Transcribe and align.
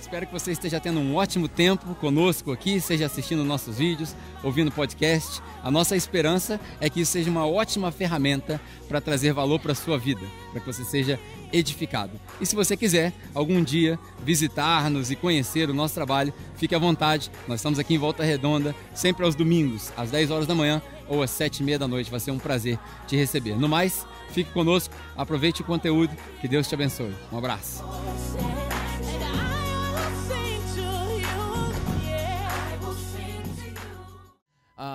Espero 0.00 0.26
que 0.26 0.32
você 0.32 0.52
esteja 0.52 0.80
tendo 0.80 0.98
um 0.98 1.14
ótimo 1.14 1.46
tempo 1.46 1.94
conosco 1.96 2.50
aqui, 2.50 2.80
seja 2.80 3.06
assistindo 3.06 3.44
nossos 3.44 3.76
vídeos, 3.76 4.16
ouvindo 4.42 4.72
podcast. 4.72 5.42
A 5.62 5.70
nossa 5.70 5.94
esperança 5.94 6.58
é 6.80 6.88
que 6.88 7.02
isso 7.02 7.12
seja 7.12 7.30
uma 7.30 7.46
ótima 7.46 7.92
ferramenta 7.92 8.60
para 8.88 9.00
trazer 9.00 9.32
valor 9.32 9.60
para 9.60 9.72
a 9.72 9.74
sua 9.74 9.98
vida, 9.98 10.22
para 10.50 10.60
que 10.60 10.66
você 10.66 10.84
seja 10.84 11.20
edificado. 11.52 12.12
E 12.40 12.46
se 12.46 12.56
você 12.56 12.76
quiser 12.76 13.12
algum 13.34 13.62
dia 13.62 13.98
visitar-nos 14.24 15.10
e 15.10 15.16
conhecer 15.16 15.68
o 15.68 15.74
nosso 15.74 15.94
trabalho, 15.94 16.32
fique 16.56 16.74
à 16.74 16.78
vontade. 16.78 17.30
Nós 17.46 17.60
estamos 17.60 17.78
aqui 17.78 17.94
em 17.94 17.98
Volta 17.98 18.24
Redonda, 18.24 18.74
sempre 18.94 19.24
aos 19.24 19.34
domingos, 19.34 19.92
às 19.96 20.10
10 20.10 20.30
horas 20.30 20.46
da 20.46 20.54
manhã 20.54 20.80
ou 21.08 21.22
às 21.22 21.30
7 21.30 21.58
e 21.58 21.62
meia 21.62 21.78
da 21.78 21.86
noite. 21.86 22.10
Vai 22.10 22.20
ser 22.20 22.30
um 22.30 22.38
prazer 22.38 22.78
te 23.06 23.16
receber. 23.16 23.54
No 23.54 23.68
mais, 23.68 24.06
fique 24.32 24.50
conosco, 24.50 24.94
aproveite 25.14 25.60
o 25.60 25.64
conteúdo, 25.64 26.16
que 26.40 26.48
Deus 26.48 26.66
te 26.66 26.74
abençoe. 26.74 27.14
Um 27.30 27.36
abraço. 27.36 27.84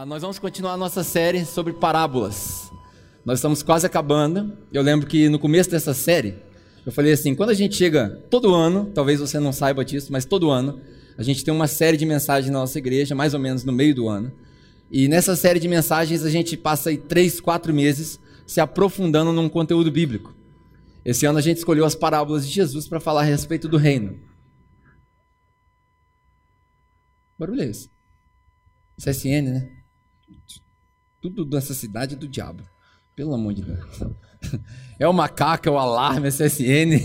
Nós 0.06 0.22
vamos 0.22 0.38
continuar 0.38 0.74
a 0.74 0.78
nossa 0.78 1.04
série 1.04 1.44
sobre 1.46 1.74
parábolas. 1.74 2.72
Nós 3.26 3.40
estamos 3.40 3.64
quase 3.64 3.88
acabando. 3.88 4.56
Eu 4.72 4.84
lembro 4.84 5.08
que 5.08 5.28
no 5.30 5.40
começo 5.40 5.70
dessa 5.70 5.96
série, 5.96 6.36
eu 6.86 6.92
falei 6.92 7.12
assim: 7.14 7.34
quando 7.34 7.50
a 7.50 7.56
gente 7.56 7.76
chega 7.76 8.24
todo 8.30 8.54
ano, 8.54 8.92
talvez 8.94 9.20
você 9.20 9.40
não 9.40 9.52
saiba 9.52 9.84
disso, 9.84 10.12
mas 10.12 10.24
todo 10.24 10.52
ano, 10.52 10.80
a 11.18 11.24
gente 11.24 11.44
tem 11.44 11.52
uma 11.52 11.68
série 11.68 11.98
de 11.98 12.06
mensagens 12.06 12.52
na 12.52 12.60
nossa 12.60 12.78
igreja, 12.78 13.16
mais 13.16 13.34
ou 13.34 13.40
menos 13.40 13.64
no 13.64 13.74
meio 13.74 13.96
do 13.96 14.08
ano. 14.08 14.32
E 14.92 15.08
nessa 15.08 15.36
série 15.36 15.60
de 15.60 15.68
mensagens, 15.68 16.24
a 16.24 16.30
gente 16.30 16.56
passa 16.56 16.90
aí 16.90 16.98
três, 16.98 17.40
quatro 17.40 17.74
meses 17.74 18.20
se 18.46 18.62
aprofundando 18.62 19.34
num 19.34 19.50
conteúdo 19.50 19.92
bíblico. 19.92 20.36
Esse 21.04 21.26
ano 21.26 21.40
a 21.40 21.42
gente 21.42 21.58
escolheu 21.58 21.84
as 21.84 21.96
parábolas 21.96 22.48
de 22.48 22.54
Jesus 22.54 22.88
para 22.88 23.00
falar 23.00 23.22
a 23.22 23.26
respeito 23.26 23.68
do 23.68 23.78
reino. 23.78 24.20
Barulho 27.40 27.64
é 27.64 27.66
esse? 27.66 27.90
CSN, 28.98 29.42
né? 29.42 29.85
Tudo 31.26 31.44
dessa 31.44 31.74
cidade 31.74 32.14
é 32.14 32.18
do 32.18 32.28
diabo. 32.28 32.62
Pelo 33.16 33.34
amor 33.34 33.54
de 33.54 33.64
Deus. 33.64 33.80
É 34.98 35.06
o 35.06 35.12
macaco, 35.12 35.68
é 35.68 35.72
o 35.72 35.78
alarme, 35.78 36.28
é 36.28 36.32
CSN. 36.32 37.02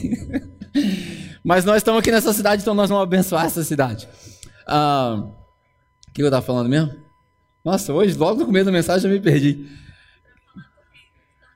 Mas 1.42 1.64
nós 1.64 1.78
estamos 1.78 1.98
aqui 1.98 2.12
nessa 2.12 2.32
cidade, 2.32 2.62
então 2.62 2.74
nós 2.74 2.88
vamos 2.88 3.02
abençoar 3.02 3.46
essa 3.46 3.64
cidade. 3.64 4.08
Ah, 4.64 5.24
o 6.06 6.12
que 6.12 6.22
eu 6.22 6.26
estava 6.26 6.44
falando 6.44 6.68
mesmo? 6.68 6.94
Nossa, 7.64 7.92
hoje, 7.92 8.16
logo 8.16 8.38
no 8.38 8.46
começo 8.46 8.66
da 8.66 8.70
mensagem, 8.70 9.10
eu 9.10 9.16
me 9.16 9.20
perdi. 9.20 9.66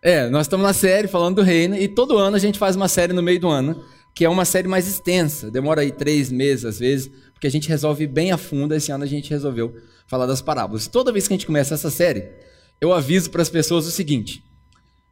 É, 0.03 0.29
nós 0.29 0.47
estamos 0.47 0.67
na 0.67 0.73
série 0.73 1.07
falando 1.07 1.37
do 1.37 1.43
reino, 1.43 1.77
e 1.77 1.87
todo 1.87 2.19
ano 2.19 2.35
a 2.35 2.41
gente 2.41 2.59
faz 2.59 2.75
uma 2.75 2.89
série 2.89 3.13
no 3.13 3.23
meio 3.23 3.39
do 3.39 3.49
ano, 3.49 3.85
que 4.13 4.25
é 4.25 4.29
uma 4.29 4.45
série 4.45 4.67
mais 4.67 4.89
extensa. 4.89 5.53
Demora 5.53 5.83
aí 5.83 5.93
três 5.93 6.33
meses, 6.33 6.65
às 6.65 6.79
vezes, 6.81 7.09
porque 7.33 7.47
a 7.47 7.51
gente 7.51 7.69
resolve 7.69 8.09
bem 8.09 8.33
a 8.33 8.39
fundo. 8.39 8.75
Esse 8.75 8.91
ano 8.91 9.05
a 9.05 9.07
gente 9.07 9.31
resolveu 9.31 9.77
falar 10.09 10.27
das 10.27 10.43
parábolas. 10.43 10.89
Toda 10.89 11.13
vez 11.13 11.29
que 11.29 11.35
a 11.35 11.37
gente 11.37 11.47
começa 11.47 11.75
essa 11.75 11.91
série, 11.91 12.43
eu 12.81 12.93
aviso 12.93 13.31
para 13.31 13.43
as 13.43 13.49
pessoas 13.49 13.87
o 13.87 13.91
seguinte: 13.91 14.45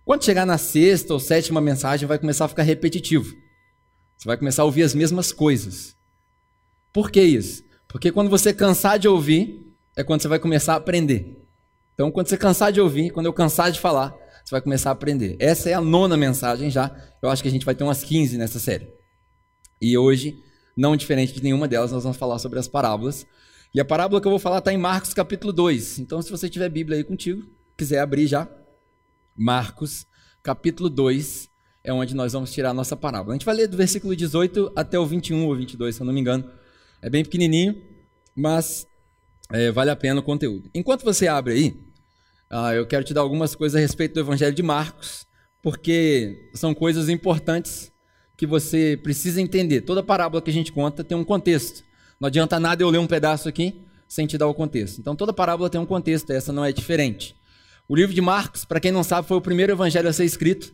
quando 0.04 0.24
chegar 0.24 0.44
na 0.46 0.58
sexta 0.58 1.12
ou 1.12 1.20
sétima 1.20 1.60
mensagem, 1.60 2.06
vai 2.06 2.18
começar 2.18 2.44
a 2.44 2.48
ficar 2.48 2.62
repetitivo. 2.62 3.34
Você 4.16 4.26
vai 4.26 4.36
começar 4.36 4.62
a 4.62 4.64
ouvir 4.64 4.82
as 4.82 4.94
mesmas 4.94 5.32
coisas. 5.32 5.96
Por 6.92 7.10
que 7.10 7.22
isso? 7.22 7.64
Porque 7.88 8.12
quando 8.12 8.30
você 8.30 8.52
cansar 8.52 8.98
de 8.98 9.08
ouvir, 9.08 9.74
é 9.96 10.02
quando 10.04 10.22
você 10.22 10.28
vai 10.28 10.38
começar 10.38 10.74
a 10.74 10.76
aprender. 10.76 11.42
Então, 11.94 12.10
quando 12.10 12.28
você 12.28 12.36
cansar 12.36 12.72
de 12.72 12.80
ouvir, 12.80 13.10
quando 13.10 13.26
eu 13.26 13.32
cansar 13.32 13.70
de 13.70 13.78
falar, 13.78 14.14
você 14.44 14.50
vai 14.50 14.60
começar 14.60 14.90
a 14.90 14.92
aprender. 14.92 15.36
Essa 15.38 15.70
é 15.70 15.74
a 15.74 15.80
nona 15.80 16.16
mensagem 16.16 16.70
já. 16.70 16.94
Eu 17.20 17.28
acho 17.28 17.42
que 17.42 17.48
a 17.48 17.50
gente 17.50 17.66
vai 17.66 17.74
ter 17.74 17.84
umas 17.84 18.02
15 18.02 18.38
nessa 18.38 18.58
série. 18.58 18.88
E 19.80 19.96
hoje, 19.96 20.38
não 20.76 20.96
diferente 20.96 21.32
de 21.32 21.42
nenhuma 21.42 21.68
delas, 21.68 21.92
nós 21.92 22.02
vamos 22.02 22.18
falar 22.18 22.38
sobre 22.38 22.58
as 22.58 22.66
parábolas. 22.66 23.26
E 23.74 23.80
a 23.80 23.84
parábola 23.86 24.20
que 24.20 24.26
eu 24.26 24.30
vou 24.30 24.38
falar 24.38 24.58
está 24.58 24.70
em 24.70 24.76
Marcos 24.76 25.14
capítulo 25.14 25.50
2. 25.50 26.00
Então, 26.00 26.20
se 26.20 26.30
você 26.30 26.46
tiver 26.46 26.68
Bíblia 26.68 26.98
aí 26.98 27.04
contigo, 27.04 27.42
quiser 27.74 28.00
abrir 28.00 28.26
já, 28.26 28.46
Marcos 29.34 30.06
capítulo 30.42 30.90
2 30.90 31.48
é 31.82 31.90
onde 31.90 32.14
nós 32.14 32.34
vamos 32.34 32.52
tirar 32.52 32.70
a 32.70 32.74
nossa 32.74 32.94
parábola. 32.94 33.32
A 33.32 33.38
gente 33.38 33.46
vai 33.46 33.54
ler 33.54 33.66
do 33.66 33.76
versículo 33.76 34.14
18 34.14 34.72
até 34.76 34.98
o 34.98 35.06
21 35.06 35.46
ou 35.46 35.56
22, 35.56 35.94
se 35.96 36.02
eu 36.02 36.04
não 36.04 36.12
me 36.12 36.20
engano. 36.20 36.50
É 37.00 37.08
bem 37.08 37.24
pequenininho, 37.24 37.82
mas 38.36 38.86
é, 39.50 39.70
vale 39.70 39.90
a 39.90 39.96
pena 39.96 40.20
o 40.20 40.22
conteúdo. 40.22 40.68
Enquanto 40.74 41.02
você 41.02 41.26
abre 41.26 41.54
aí, 41.54 41.76
ah, 42.50 42.74
eu 42.74 42.86
quero 42.86 43.04
te 43.04 43.14
dar 43.14 43.22
algumas 43.22 43.54
coisas 43.54 43.74
a 43.74 43.80
respeito 43.80 44.12
do 44.12 44.20
Evangelho 44.20 44.54
de 44.54 44.62
Marcos, 44.62 45.26
porque 45.62 46.50
são 46.52 46.74
coisas 46.74 47.08
importantes 47.08 47.90
que 48.36 48.46
você 48.46 49.00
precisa 49.02 49.40
entender. 49.40 49.80
Toda 49.80 50.02
parábola 50.02 50.42
que 50.42 50.50
a 50.50 50.52
gente 50.52 50.72
conta 50.72 51.02
tem 51.02 51.16
um 51.16 51.24
contexto. 51.24 51.82
Não 52.22 52.28
adianta 52.28 52.60
nada 52.60 52.80
eu 52.80 52.88
ler 52.88 52.98
um 52.98 53.06
pedaço 53.08 53.48
aqui 53.48 53.82
sem 54.06 54.28
te 54.28 54.38
dar 54.38 54.46
o 54.46 54.54
contexto. 54.54 55.00
Então 55.00 55.16
toda 55.16 55.32
parábola 55.32 55.68
tem 55.68 55.80
um 55.80 55.84
contexto, 55.84 56.30
essa 56.30 56.52
não 56.52 56.64
é 56.64 56.70
diferente. 56.70 57.34
O 57.88 57.96
livro 57.96 58.14
de 58.14 58.20
Marcos, 58.20 58.64
para 58.64 58.78
quem 58.78 58.92
não 58.92 59.02
sabe, 59.02 59.26
foi 59.26 59.38
o 59.38 59.40
primeiro 59.40 59.72
evangelho 59.72 60.08
a 60.08 60.12
ser 60.12 60.24
escrito. 60.24 60.72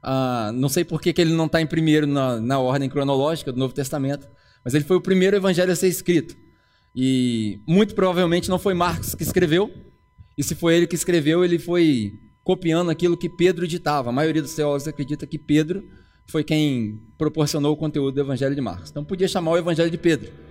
Ah, 0.00 0.52
não 0.54 0.68
sei 0.68 0.84
por 0.84 1.02
que, 1.02 1.12
que 1.12 1.20
ele 1.20 1.34
não 1.34 1.46
está 1.46 1.60
em 1.60 1.66
primeiro 1.66 2.06
na, 2.06 2.40
na 2.40 2.60
ordem 2.60 2.88
cronológica 2.88 3.50
do 3.50 3.58
Novo 3.58 3.74
Testamento, 3.74 4.28
mas 4.64 4.72
ele 4.72 4.84
foi 4.84 4.96
o 4.96 5.00
primeiro 5.00 5.34
evangelho 5.34 5.72
a 5.72 5.74
ser 5.74 5.88
escrito. 5.88 6.36
E 6.94 7.60
muito 7.66 7.92
provavelmente 7.96 8.48
não 8.48 8.60
foi 8.60 8.72
Marcos 8.72 9.16
que 9.16 9.24
escreveu, 9.24 9.74
e 10.38 10.44
se 10.44 10.54
foi 10.54 10.76
ele 10.76 10.86
que 10.86 10.94
escreveu, 10.94 11.44
ele 11.44 11.58
foi 11.58 12.12
copiando 12.44 12.88
aquilo 12.90 13.16
que 13.16 13.28
Pedro 13.28 13.66
ditava. 13.66 14.10
A 14.10 14.12
maioria 14.12 14.42
dos 14.42 14.54
teólogos 14.54 14.86
acredita 14.86 15.26
que 15.26 15.38
Pedro 15.40 15.82
foi 16.28 16.44
quem 16.44 17.02
proporcionou 17.18 17.72
o 17.72 17.76
conteúdo 17.76 18.14
do 18.14 18.20
evangelho 18.20 18.54
de 18.54 18.60
Marcos. 18.60 18.92
Então 18.92 19.04
podia 19.04 19.26
chamar 19.26 19.50
o 19.50 19.56
evangelho 19.58 19.90
de 19.90 19.98
Pedro. 19.98 20.43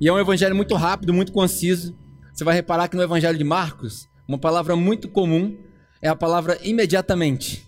E 0.00 0.08
é 0.08 0.12
um 0.12 0.18
evangelho 0.18 0.54
muito 0.54 0.74
rápido, 0.74 1.14
muito 1.14 1.32
conciso. 1.32 1.96
Você 2.32 2.44
vai 2.44 2.54
reparar 2.54 2.88
que 2.88 2.96
no 2.96 3.02
evangelho 3.02 3.38
de 3.38 3.44
Marcos, 3.44 4.08
uma 4.28 4.38
palavra 4.38 4.76
muito 4.76 5.08
comum 5.08 5.56
é 6.02 6.08
a 6.08 6.14
palavra 6.14 6.58
imediatamente. 6.62 7.66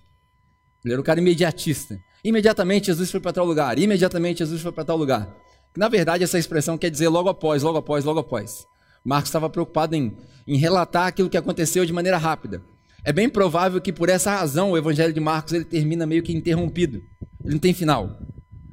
Ele 0.84 0.92
era 0.92 1.00
o 1.00 1.04
cara 1.04 1.20
imediatista. 1.20 1.98
Imediatamente 2.22 2.86
Jesus 2.86 3.10
foi 3.10 3.20
para 3.20 3.32
tal 3.32 3.46
lugar. 3.46 3.78
Imediatamente 3.78 4.40
Jesus 4.40 4.60
foi 4.60 4.72
para 4.72 4.84
tal 4.84 4.96
lugar. 4.96 5.34
Na 5.76 5.88
verdade, 5.88 6.22
essa 6.22 6.38
expressão 6.38 6.76
quer 6.76 6.90
dizer 6.90 7.08
logo 7.08 7.28
após, 7.28 7.62
logo 7.62 7.78
após, 7.78 8.04
logo 8.04 8.20
após. 8.20 8.66
Marcos 9.04 9.28
estava 9.28 9.48
preocupado 9.48 9.96
em, 9.96 10.14
em 10.46 10.56
relatar 10.56 11.06
aquilo 11.06 11.30
que 11.30 11.36
aconteceu 11.36 11.86
de 11.86 11.92
maneira 11.92 12.18
rápida. 12.18 12.62
É 13.04 13.12
bem 13.12 13.28
provável 13.28 13.80
que 13.80 13.92
por 13.92 14.08
essa 14.08 14.36
razão 14.36 14.72
o 14.72 14.76
evangelho 14.76 15.14
de 15.14 15.20
Marcos 15.20 15.52
ele 15.52 15.64
termina 15.64 16.04
meio 16.04 16.22
que 16.22 16.36
interrompido. 16.36 17.00
Ele 17.42 17.54
não 17.54 17.58
tem 17.58 17.72
final. 17.72 18.18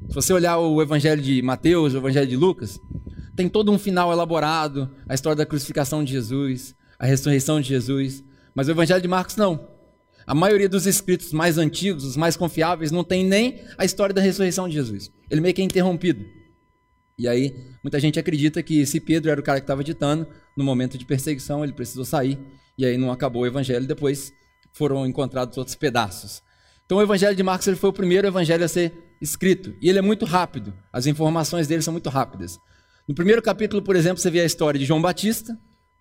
Se 0.10 0.16
você 0.16 0.34
olhar 0.34 0.58
o 0.58 0.82
evangelho 0.82 1.22
de 1.22 1.42
Mateus, 1.42 1.94
o 1.94 1.98
evangelho 1.98 2.28
de 2.28 2.36
Lucas, 2.36 2.80
tem 3.36 3.50
todo 3.50 3.72
um 3.72 3.78
final 3.78 4.12
elaborado, 4.12 4.90
a 5.08 5.14
história 5.14 5.36
da 5.36 5.46
crucificação 5.46 6.04
de 6.04 6.12
Jesus, 6.12 6.76
a 6.98 7.06
ressurreição 7.06 7.60
de 7.60 7.68
Jesus. 7.68 8.24
Mas 8.54 8.68
o 8.68 8.72
Evangelho 8.72 9.02
de 9.02 9.08
Marcos 9.08 9.36
não. 9.36 9.68
A 10.26 10.34
maioria 10.34 10.70
dos 10.70 10.88
escritos 10.88 11.32
mais 11.34 11.58
antigos, 11.58 12.04
os 12.04 12.18
mais 12.18 12.36
confiáveis, 12.36 12.92
não 12.92 13.04
tem 13.04 13.24
nem 13.24 13.62
a 13.78 13.86
história 13.86 14.16
da 14.16 14.22
ressurreição 14.22 14.68
de 14.68 14.74
Jesus. 14.74 15.12
Ele 15.30 15.42
meio 15.42 15.54
que 15.54 15.62
é 15.62 15.66
interrompido. 15.66 16.26
E 17.18 17.28
aí, 17.28 17.56
muita 17.84 18.00
gente 18.00 18.20
acredita 18.20 18.64
que 18.64 18.86
se 18.86 19.00
Pedro 19.00 19.30
era 19.30 19.40
o 19.40 19.44
cara 19.44 19.60
que 19.60 19.64
estava 19.64 19.84
ditando, 19.84 20.28
no 20.58 20.64
momento 20.64 20.98
de 20.98 21.06
perseguição, 21.06 21.64
ele 21.64 21.74
precisou 21.74 22.04
sair, 22.04 22.40
e 22.78 22.86
aí 22.86 22.98
não 22.98 23.12
acabou 23.12 23.44
o 23.44 23.46
evangelho, 23.46 23.86
depois 23.86 24.34
foram 24.74 25.06
encontrados 25.06 25.58
outros 25.58 25.76
pedaços. 25.76 26.42
Então, 26.86 26.98
o 26.98 27.02
evangelho 27.02 27.36
de 27.36 27.44
Marcos 27.44 27.68
ele 27.68 27.78
foi 27.78 27.90
o 27.90 27.94
primeiro 27.94 28.28
evangelho 28.28 28.66
a 28.66 28.68
ser 28.68 28.94
escrito, 29.22 29.76
e 29.82 29.90
ele 29.90 30.00
é 30.00 30.02
muito 30.02 30.26
rápido, 30.26 30.74
as 30.92 31.06
informações 31.06 31.68
dele 31.68 31.82
são 31.82 31.94
muito 31.94 32.10
rápidas. 32.10 32.60
No 33.08 33.14
primeiro 33.14 33.40
capítulo, 33.40 33.84
por 33.84 33.96
exemplo, 33.96 34.18
você 34.18 34.32
vê 34.32 34.42
a 34.42 34.46
história 34.46 34.80
de 34.80 34.86
João 34.86 35.00
Batista, 35.00 35.56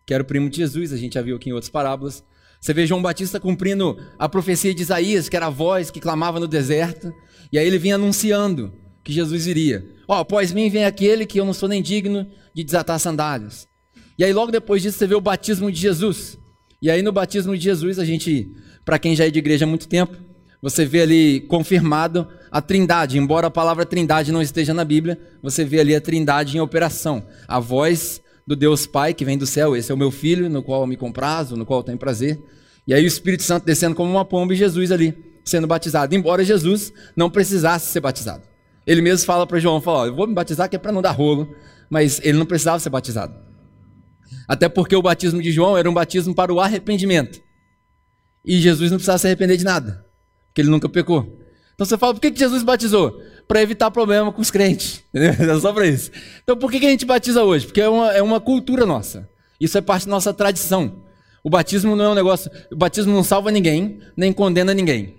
que 0.06 0.14
era 0.14 0.22
o 0.22 0.26
primo 0.26 0.48
de 0.48 0.56
Jesus, 0.56 0.90
a 0.90 0.96
gente 0.96 1.14
já 1.14 1.20
viu 1.20 1.36
aqui 1.36 1.50
em 1.50 1.52
outras 1.52 1.68
parábolas. 1.68 2.24
Você 2.58 2.72
vê 2.72 2.86
João 2.86 3.02
Batista 3.02 3.38
cumprindo 3.38 3.98
a 4.18 4.26
profecia 4.26 4.74
de 4.74 4.80
Isaías, 4.80 5.28
que 5.28 5.36
era 5.36 5.48
a 5.48 5.50
voz 5.50 5.90
que 5.90 6.00
clamava 6.00 6.40
no 6.40 6.48
deserto, 6.48 7.12
e 7.52 7.58
aí 7.58 7.66
ele 7.66 7.76
vinha 7.76 7.96
anunciando 7.96 8.72
que 9.02 9.12
Jesus 9.12 9.46
iria. 9.46 9.86
Ó, 10.08 10.16
oh, 10.16 10.20
após 10.20 10.50
mim 10.50 10.70
vem 10.70 10.86
aquele 10.86 11.26
que 11.26 11.38
eu 11.38 11.44
não 11.44 11.52
sou 11.52 11.68
nem 11.68 11.82
digno 11.82 12.26
de 12.54 12.64
desatar 12.64 12.98
sandálias. 12.98 13.68
E 14.18 14.24
aí 14.24 14.32
logo 14.32 14.50
depois 14.50 14.80
disso 14.80 14.96
você 14.96 15.06
vê 15.06 15.14
o 15.14 15.20
batismo 15.20 15.70
de 15.70 15.78
Jesus. 15.78 16.38
E 16.80 16.90
aí 16.90 17.02
no 17.02 17.12
batismo 17.12 17.54
de 17.54 17.62
Jesus, 17.62 17.98
a 17.98 18.04
gente, 18.04 18.50
para 18.82 18.98
quem 18.98 19.14
já 19.14 19.26
é 19.26 19.30
de 19.30 19.38
igreja 19.38 19.66
há 19.66 19.68
muito 19.68 19.88
tempo, 19.88 20.16
você 20.62 20.86
vê 20.86 21.02
ali 21.02 21.40
confirmado 21.42 22.26
a 22.54 22.62
trindade. 22.62 23.18
Embora 23.18 23.48
a 23.48 23.50
palavra 23.50 23.84
trindade 23.84 24.30
não 24.30 24.40
esteja 24.40 24.72
na 24.72 24.84
Bíblia, 24.84 25.18
você 25.42 25.64
vê 25.64 25.80
ali 25.80 25.92
a 25.92 26.00
trindade 26.00 26.56
em 26.56 26.60
operação. 26.60 27.26
A 27.48 27.58
voz 27.58 28.22
do 28.46 28.54
Deus 28.54 28.86
Pai 28.86 29.12
que 29.12 29.24
vem 29.24 29.36
do 29.36 29.44
céu, 29.44 29.74
esse 29.74 29.90
é 29.90 29.94
o 29.94 29.98
meu 29.98 30.12
filho, 30.12 30.48
no 30.48 30.62
qual 30.62 30.82
eu 30.82 30.86
me 30.86 30.96
comprazo, 30.96 31.56
no 31.56 31.66
qual 31.66 31.80
eu 31.80 31.82
tenho 31.82 31.98
prazer. 31.98 32.40
E 32.86 32.94
aí 32.94 33.02
o 33.02 33.08
Espírito 33.08 33.42
Santo 33.42 33.66
descendo 33.66 33.96
como 33.96 34.08
uma 34.08 34.24
pomba 34.24 34.54
e 34.54 34.56
Jesus 34.56 34.92
ali 34.92 35.16
sendo 35.44 35.66
batizado. 35.66 36.14
Embora 36.14 36.44
Jesus 36.44 36.92
não 37.16 37.28
precisasse 37.28 37.90
ser 37.90 37.98
batizado. 37.98 38.44
Ele 38.86 39.02
mesmo 39.02 39.26
fala 39.26 39.48
para 39.48 39.58
João, 39.58 39.80
fala, 39.80 40.06
eu 40.06 40.14
vou 40.14 40.28
me 40.28 40.32
batizar 40.32 40.70
que 40.70 40.76
é 40.76 40.78
para 40.78 40.92
não 40.92 41.02
dar 41.02 41.10
rolo, 41.10 41.56
mas 41.90 42.20
ele 42.22 42.38
não 42.38 42.46
precisava 42.46 42.78
ser 42.78 42.90
batizado. 42.90 43.34
Até 44.46 44.68
porque 44.68 44.94
o 44.94 45.02
batismo 45.02 45.42
de 45.42 45.50
João 45.50 45.76
era 45.76 45.90
um 45.90 45.94
batismo 45.94 46.32
para 46.32 46.54
o 46.54 46.60
arrependimento. 46.60 47.40
E 48.44 48.60
Jesus 48.60 48.92
não 48.92 48.98
precisava 48.98 49.18
se 49.18 49.26
arrepender 49.26 49.56
de 49.56 49.64
nada 49.64 50.04
porque 50.54 50.60
ele 50.60 50.70
nunca 50.70 50.88
pecou. 50.88 51.43
Então 51.74 51.84
você 51.84 51.98
fala, 51.98 52.14
por 52.14 52.20
que 52.20 52.34
Jesus 52.34 52.62
batizou? 52.62 53.20
Para 53.46 53.60
evitar 53.60 53.90
problema 53.90 54.32
com 54.32 54.40
os 54.40 54.50
crentes. 54.50 55.02
Entendeu? 55.14 55.56
É 55.56 55.60
só 55.60 55.72
para 55.72 55.86
isso. 55.86 56.10
Então 56.42 56.56
por 56.56 56.70
que, 56.70 56.80
que 56.80 56.86
a 56.86 56.90
gente 56.90 57.04
batiza 57.04 57.42
hoje? 57.42 57.66
Porque 57.66 57.80
é 57.80 57.88
uma, 57.88 58.12
é 58.12 58.22
uma 58.22 58.40
cultura 58.40 58.86
nossa. 58.86 59.28
Isso 59.60 59.76
é 59.76 59.80
parte 59.80 60.06
da 60.06 60.10
nossa 60.10 60.32
tradição. 60.32 61.04
O 61.42 61.50
batismo 61.50 61.94
não 61.94 62.04
é 62.06 62.08
um 62.08 62.14
negócio. 62.14 62.50
O 62.72 62.76
batismo 62.76 63.12
não 63.12 63.22
salva 63.22 63.50
ninguém, 63.50 64.00
nem 64.16 64.32
condena 64.32 64.72
ninguém. 64.72 65.14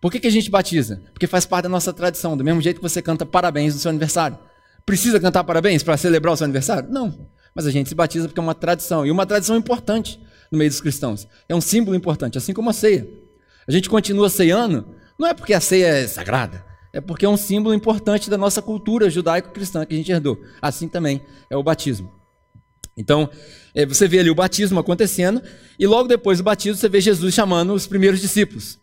Por 0.00 0.10
que, 0.10 0.18
que 0.18 0.26
a 0.26 0.30
gente 0.30 0.50
batiza? 0.50 1.02
Porque 1.12 1.26
faz 1.26 1.44
parte 1.44 1.64
da 1.64 1.68
nossa 1.68 1.92
tradição. 1.92 2.36
Do 2.36 2.42
mesmo 2.42 2.60
jeito 2.60 2.76
que 2.76 2.82
você 2.82 3.02
canta 3.02 3.26
parabéns 3.26 3.74
no 3.74 3.80
seu 3.80 3.90
aniversário. 3.90 4.38
Precisa 4.86 5.20
cantar 5.20 5.44
parabéns 5.44 5.82
para 5.82 5.96
celebrar 5.96 6.34
o 6.34 6.36
seu 6.36 6.44
aniversário? 6.44 6.88
Não. 6.90 7.28
Mas 7.54 7.66
a 7.66 7.70
gente 7.70 7.88
se 7.88 7.94
batiza 7.94 8.26
porque 8.26 8.40
é 8.40 8.42
uma 8.42 8.54
tradição. 8.54 9.06
E 9.06 9.10
uma 9.10 9.26
tradição 9.26 9.56
importante 9.56 10.18
no 10.50 10.58
meio 10.58 10.70
dos 10.70 10.80
cristãos. 10.80 11.28
É 11.48 11.54
um 11.54 11.60
símbolo 11.60 11.96
importante, 11.96 12.38
assim 12.38 12.52
como 12.52 12.70
a 12.70 12.72
ceia. 12.72 13.06
A 13.68 13.72
gente 13.72 13.88
continua 13.88 14.28
ceando, 14.28 14.86
não 15.20 15.28
é 15.28 15.34
porque 15.34 15.52
a 15.52 15.60
ceia 15.60 15.86
é 15.86 16.06
sagrada, 16.06 16.64
é 16.94 17.00
porque 17.00 17.26
é 17.26 17.28
um 17.28 17.36
símbolo 17.36 17.74
importante 17.74 18.30
da 18.30 18.38
nossa 18.38 18.62
cultura 18.62 19.10
judaico-cristã 19.10 19.84
que 19.84 19.92
a 19.92 19.96
gente 19.98 20.10
herdou. 20.10 20.40
Assim 20.62 20.88
também 20.88 21.20
é 21.50 21.56
o 21.58 21.62
batismo. 21.62 22.10
Então, 22.96 23.28
é, 23.74 23.84
você 23.84 24.08
vê 24.08 24.20
ali 24.20 24.30
o 24.30 24.34
batismo 24.34 24.80
acontecendo, 24.80 25.42
e 25.78 25.86
logo 25.86 26.08
depois 26.08 26.38
do 26.38 26.44
batismo 26.44 26.78
você 26.78 26.88
vê 26.88 27.02
Jesus 27.02 27.34
chamando 27.34 27.74
os 27.74 27.86
primeiros 27.86 28.18
discípulos. 28.18 28.80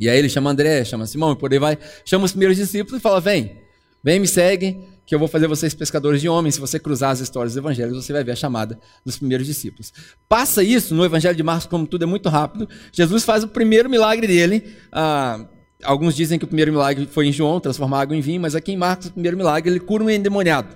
E 0.00 0.08
aí 0.08 0.18
ele 0.18 0.28
chama 0.28 0.50
André, 0.50 0.84
chama 0.84 1.06
Simão, 1.06 1.30
e 1.30 1.36
por 1.36 1.52
aí 1.52 1.60
vai, 1.60 1.78
chama 2.04 2.24
os 2.24 2.32
primeiros 2.32 2.56
discípulos 2.56 2.98
e 2.98 3.00
fala: 3.00 3.20
Vem, 3.20 3.62
vem, 4.02 4.18
me 4.18 4.26
segue, 4.26 4.84
que 5.06 5.14
eu 5.14 5.18
vou 5.18 5.28
fazer 5.28 5.46
vocês 5.46 5.72
pescadores 5.72 6.20
de 6.20 6.28
homens. 6.28 6.56
Se 6.56 6.60
você 6.60 6.80
cruzar 6.80 7.10
as 7.10 7.20
histórias 7.20 7.52
dos 7.52 7.58
evangelhos, 7.58 8.04
você 8.04 8.12
vai 8.12 8.24
ver 8.24 8.32
a 8.32 8.36
chamada 8.36 8.78
dos 9.04 9.16
primeiros 9.16 9.46
discípulos. 9.46 9.92
Passa 10.28 10.64
isso 10.64 10.94
no 10.94 11.04
evangelho 11.04 11.36
de 11.36 11.42
Marcos, 11.44 11.66
como 11.66 11.86
tudo 11.86 12.02
é 12.02 12.06
muito 12.06 12.28
rápido. 12.28 12.68
Jesus 12.92 13.22
faz 13.22 13.44
o 13.44 13.48
primeiro 13.48 13.88
milagre 13.88 14.26
dele. 14.26 14.64
Ah, 14.90 15.46
alguns 15.84 16.16
dizem 16.16 16.38
que 16.38 16.44
o 16.44 16.48
primeiro 16.48 16.72
milagre 16.72 17.06
foi 17.06 17.28
em 17.28 17.32
João, 17.32 17.60
transformar 17.60 18.00
água 18.00 18.16
em 18.16 18.20
vinho, 18.20 18.40
mas 18.40 18.56
aqui 18.56 18.72
em 18.72 18.76
Marcos, 18.76 19.06
o 19.06 19.12
primeiro 19.12 19.36
milagre, 19.36 19.70
ele 19.70 19.80
cura 19.80 20.02
um 20.02 20.10
endemoniado. 20.10 20.74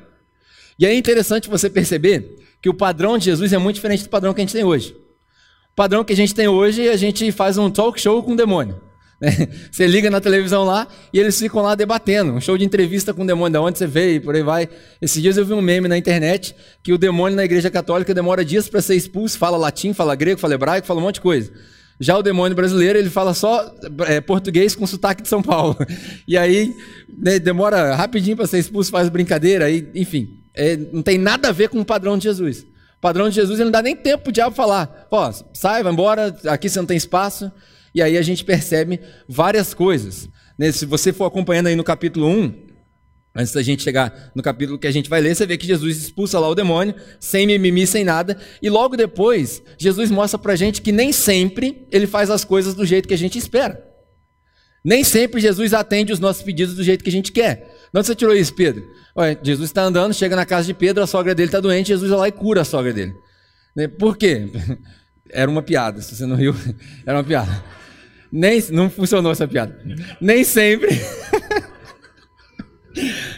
E 0.79 0.87
é 0.87 0.94
interessante 0.94 1.50
você 1.50 1.69
perceber 1.69 2.37
que 2.62 2.69
o 2.69 2.75
padrão 2.75 3.19
de 3.19 3.25
Jesus 3.25 3.53
é 3.53 3.59
muito 3.59 3.77
diferente 3.77 4.05
do 4.05 4.09
padrão 4.09 4.32
que 4.32 4.41
a 4.41 4.44
gente 4.44 4.53
tem 4.53 4.65
hoje. 4.65 4.97
O 5.73 5.75
padrão 5.75 6.05
que 6.05 6.12
a 6.12 6.17
gente 6.17 6.35
tem 6.35 6.47
hoje, 6.47 6.88
a 6.88 6.97
gente 6.97 7.32
faz 7.32 7.59
um 7.59 7.69
talk 7.69 8.00
show 8.00 8.23
com 8.23 8.32
o 8.32 8.37
demônio. 8.37 8.81
Você 9.70 9.87
liga 9.87 10.11
na 10.11 10.20
televisão 10.20 10.64
lá 10.64 10.88
e 11.12 11.19
eles 11.19 11.38
ficam 11.38 11.62
lá 11.62 11.75
debatendo. 11.75 12.32
Um 12.32 12.40
show 12.40 12.56
de 12.56 12.64
entrevista 12.64 13.12
com 13.12 13.22
o 13.22 13.26
demônio, 13.26 13.52
de 13.52 13.58
onde 13.58 13.78
você 13.78 13.87
veio, 13.87 14.17
e 14.17 14.20
por 14.20 14.34
aí 14.34 14.43
vai. 14.43 14.69
Esses 15.00 15.20
dias 15.20 15.37
eu 15.37 15.44
vi 15.44 15.52
um 15.52 15.61
meme 15.61 15.88
na 15.88 15.99
internet 15.99 16.55
que 16.82 16.93
o 16.93 16.99
demônio 16.99 17.37
na 17.37 17.44
igreja 17.44 17.70
católica 17.70 18.14
demora 18.14 18.44
dias 18.44 18.69
para 18.69 18.81
ser 18.81 18.96
expulso, 18.96 19.38
fala 19.38 19.56
latim, 19.56 19.93
fala 19.93 20.14
grego, 20.14 20.40
fala 20.40 20.55
hebraico, 20.55 20.87
fala 20.87 21.00
um 21.00 21.02
monte 21.02 21.17
de 21.17 21.20
coisa. 21.20 21.52
Já 22.00 22.17
o 22.17 22.22
demônio 22.22 22.56
brasileiro, 22.56 22.99
ele 22.99 23.11
fala 23.11 23.34
só 23.34 23.75
é, 24.06 24.22
português 24.22 24.75
com 24.75 24.87
sotaque 24.87 25.22
de 25.22 25.28
São 25.28 25.43
Paulo. 25.43 25.76
E 26.26 26.38
aí 26.38 26.75
né, 27.19 27.38
demora 27.38 27.94
rapidinho 27.94 28.37
para 28.37 28.46
ser 28.46 28.58
expulso, 28.58 28.90
faz 28.90 29.08
brincadeira, 29.08 29.67
aí, 29.67 29.87
enfim. 29.94 30.38
É, 30.55 30.76
não 30.76 31.02
tem 31.02 31.19
nada 31.19 31.49
a 31.49 31.52
ver 31.52 31.69
com 31.69 31.81
o 31.81 31.84
padrão 31.84 32.17
de 32.17 32.25
Jesus. 32.25 32.61
O 32.61 33.00
padrão 33.00 33.28
de 33.28 33.34
Jesus 33.34 33.58
ele 33.58 33.64
não 33.64 33.72
dá 33.72 33.82
nem 33.82 33.96
tempo 33.96 34.25
para 34.25 34.31
o 34.31 34.32
diabo 34.32 34.55
falar. 34.55 35.06
Ó, 35.11 35.32
sai, 35.52 35.82
vai 35.82 35.93
embora, 35.93 36.34
aqui 36.46 36.69
você 36.69 36.78
não 36.78 36.87
tem 36.87 36.96
espaço. 36.96 37.50
E 37.95 38.03
aí 38.03 38.17
a 38.17 38.23
gente 38.23 38.45
percebe 38.45 39.01
várias 39.29 39.75
coisas. 39.75 40.29
Né? 40.59 40.71
Se 40.73 40.87
você 40.87 41.13
for 41.13 41.25
acompanhando 41.25 41.67
aí 41.67 41.77
no 41.77 41.85
capítulo 41.85 42.27
1, 42.27 42.55
antes 43.35 43.53
da 43.53 43.63
gente 43.63 43.83
chegar 43.83 44.31
no 44.35 44.43
capítulo 44.43 44.79
que 44.79 44.87
a 44.87 44.91
gente 44.91 45.09
vai 45.09 45.21
ler, 45.21 45.35
você 45.35 45.47
vê 45.47 45.57
que 45.57 45.67
Jesus 45.67 45.97
expulsa 45.97 46.39
lá 46.39 46.49
o 46.49 46.55
demônio, 46.55 46.95
sem 47.19 47.47
mimimi, 47.47 47.87
sem 47.87 48.05
nada. 48.05 48.39
E 48.63 48.69
logo 48.69 48.97
depois, 48.97 49.63
Jesus 49.79 50.11
mostra 50.11 50.39
pra 50.39 50.57
gente 50.57 50.83
que 50.83 50.93
nem 50.93 51.13
sempre 51.13 51.87
ele 51.91 52.07
faz 52.07 52.31
as 52.31 52.45
coisas 52.45 52.75
do 52.75 52.87
jeito 52.87 53.09
que 53.09 53.15
a 53.15 53.19
gente 53.19 53.39
espera. 53.39 53.89
Nem 54.85 55.05
sempre 55.05 55.41
Jesus 55.41 55.75
atende 55.75 56.13
os 56.13 56.19
nossos 56.19 56.43
pedidos 56.43 56.75
do 56.75 56.83
jeito 56.83 57.05
que 57.05 57.11
a 57.11 57.13
gente 57.13 57.33
quer. 57.33 57.77
Onde 57.95 58.07
você 58.07 58.15
tirou 58.15 58.35
isso, 58.35 58.55
Pedro? 58.55 58.89
Olha, 59.15 59.39
Jesus 59.43 59.69
está 59.69 59.83
andando, 59.83 60.15
chega 60.15 60.35
na 60.35 60.47
casa 60.47 60.67
de 60.67 60.75
Pedro, 60.75 61.03
a 61.03 61.07
sogra 61.07 61.35
dele 61.35 61.49
está 61.49 61.61
doente, 61.61 61.89
Jesus 61.89 62.09
vai 62.11 62.19
lá 62.19 62.29
e 62.29 62.33
cura 62.33 62.63
a 62.63 62.65
sogra 62.65 62.93
dele. 62.93 63.13
Né? 63.77 63.89
Por 63.89 64.17
quê? 64.17 64.49
Era 65.33 65.51
uma 65.51 65.63
piada, 65.63 66.01
se 66.01 66.17
você 66.17 66.27
não 66.27 66.35
riu, 66.35 66.53
era 67.07 67.17
uma 67.17 67.23
piada. 67.23 67.63
Nem, 68.32 68.62
não 68.71 68.88
funcionou 68.88 69.32
essa 69.32 69.49
piada. 69.49 69.77
Nem 70.21 70.44
sempre. 70.44 70.91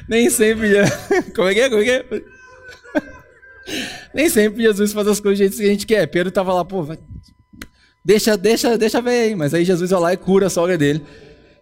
Nem 0.08 0.28
sempre. 0.28 0.70
Como 1.34 1.48
é 1.48 1.54
que 1.54 1.60
é? 1.60 1.68
Como 1.68 1.82
é 1.82 1.84
que 1.84 1.90
é? 1.90 2.04
Nem 4.14 4.28
sempre 4.28 4.62
Jesus 4.62 4.92
faz 4.92 5.06
as 5.06 5.20
coisas 5.20 5.38
do 5.38 5.38
jeito 5.38 5.56
que 5.56 5.62
a 5.62 5.70
gente 5.70 5.86
quer. 5.86 6.06
Pedro 6.06 6.28
estava 6.28 6.52
lá, 6.52 6.64
pô, 6.64 6.82
vai... 6.82 6.98
deixa, 8.04 8.36
deixa, 8.36 8.76
deixa 8.76 9.00
ver 9.00 9.10
aí. 9.10 9.34
Mas 9.34 9.54
aí 9.54 9.64
Jesus 9.64 9.90
vai 9.90 10.00
lá 10.00 10.12
e 10.12 10.16
cura 10.16 10.46
a 10.46 10.50
sogra 10.50 10.76
dele. 10.76 11.02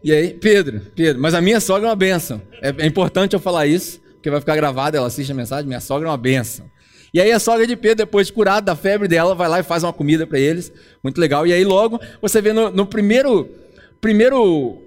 E 0.03 0.13
aí, 0.13 0.33
Pedro, 0.33 0.81
Pedro, 0.97 1.21
mas 1.21 1.35
a 1.35 1.43
minha 1.43 1.61
sogra 1.61 1.87
é 1.87 1.91
uma 1.91 1.97
benção. 1.97 2.41
É, 2.63 2.85
é 2.85 2.87
importante 2.87 3.35
eu 3.35 3.41
falar 3.41 3.67
isso, 3.67 4.01
porque 4.15 4.31
vai 4.31 4.41
ficar 4.41 4.57
gravado, 4.57 4.97
ela 4.97 5.07
assiste 5.07 5.31
a 5.31 5.35
mensagem, 5.35 5.67
minha 5.67 5.81
sogra 5.81 6.09
é 6.09 6.11
uma 6.11 6.17
benção. 6.17 6.65
E 7.13 7.21
aí 7.21 7.33
a 7.33 7.41
sogra 7.41 7.67
de 7.67 7.77
Pedro, 7.77 8.07
depois 8.07 8.29
de 8.29 8.33
curada 8.33 8.67
da 8.67 8.77
febre 8.77 9.09
dela, 9.09 9.35
vai 9.35 9.49
lá 9.49 9.61
e 9.61 9.63
faz 9.63 9.83
uma 9.83 9.93
comida 9.93 10.27
para 10.27 10.39
eles. 10.39 10.73
Muito 11.03 11.21
legal. 11.21 11.47
E 11.47 11.53
aí 11.53 11.65
logo 11.65 12.01
você 12.23 12.41
vê 12.41 12.53
no, 12.53 12.71
no, 12.71 12.87
primeiro, 12.87 13.49
primeiro, 14.01 14.83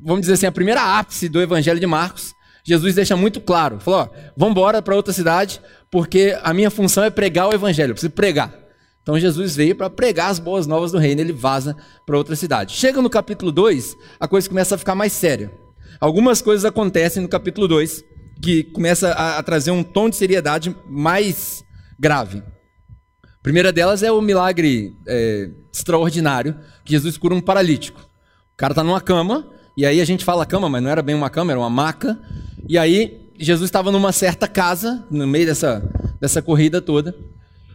vamos 0.00 0.22
dizer 0.22 0.34
assim, 0.34 0.46
a 0.46 0.52
primeira 0.52 0.98
ápice 0.98 1.28
do 1.28 1.40
Evangelho 1.40 1.78
de 1.78 1.86
Marcos, 1.86 2.34
Jesus 2.64 2.94
deixa 2.94 3.16
muito 3.16 3.40
claro. 3.40 3.78
Falou, 3.80 4.00
ó, 4.00 4.08
vamos 4.36 4.52
embora 4.52 4.82
para 4.82 4.96
outra 4.96 5.12
cidade, 5.12 5.60
porque 5.90 6.36
a 6.42 6.52
minha 6.52 6.70
função 6.70 7.04
é 7.04 7.10
pregar 7.10 7.48
o 7.48 7.54
Evangelho, 7.54 7.90
eu 7.90 7.94
preciso 7.94 8.12
pregar. 8.12 8.62
Então 9.02 9.18
Jesus 9.18 9.56
veio 9.56 9.74
para 9.74 9.90
pregar 9.90 10.30
as 10.30 10.38
boas 10.38 10.66
novas 10.66 10.92
do 10.92 10.98
reino, 10.98 11.20
ele 11.20 11.32
vaza 11.32 11.76
para 12.06 12.16
outra 12.16 12.36
cidade. 12.36 12.74
Chega 12.74 13.02
no 13.02 13.10
capítulo 13.10 13.50
2, 13.50 13.96
a 14.18 14.28
coisa 14.28 14.48
começa 14.48 14.76
a 14.76 14.78
ficar 14.78 14.94
mais 14.94 15.12
séria. 15.12 15.50
Algumas 16.00 16.40
coisas 16.40 16.64
acontecem 16.64 17.22
no 17.22 17.28
capítulo 17.28 17.66
2 17.66 18.04
que 18.40 18.64
começa 18.64 19.12
a, 19.12 19.38
a 19.38 19.42
trazer 19.42 19.70
um 19.70 19.82
tom 19.82 20.08
de 20.08 20.16
seriedade 20.16 20.74
mais 20.88 21.64
grave. 21.98 22.42
A 23.24 23.42
primeira 23.42 23.72
delas 23.72 24.02
é 24.02 24.10
o 24.10 24.20
milagre 24.20 24.96
é, 25.06 25.50
extraordinário 25.72 26.56
que 26.84 26.92
Jesus 26.92 27.16
cura 27.16 27.34
um 27.34 27.40
paralítico. 27.40 28.00
O 28.00 28.56
cara 28.56 28.72
está 28.72 28.84
numa 28.84 29.00
cama, 29.00 29.48
e 29.76 29.86
aí 29.86 30.00
a 30.00 30.04
gente 30.04 30.24
fala 30.24 30.46
cama, 30.46 30.68
mas 30.68 30.82
não 30.82 30.90
era 30.90 31.02
bem 31.02 31.14
uma 31.14 31.30
cama, 31.30 31.52
era 31.52 31.60
uma 31.60 31.70
maca. 31.70 32.18
E 32.68 32.78
aí 32.78 33.30
Jesus 33.38 33.68
estava 33.68 33.90
numa 33.90 34.12
certa 34.12 34.46
casa, 34.46 35.04
no 35.10 35.26
meio 35.26 35.46
dessa, 35.46 35.82
dessa 36.20 36.42
corrida 36.42 36.80
toda. 36.80 37.14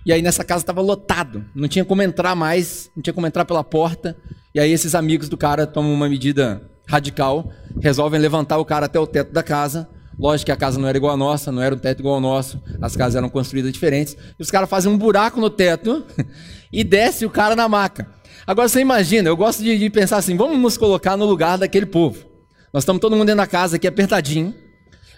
E 0.06 0.14
aí 0.14 0.22
nessa 0.22 0.44
casa 0.44 0.64
estava 0.64 0.80
lotado, 0.80 1.44
não 1.54 1.68
tinha 1.68 1.84
como 1.84 2.02
entrar 2.02 2.34
mais, 2.34 2.90
não 2.96 3.04
tinha 3.04 3.14
como 3.14 3.28
entrar 3.28 3.44
pela 3.44 3.64
porta. 3.64 4.16
E 4.56 4.60
aí 4.60 4.72
esses 4.72 4.96
amigos 4.96 5.28
do 5.28 5.36
cara 5.36 5.68
tomam 5.68 5.94
uma 5.94 6.08
medida 6.08 6.62
radical, 6.88 7.52
resolvem 7.82 8.20
levantar 8.20 8.58
o 8.58 8.66
cara 8.66 8.86
até 8.86 8.98
o 8.98 9.06
teto 9.06 9.34
da 9.34 9.44
casa, 9.44 9.90
Lógico 10.18 10.48
que 10.48 10.52
a 10.52 10.56
casa 10.56 10.80
não 10.80 10.88
era 10.88 10.98
igual 10.98 11.14
a 11.14 11.18
nossa, 11.18 11.52
não 11.52 11.62
era 11.62 11.76
um 11.76 11.78
teto 11.78 12.00
igual 12.00 12.16
ao 12.16 12.22
nosso, 12.22 12.62
as 12.82 12.96
casas 12.96 13.16
eram 13.16 13.30
construídas 13.30 13.72
diferentes. 13.72 14.18
E 14.38 14.42
os 14.42 14.50
caras 14.50 14.70
fazem 14.70 14.92
um 14.92 14.98
buraco 14.98 15.40
no 15.40 15.50
teto 15.50 16.04
e 16.74 16.84
desce 16.84 17.26
o 17.26 17.30
cara 17.30 17.56
na 17.56 17.70
maca. 17.70 18.10
Agora 18.46 18.68
você 18.68 18.80
imagina, 18.80 19.30
eu 19.30 19.38
gosto 19.38 19.62
de, 19.62 19.78
de, 19.78 19.90
pensar 19.90 20.18
assim: 20.18 20.36
vamos 20.36 20.58
nos 20.58 20.78
colocar 20.78 21.16
no 21.16 21.26
lugar 21.26 21.58
daquele 21.58 21.86
povo. 21.86 22.26
Nós 22.74 22.84
estamos 22.84 23.00
todo 23.00 23.16
mundo 23.16 23.28
dentro 23.28 23.42
da 23.42 23.48
casa 23.48 23.76
aqui 23.76 23.88
apertadinho. 23.88 24.56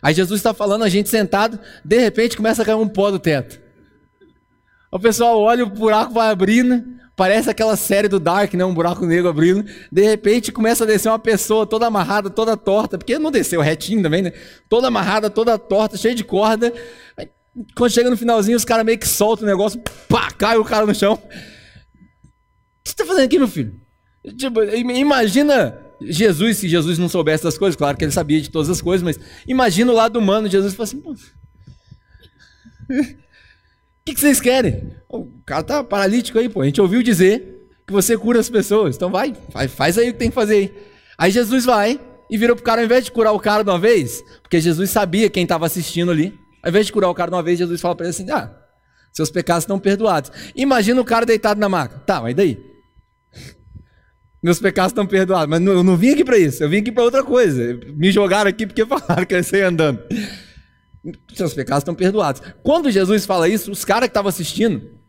Aí 0.01 0.13
Jesus 0.13 0.39
está 0.39 0.53
falando, 0.53 0.83
a 0.83 0.89
gente 0.89 1.09
sentado, 1.09 1.59
de 1.83 1.99
repente 1.99 2.35
começa 2.35 2.61
a 2.61 2.65
cair 2.65 2.75
um 2.75 2.87
pó 2.87 3.11
do 3.11 3.19
teto. 3.19 3.59
O 4.91 4.99
pessoal 4.99 5.39
olha, 5.39 5.63
o 5.63 5.69
buraco 5.69 6.13
vai 6.13 6.29
abrindo, 6.29 6.83
Parece 7.19 7.49
aquela 7.49 7.75
série 7.75 8.07
do 8.07 8.17
Dark, 8.17 8.53
né? 8.53 8.63
Um 8.63 8.73
buraco 8.73 9.05
negro 9.05 9.27
abrindo. 9.27 9.65
De 9.91 10.01
repente 10.03 10.53
começa 10.53 10.85
a 10.85 10.87
descer 10.87 11.09
uma 11.09 11.19
pessoa 11.19 11.67
toda 11.67 11.85
amarrada, 11.85 12.29
toda 12.29 12.55
torta, 12.55 12.97
porque 12.97 13.19
não 13.19 13.29
desceu 13.29 13.59
retinho 13.59 14.01
também, 14.01 14.21
né? 14.21 14.31
Toda 14.69 14.87
amarrada, 14.87 15.29
toda 15.29 15.59
torta, 15.59 15.97
cheia 15.97 16.15
de 16.15 16.23
corda. 16.23 16.73
Quando 17.75 17.91
chega 17.91 18.09
no 18.09 18.15
finalzinho, 18.15 18.55
os 18.55 18.63
caras 18.63 18.85
meio 18.85 18.97
que 18.97 19.05
soltam 19.05 19.45
o 19.45 19.49
negócio, 19.51 19.81
pá, 20.07 20.31
cai 20.31 20.55
o 20.55 20.63
cara 20.63 20.85
no 20.85 20.95
chão. 20.95 21.15
O 21.15 21.17
que 22.81 22.89
você 22.89 22.95
tá 22.95 23.05
fazendo 23.05 23.25
aqui, 23.25 23.37
meu 23.37 23.49
filho? 23.49 23.75
Tipo, 24.37 24.63
imagina 24.63 25.77
Jesus, 26.01 26.59
se 26.59 26.69
Jesus 26.69 26.97
não 26.97 27.09
soubesse 27.09 27.43
das 27.43 27.57
coisas, 27.57 27.75
claro 27.75 27.97
que 27.97 28.05
ele 28.05 28.13
sabia 28.13 28.39
de 28.39 28.49
todas 28.49 28.69
as 28.69 28.81
coisas, 28.81 29.03
mas 29.03 29.19
imagina 29.45 29.91
o 29.91 29.95
lado 29.95 30.17
humano 30.17 30.47
Jesus 30.47 30.73
fala 30.73 30.87
assim, 30.87 31.03
que, 34.09 34.15
que 34.15 34.21
vocês 34.21 34.41
querem? 34.41 34.91
O 35.07 35.27
cara 35.45 35.63
tá 35.63 35.83
paralítico 35.83 36.39
aí, 36.39 36.49
pô. 36.49 36.61
A 36.61 36.65
gente 36.65 36.81
ouviu 36.81 37.03
dizer 37.03 37.67
que 37.85 37.93
você 37.93 38.17
cura 38.17 38.39
as 38.39 38.49
pessoas. 38.49 38.95
Então 38.95 39.09
vai, 39.09 39.35
faz 39.69 39.97
aí 39.97 40.09
o 40.09 40.13
que 40.13 40.19
tem 40.19 40.29
que 40.29 40.35
fazer 40.35 40.55
aí. 40.55 40.73
Aí 41.17 41.31
Jesus 41.31 41.65
vai 41.65 41.99
e 42.29 42.37
virou 42.37 42.55
pro 42.55 42.63
cara, 42.63 42.81
ao 42.81 42.85
invés 42.85 43.05
de 43.05 43.11
curar 43.11 43.33
o 43.33 43.39
cara 43.39 43.63
de 43.63 43.69
uma 43.69 43.79
vez, 43.79 44.23
porque 44.41 44.59
Jesus 44.59 44.89
sabia 44.89 45.29
quem 45.29 45.43
estava 45.43 45.65
assistindo 45.65 46.11
ali, 46.11 46.33
ao 46.61 46.69
invés 46.69 46.85
de 46.85 46.91
curar 46.91 47.09
o 47.09 47.13
cara 47.13 47.31
de 47.31 47.35
uma 47.35 47.43
vez, 47.43 47.57
Jesus 47.57 47.81
fala 47.81 47.95
para 47.95 48.05
ele 48.05 48.11
assim: 48.11 48.29
ah, 48.31 48.51
seus 49.11 49.29
pecados 49.31 49.63
estão 49.63 49.79
perdoados. 49.79 50.31
Imagina 50.55 51.01
o 51.01 51.05
cara 51.05 51.25
deitado 51.25 51.59
na 51.59 51.67
maca. 51.67 51.99
Tá, 51.99 52.21
mas 52.21 52.35
daí? 52.35 52.57
Meus 54.41 54.59
pecados 54.59 54.91
estão 54.91 55.05
perdoados. 55.05 55.49
Mas 55.49 55.61
eu 55.65 55.83
não 55.83 55.97
vim 55.97 56.11
aqui 56.11 56.23
para 56.23 56.37
isso, 56.37 56.63
eu 56.63 56.69
vim 56.69 56.77
aqui 56.77 56.91
para 56.91 57.03
outra 57.03 57.23
coisa. 57.23 57.79
Me 57.95 58.11
jogaram 58.11 58.49
aqui 58.49 58.65
porque 58.65 58.85
falaram 58.87 59.25
que 59.25 59.35
eu 59.35 59.41
ia 59.53 59.67
andando. 59.67 60.01
Seus 61.33 61.53
pecados 61.53 61.81
estão 61.81 61.95
perdoados. 61.95 62.41
Quando 62.63 62.91
Jesus 62.91 63.25
fala 63.25 63.47
isso, 63.47 63.71
os 63.71 63.85
caras 63.85 64.07
que 64.07 64.11
estavam 64.11 64.29
assistindo, 64.29 64.99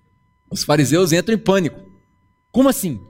os 0.51 0.63
fariseus 0.63 1.13
entram 1.13 1.35
em 1.35 1.39
pânico. 1.39 1.81
Como 2.53 2.69
assim? 2.69 3.01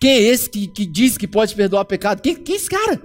Quem 0.00 0.10
é 0.10 0.20
esse 0.20 0.50
que, 0.50 0.66
que 0.66 0.84
diz 0.84 1.16
que 1.16 1.28
pode 1.28 1.54
perdoar 1.54 1.84
pecado? 1.84 2.20
Quem, 2.20 2.34
quem 2.34 2.54
é 2.54 2.58
esse 2.58 2.68
cara? 2.68 3.00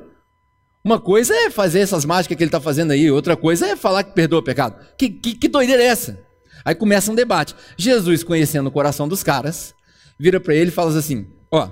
Uma 0.83 0.99
coisa 0.99 1.35
é 1.35 1.49
fazer 1.49 1.79
essas 1.79 2.05
mágicas 2.05 2.37
que 2.37 2.43
ele 2.43 2.47
está 2.47 2.61
fazendo 2.61 2.91
aí, 2.91 3.11
outra 3.11 3.35
coisa 3.35 3.67
é 3.67 3.75
falar 3.75 4.03
que 4.03 4.13
perdoa 4.13 4.43
pecado. 4.43 4.83
Que, 4.97 5.09
que, 5.09 5.35
que 5.35 5.47
doideira 5.47 5.83
é 5.83 5.87
essa? 5.87 6.19
Aí 6.63 6.73
começa 6.73 7.11
um 7.11 7.15
debate. 7.15 7.55
Jesus, 7.77 8.23
conhecendo 8.23 8.67
o 8.67 8.71
coração 8.71 9.07
dos 9.07 9.23
caras, 9.23 9.73
vira 10.17 10.39
para 10.39 10.55
ele 10.55 10.69
e 10.69 10.73
fala 10.73 10.97
assim: 10.97 11.27
Ó, 11.51 11.69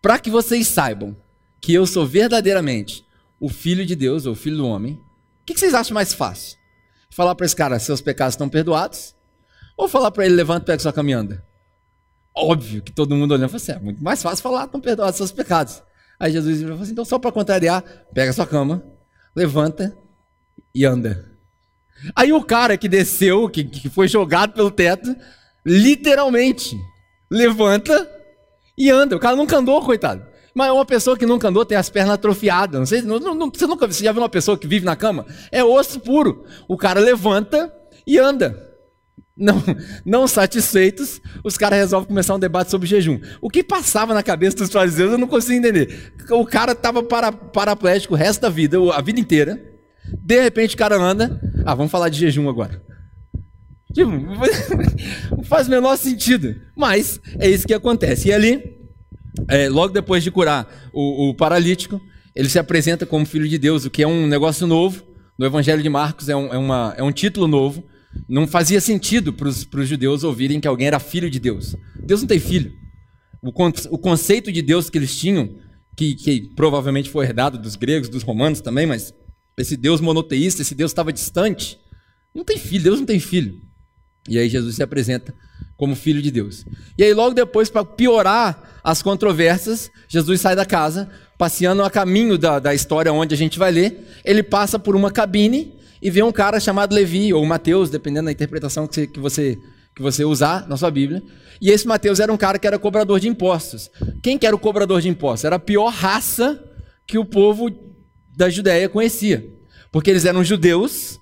para 0.00 0.18
que 0.18 0.30
vocês 0.30 0.66
saibam 0.68 1.16
que 1.60 1.74
eu 1.74 1.86
sou 1.86 2.06
verdadeiramente 2.06 3.04
o 3.40 3.48
Filho 3.48 3.84
de 3.84 3.94
Deus, 3.94 4.26
ou 4.26 4.32
o 4.32 4.36
Filho 4.36 4.56
do 4.56 4.66
Homem, 4.66 5.00
que, 5.48 5.54
que 5.54 5.60
vocês 5.60 5.72
acham 5.72 5.94
mais 5.94 6.12
fácil? 6.12 6.58
Falar 7.10 7.34
para 7.34 7.46
esse 7.46 7.56
cara, 7.56 7.78
seus 7.78 8.02
pecados 8.02 8.34
estão 8.34 8.48
perdoados? 8.50 9.14
Ou 9.78 9.88
falar 9.88 10.10
para 10.10 10.26
ele, 10.26 10.34
levanta 10.34 10.66
pega 10.66 10.78
sua 10.78 10.92
caminhanda? 10.92 11.42
Óbvio 12.36 12.82
que 12.82 12.92
todo 12.92 13.16
mundo 13.16 13.32
olhando 13.32 13.50
e 13.50 13.56
assim, 13.56 13.72
é 13.72 13.78
muito 13.78 14.02
mais 14.04 14.22
fácil 14.22 14.42
falar, 14.42 14.66
estão 14.66 14.80
perdoados 14.80 15.16
seus 15.16 15.32
pecados. 15.32 15.82
Aí 16.20 16.32
Jesus 16.32 16.60
falou 16.60 16.82
assim, 16.82 16.92
então 16.92 17.04
só 17.04 17.18
para 17.18 17.32
contrariar, 17.32 17.82
pega 18.12 18.32
sua 18.32 18.46
cama, 18.46 18.84
levanta 19.34 19.96
e 20.74 20.84
anda. 20.84 21.32
Aí 22.14 22.30
o 22.30 22.44
cara 22.44 22.76
que 22.76 22.88
desceu, 22.88 23.48
que, 23.48 23.64
que 23.64 23.88
foi 23.88 24.06
jogado 24.06 24.52
pelo 24.52 24.70
teto, 24.70 25.16
literalmente 25.64 26.76
levanta 27.30 28.08
e 28.76 28.90
anda. 28.90 29.16
O 29.16 29.20
cara 29.20 29.34
nunca 29.34 29.56
andou, 29.56 29.82
coitado. 29.82 30.27
Mas 30.58 30.72
uma 30.72 30.84
pessoa 30.84 31.16
que 31.16 31.24
nunca 31.24 31.46
andou 31.46 31.64
tem 31.64 31.78
as 31.78 31.88
pernas 31.88 32.14
atrofiadas. 32.14 32.80
Não 32.80 32.84
sei, 32.84 33.00
não, 33.00 33.20
não, 33.20 33.48
você 33.48 33.64
nunca 33.64 33.86
você 33.86 34.02
já 34.02 34.10
viu 34.10 34.20
uma 34.20 34.28
pessoa 34.28 34.58
que 34.58 34.66
vive 34.66 34.84
na 34.84 34.96
cama? 34.96 35.24
É 35.52 35.62
osso 35.62 36.00
puro. 36.00 36.44
O 36.66 36.76
cara 36.76 36.98
levanta 36.98 37.72
e 38.04 38.18
anda. 38.18 38.60
Não, 39.36 39.62
não 40.04 40.26
satisfeitos, 40.26 41.20
os 41.44 41.56
caras 41.56 41.78
resolvem 41.78 42.08
começar 42.08 42.34
um 42.34 42.40
debate 42.40 42.72
sobre 42.72 42.88
jejum. 42.88 43.20
O 43.40 43.48
que 43.48 43.62
passava 43.62 44.12
na 44.12 44.20
cabeça 44.20 44.56
dos 44.56 44.72
fariseus 44.72 45.12
eu 45.12 45.18
não 45.18 45.28
consigo 45.28 45.56
entender. 45.56 46.12
O 46.28 46.44
cara 46.44 46.72
estava 46.72 47.04
para, 47.04 47.30
paraplégico 47.30 48.14
o 48.14 48.16
resto 48.16 48.40
da 48.40 48.48
vida, 48.48 48.78
a 48.92 49.00
vida 49.00 49.20
inteira. 49.20 49.62
De 50.12 50.42
repente 50.42 50.74
o 50.74 50.78
cara 50.78 50.96
anda. 50.96 51.40
Ah, 51.64 51.76
vamos 51.76 51.92
falar 51.92 52.08
de 52.08 52.18
jejum 52.18 52.48
agora. 52.48 52.82
Tipo, 53.94 54.10
não 55.36 55.44
faz 55.44 55.68
o 55.68 55.70
menor 55.70 55.96
sentido. 55.96 56.56
Mas 56.76 57.20
é 57.38 57.48
isso 57.48 57.64
que 57.64 57.74
acontece. 57.74 58.26
E 58.26 58.32
ali, 58.32 58.77
é, 59.46 59.68
logo 59.68 59.92
depois 59.92 60.24
de 60.24 60.30
curar 60.30 60.90
o, 60.92 61.28
o, 61.28 61.34
paralítico, 61.34 62.00
ele 62.34 62.48
se 62.48 62.58
apresenta 62.58 63.06
como 63.06 63.26
filho 63.26 63.48
de 63.48 63.58
Deus, 63.58 63.84
o 63.84 63.90
que 63.90 64.02
é 64.02 64.06
um 64.06 64.26
negócio 64.26 64.66
novo. 64.66 65.06
No 65.38 65.46
Evangelho 65.46 65.82
de 65.82 65.88
Marcos 65.88 66.28
é 66.28 66.34
um, 66.36 66.52
é 66.52 66.58
uma, 66.58 66.94
é 66.96 67.02
um 67.02 67.12
título 67.12 67.46
novo. 67.46 67.84
Não 68.28 68.46
fazia 68.46 68.80
sentido 68.80 69.32
para 69.32 69.48
os 69.48 69.88
judeus 69.88 70.24
ouvirem 70.24 70.60
que 70.60 70.66
alguém 70.66 70.88
era 70.88 70.98
filho 70.98 71.30
de 71.30 71.38
Deus. 71.38 71.76
Deus 72.04 72.20
não 72.20 72.28
tem 72.28 72.40
filho. 72.40 72.72
O, 73.42 73.50
o 73.90 73.98
conceito 73.98 74.50
de 74.50 74.62
Deus 74.62 74.90
que 74.90 74.98
eles 74.98 75.16
tinham, 75.16 75.56
que, 75.96 76.14
que 76.14 76.54
provavelmente 76.56 77.10
foi 77.10 77.26
herdado 77.26 77.58
dos 77.58 77.76
gregos, 77.76 78.08
dos 78.08 78.22
romanos 78.22 78.60
também, 78.60 78.86
mas 78.86 79.12
esse 79.56 79.76
Deus 79.76 80.00
monoteísta, 80.00 80.62
esse 80.62 80.74
Deus 80.74 80.90
estava 80.90 81.12
distante. 81.12 81.78
Não 82.34 82.44
tem 82.44 82.58
filho, 82.58 82.84
Deus 82.84 82.98
não 82.98 83.06
tem 83.06 83.20
filho. 83.20 83.67
E 84.28 84.38
aí 84.38 84.48
Jesus 84.48 84.76
se 84.76 84.82
apresenta 84.82 85.34
como 85.76 85.94
filho 85.94 86.20
de 86.20 86.30
Deus. 86.30 86.66
E 86.96 87.04
aí 87.04 87.14
logo 87.14 87.34
depois, 87.34 87.70
para 87.70 87.84
piorar 87.84 88.80
as 88.82 89.00
controvérsias, 89.00 89.90
Jesus 90.08 90.40
sai 90.40 90.56
da 90.56 90.66
casa, 90.66 91.08
passeando 91.38 91.82
a 91.82 91.90
caminho 91.90 92.36
da, 92.36 92.58
da 92.58 92.74
história 92.74 93.12
onde 93.12 93.34
a 93.34 93.38
gente 93.38 93.58
vai 93.58 93.70
ler, 93.70 94.06
ele 94.24 94.42
passa 94.42 94.78
por 94.78 94.96
uma 94.96 95.10
cabine 95.10 95.78
e 96.02 96.10
vê 96.10 96.22
um 96.22 96.32
cara 96.32 96.58
chamado 96.58 96.94
Levi, 96.94 97.32
ou 97.32 97.44
Mateus, 97.46 97.90
dependendo 97.90 98.26
da 98.26 98.32
interpretação 98.32 98.86
que 98.86 98.94
você, 98.94 99.06
que 99.06 99.20
você, 99.20 99.58
que 99.94 100.02
você 100.02 100.24
usar 100.24 100.68
na 100.68 100.76
sua 100.76 100.90
Bíblia. 100.90 101.22
E 101.60 101.70
esse 101.70 101.86
Mateus 101.86 102.20
era 102.20 102.32
um 102.32 102.36
cara 102.36 102.58
que 102.58 102.66
era 102.66 102.78
cobrador 102.78 103.18
de 103.18 103.28
impostos. 103.28 103.90
Quem 104.22 104.38
que 104.38 104.46
era 104.46 104.54
o 104.54 104.58
cobrador 104.58 105.00
de 105.00 105.08
impostos? 105.08 105.44
Era 105.44 105.56
a 105.56 105.60
pior 105.60 105.88
raça 105.88 106.62
que 107.06 107.18
o 107.18 107.24
povo 107.24 107.68
da 108.36 108.48
Judéia 108.48 108.88
conhecia. 108.88 109.44
Porque 109.90 110.10
eles 110.10 110.24
eram 110.24 110.44
judeus 110.44 111.18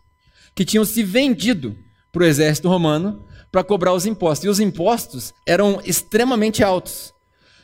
que 0.54 0.64
tinham 0.64 0.84
se 0.84 1.02
vendido 1.02 1.76
para 2.16 2.24
o 2.24 2.26
exército 2.26 2.66
romano 2.66 3.22
para 3.52 3.62
cobrar 3.62 3.92
os 3.92 4.06
impostos. 4.06 4.46
E 4.46 4.48
os 4.48 4.58
impostos 4.58 5.34
eram 5.46 5.80
extremamente 5.84 6.64
altos. 6.64 7.12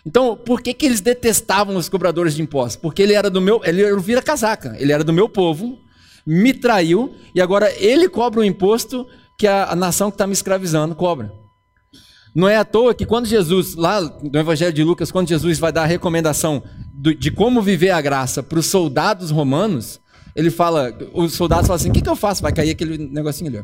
Então, 0.05 0.37
por 0.37 0.61
que, 0.61 0.75
que 0.75 0.85
eles 0.85 1.01
detestavam 1.01 1.77
os 1.77 1.89
cobradores 1.89 2.35
de 2.35 2.43
impostos? 2.43 2.77
Porque 2.77 3.01
ele 3.01 3.15
era 3.15 3.31
do 3.31 3.41
meu, 3.41 3.63
ele 3.65 3.83
era 3.83 3.97
o 3.97 4.01
vira-casaca, 4.01 4.77
ele 4.79 4.93
era 4.93 5.03
do 5.03 5.13
meu 5.13 5.27
povo, 5.27 5.79
me 6.27 6.53
traiu 6.53 7.15
e 7.35 7.41
agora 7.41 7.73
ele 7.79 8.11
cobra 8.11 8.41
o 8.41 8.45
imposto 8.45 9.07
que 9.39 9.47
a, 9.47 9.71
a 9.71 9.77
nação 9.77 10.11
que 10.11 10.17
está 10.17 10.27
me 10.27 10.35
escravizando 10.35 10.95
cobra. 10.95 11.33
Não 12.35 12.47
é 12.49 12.57
à 12.57 12.65
toa 12.65 12.95
que 12.95 13.07
quando 13.07 13.27
Jesus, 13.27 13.75
lá 13.75 14.01
no 14.01 14.39
Evangelho 14.39 14.73
de 14.73 14.85
Lucas, 14.85 15.11
quando 15.11 15.29
Jesus 15.29 15.59
vai 15.59 15.73
dar 15.73 15.83
a 15.83 15.87
recomendação 15.87 16.63
do, 16.93 17.15
de 17.15 17.31
como 17.31 17.63
viver 17.63 17.91
a 17.91 18.01
graça 18.01 18.43
para 18.43 18.59
os 18.59 18.67
soldados 18.67 19.31
romanos, 19.31 19.99
ele 20.37 20.51
fala, 20.51 20.93
os 21.15 21.35
soldados 21.35 21.67
falam 21.67 21.77
assim: 21.77 21.91
o 21.91 21.93
que, 21.93 22.03
que 22.03 22.09
eu 22.09 22.17
faço? 22.17 22.43
Vai 22.43 22.53
cair 22.53 22.71
aquele 22.71 22.99
negocinho 22.99 23.51
ali. 23.51 23.63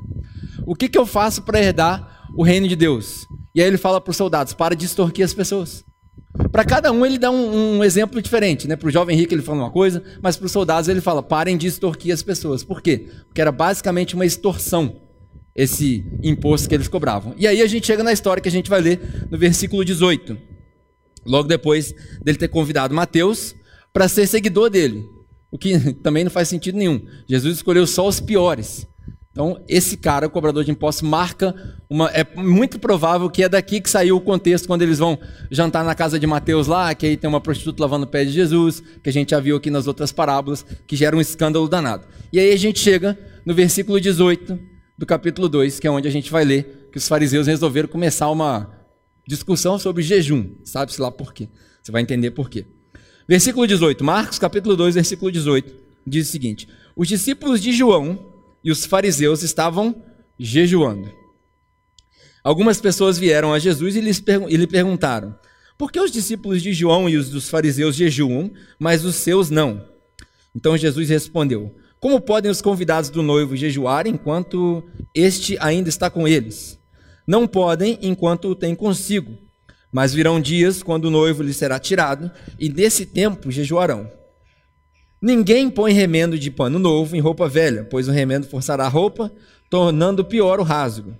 O 0.68 0.74
que, 0.74 0.86
que 0.86 0.98
eu 0.98 1.06
faço 1.06 1.40
para 1.40 1.58
herdar 1.58 2.28
o 2.36 2.42
reino 2.42 2.68
de 2.68 2.76
Deus? 2.76 3.26
E 3.54 3.62
aí 3.62 3.66
ele 3.66 3.78
fala 3.78 4.02
para 4.02 4.10
os 4.10 4.16
soldados: 4.18 4.52
para 4.52 4.76
de 4.76 4.84
extorquir 4.84 5.24
as 5.24 5.32
pessoas. 5.32 5.82
Para 6.52 6.62
cada 6.62 6.92
um 6.92 7.06
ele 7.06 7.16
dá 7.16 7.30
um, 7.30 7.78
um, 7.78 7.82
exemplo 7.84 8.20
diferente, 8.20 8.68
né? 8.68 8.76
Para 8.76 8.86
o 8.86 8.90
jovem 8.90 9.16
rico 9.16 9.32
ele 9.32 9.40
fala 9.40 9.60
uma 9.60 9.70
coisa, 9.70 10.02
mas 10.22 10.36
para 10.36 10.44
os 10.44 10.52
soldados 10.52 10.86
ele 10.86 11.00
fala: 11.00 11.22
parem 11.22 11.56
de 11.56 11.66
extorquir 11.66 12.12
as 12.12 12.22
pessoas. 12.22 12.62
Por 12.62 12.82
quê? 12.82 13.08
Porque 13.26 13.40
era 13.40 13.50
basicamente 13.50 14.14
uma 14.14 14.26
extorsão 14.26 15.00
esse 15.56 16.04
imposto 16.22 16.68
que 16.68 16.74
eles 16.74 16.86
cobravam. 16.86 17.34
E 17.38 17.46
aí 17.46 17.62
a 17.62 17.66
gente 17.66 17.86
chega 17.86 18.04
na 18.04 18.12
história 18.12 18.42
que 18.42 18.48
a 18.50 18.52
gente 18.52 18.68
vai 18.68 18.82
ler 18.82 19.26
no 19.30 19.38
versículo 19.38 19.82
18. 19.82 20.36
Logo 21.24 21.48
depois 21.48 21.94
dele 22.22 22.36
ter 22.36 22.48
convidado 22.48 22.94
Mateus 22.94 23.54
para 23.90 24.06
ser 24.06 24.26
seguidor 24.26 24.68
dele. 24.68 25.02
O 25.50 25.56
que 25.56 25.94
também 26.04 26.24
não 26.24 26.30
faz 26.30 26.46
sentido 26.46 26.76
nenhum. 26.76 27.00
Jesus 27.26 27.56
escolheu 27.56 27.86
só 27.86 28.06
os 28.06 28.20
piores. 28.20 28.86
Então, 29.38 29.62
esse 29.68 29.96
cara, 29.96 30.26
o 30.26 30.30
cobrador 30.30 30.64
de 30.64 30.72
impostos, 30.72 31.08
marca 31.08 31.54
uma. 31.88 32.10
É 32.10 32.26
muito 32.34 32.76
provável 32.76 33.30
que 33.30 33.44
é 33.44 33.48
daqui 33.48 33.80
que 33.80 33.88
saiu 33.88 34.16
o 34.16 34.20
contexto 34.20 34.66
quando 34.66 34.82
eles 34.82 34.98
vão 34.98 35.16
jantar 35.48 35.84
na 35.84 35.94
casa 35.94 36.18
de 36.18 36.26
Mateus 36.26 36.66
lá, 36.66 36.92
que 36.92 37.06
aí 37.06 37.16
tem 37.16 37.30
uma 37.30 37.40
prostituta 37.40 37.80
lavando 37.80 38.04
o 38.04 38.08
pé 38.08 38.24
de 38.24 38.32
Jesus, 38.32 38.82
que 39.00 39.08
a 39.08 39.12
gente 39.12 39.30
já 39.30 39.38
viu 39.38 39.56
aqui 39.56 39.70
nas 39.70 39.86
outras 39.86 40.10
parábolas, 40.10 40.66
que 40.88 40.96
gera 40.96 41.16
um 41.16 41.20
escândalo 41.20 41.68
danado. 41.68 42.04
E 42.32 42.40
aí 42.40 42.52
a 42.52 42.56
gente 42.56 42.80
chega 42.80 43.16
no 43.46 43.54
versículo 43.54 44.00
18 44.00 44.58
do 44.98 45.06
capítulo 45.06 45.48
2, 45.48 45.78
que 45.78 45.86
é 45.86 45.90
onde 45.92 46.08
a 46.08 46.10
gente 46.10 46.32
vai 46.32 46.44
ler 46.44 46.88
que 46.90 46.98
os 46.98 47.06
fariseus 47.06 47.46
resolveram 47.46 47.88
começar 47.88 48.28
uma 48.30 48.68
discussão 49.24 49.78
sobre 49.78 50.02
jejum. 50.02 50.50
Sabe-se 50.64 51.00
lá 51.00 51.12
por 51.12 51.32
quê. 51.32 51.48
Você 51.80 51.92
vai 51.92 52.02
entender 52.02 52.32
por 52.32 52.50
quê. 52.50 52.66
Versículo 53.28 53.68
18, 53.68 54.02
Marcos 54.02 54.36
capítulo 54.36 54.74
2, 54.74 54.96
versículo 54.96 55.30
18, 55.30 55.72
diz 56.04 56.28
o 56.28 56.32
seguinte: 56.32 56.68
Os 56.96 57.06
discípulos 57.06 57.62
de 57.62 57.70
João 57.70 58.36
e 58.68 58.70
os 58.70 58.84
fariseus 58.84 59.42
estavam 59.42 60.02
jejuando. 60.38 61.10
Algumas 62.44 62.78
pessoas 62.78 63.16
vieram 63.16 63.54
a 63.54 63.58
Jesus 63.58 63.96
e, 63.96 64.00
lhe 64.02 64.66
perguntaram: 64.66 65.34
Por 65.78 65.90
que 65.90 65.98
os 65.98 66.10
discípulos 66.10 66.62
de 66.62 66.74
João 66.74 67.08
e 67.08 67.16
os 67.16 67.30
dos 67.30 67.48
fariseus 67.48 67.96
jejuam, 67.96 68.52
mas 68.78 69.06
os 69.06 69.14
seus 69.14 69.48
não? 69.48 69.82
Então 70.54 70.76
Jesus 70.76 71.08
respondeu: 71.08 71.74
Como 71.98 72.20
podem 72.20 72.50
os 72.50 72.60
convidados 72.60 73.08
do 73.08 73.22
noivo 73.22 73.56
jejuar 73.56 74.06
enquanto 74.06 74.86
este 75.14 75.56
ainda 75.58 75.88
está 75.88 76.10
com 76.10 76.28
eles? 76.28 76.78
Não 77.26 77.46
podem 77.46 77.98
enquanto 78.02 78.50
o 78.50 78.54
tem 78.54 78.74
consigo. 78.74 79.34
Mas 79.90 80.12
virão 80.12 80.38
dias 80.38 80.82
quando 80.82 81.06
o 81.06 81.10
noivo 81.10 81.42
lhe 81.42 81.54
será 81.54 81.78
tirado, 81.78 82.30
e 82.60 82.68
nesse 82.68 83.06
tempo 83.06 83.50
jejuarão. 83.50 84.17
Ninguém 85.20 85.68
põe 85.68 85.92
remendo 85.92 86.38
de 86.38 86.50
pano 86.50 86.78
novo 86.78 87.16
em 87.16 87.20
roupa 87.20 87.48
velha, 87.48 87.84
pois 87.84 88.08
o 88.08 88.12
remendo 88.12 88.46
forçará 88.46 88.84
a 88.84 88.88
roupa, 88.88 89.32
tornando 89.68 90.24
pior 90.24 90.60
o 90.60 90.62
rasgo. 90.62 91.16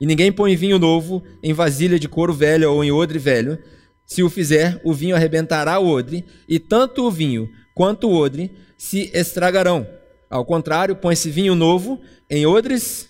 E 0.00 0.06
ninguém 0.06 0.32
põe 0.32 0.56
vinho 0.56 0.78
novo 0.78 1.22
em 1.42 1.52
vasilha 1.52 1.98
de 1.98 2.08
couro 2.08 2.32
velha 2.32 2.70
ou 2.70 2.82
em 2.82 2.90
odre 2.90 3.18
velho. 3.18 3.58
Se 4.06 4.22
o 4.22 4.30
fizer, 4.30 4.80
o 4.82 4.92
vinho 4.92 5.14
arrebentará 5.14 5.78
o 5.78 5.88
odre, 5.88 6.24
e 6.48 6.58
tanto 6.58 7.06
o 7.06 7.10
vinho 7.10 7.48
quanto 7.74 8.08
o 8.08 8.14
odre 8.14 8.50
se 8.76 9.10
estragarão. 9.14 9.86
Ao 10.28 10.44
contrário, 10.44 10.96
põe-se 10.96 11.30
vinho 11.30 11.54
novo 11.54 12.00
em 12.28 12.46
odres 12.46 13.08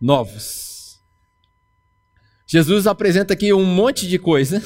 novos. 0.00 1.00
Jesus 2.46 2.86
apresenta 2.86 3.34
aqui 3.34 3.52
um 3.52 3.64
monte 3.64 4.06
de 4.08 4.18
coisa 4.18 4.62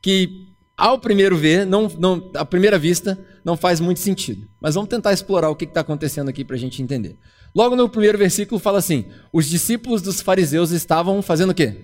que 0.00 0.54
ao 0.76 0.98
primeiro 0.98 1.36
ver, 1.36 1.64
não, 1.64 1.88
não, 1.98 2.30
à 2.34 2.44
primeira 2.44 2.78
vista, 2.78 3.18
não 3.46 3.56
faz 3.56 3.78
muito 3.78 4.00
sentido. 4.00 4.48
Mas 4.60 4.74
vamos 4.74 4.90
tentar 4.90 5.12
explorar 5.12 5.48
o 5.48 5.54
que 5.54 5.66
está 5.66 5.80
acontecendo 5.80 6.28
aqui 6.28 6.44
para 6.44 6.56
a 6.56 6.58
gente 6.58 6.82
entender. 6.82 7.16
Logo 7.54 7.76
no 7.76 7.88
primeiro 7.88 8.18
versículo 8.18 8.58
fala 8.58 8.78
assim: 8.78 9.04
os 9.32 9.46
discípulos 9.46 10.02
dos 10.02 10.20
fariseus 10.20 10.72
estavam 10.72 11.22
fazendo 11.22 11.50
o 11.50 11.54
quê? 11.54 11.76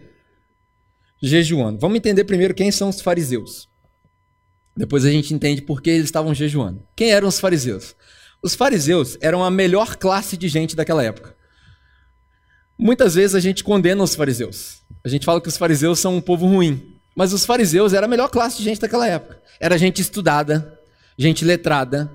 Jejuando. 1.23 1.78
Vamos 1.78 1.97
entender 1.97 2.25
primeiro 2.25 2.52
quem 2.52 2.73
são 2.73 2.88
os 2.88 3.00
fariseus. 3.00 3.69
Depois 4.76 5.04
a 5.04 5.11
gente 5.11 5.33
entende 5.33 5.62
por 5.62 5.81
que 5.81 5.90
eles 5.90 6.07
estavam 6.07 6.35
jejuando. 6.35 6.83
Quem 6.97 7.12
eram 7.12 7.28
os 7.28 7.38
fariseus? 7.38 7.95
Os 8.42 8.57
fariseus 8.57 9.16
eram 9.21 9.45
a 9.45 9.50
melhor 9.50 9.95
classe 9.97 10.37
de 10.37 10.49
gente 10.49 10.75
daquela 10.75 11.04
época. 11.04 11.37
Muitas 12.76 13.14
vezes 13.14 13.37
a 13.37 13.40
gente 13.40 13.62
condena 13.62 14.02
os 14.02 14.16
fariseus. 14.16 14.83
A 15.04 15.09
gente 15.09 15.25
fala 15.25 15.40
que 15.40 15.49
os 15.49 15.57
fariseus 15.57 16.00
são 16.00 16.16
um 16.16 16.21
povo 16.21 16.45
ruim. 16.45 16.99
Mas 17.14 17.33
os 17.33 17.47
fariseus 17.47 17.92
era 17.92 18.07
a 18.07 18.09
melhor 18.09 18.31
classe 18.31 18.57
de 18.57 18.64
gente 18.64 18.81
daquela 18.81 19.07
época. 19.07 19.40
Era 19.61 19.78
gente 19.78 20.02
estudada, 20.02 20.81
gente 21.23 21.45
letrada. 21.45 22.11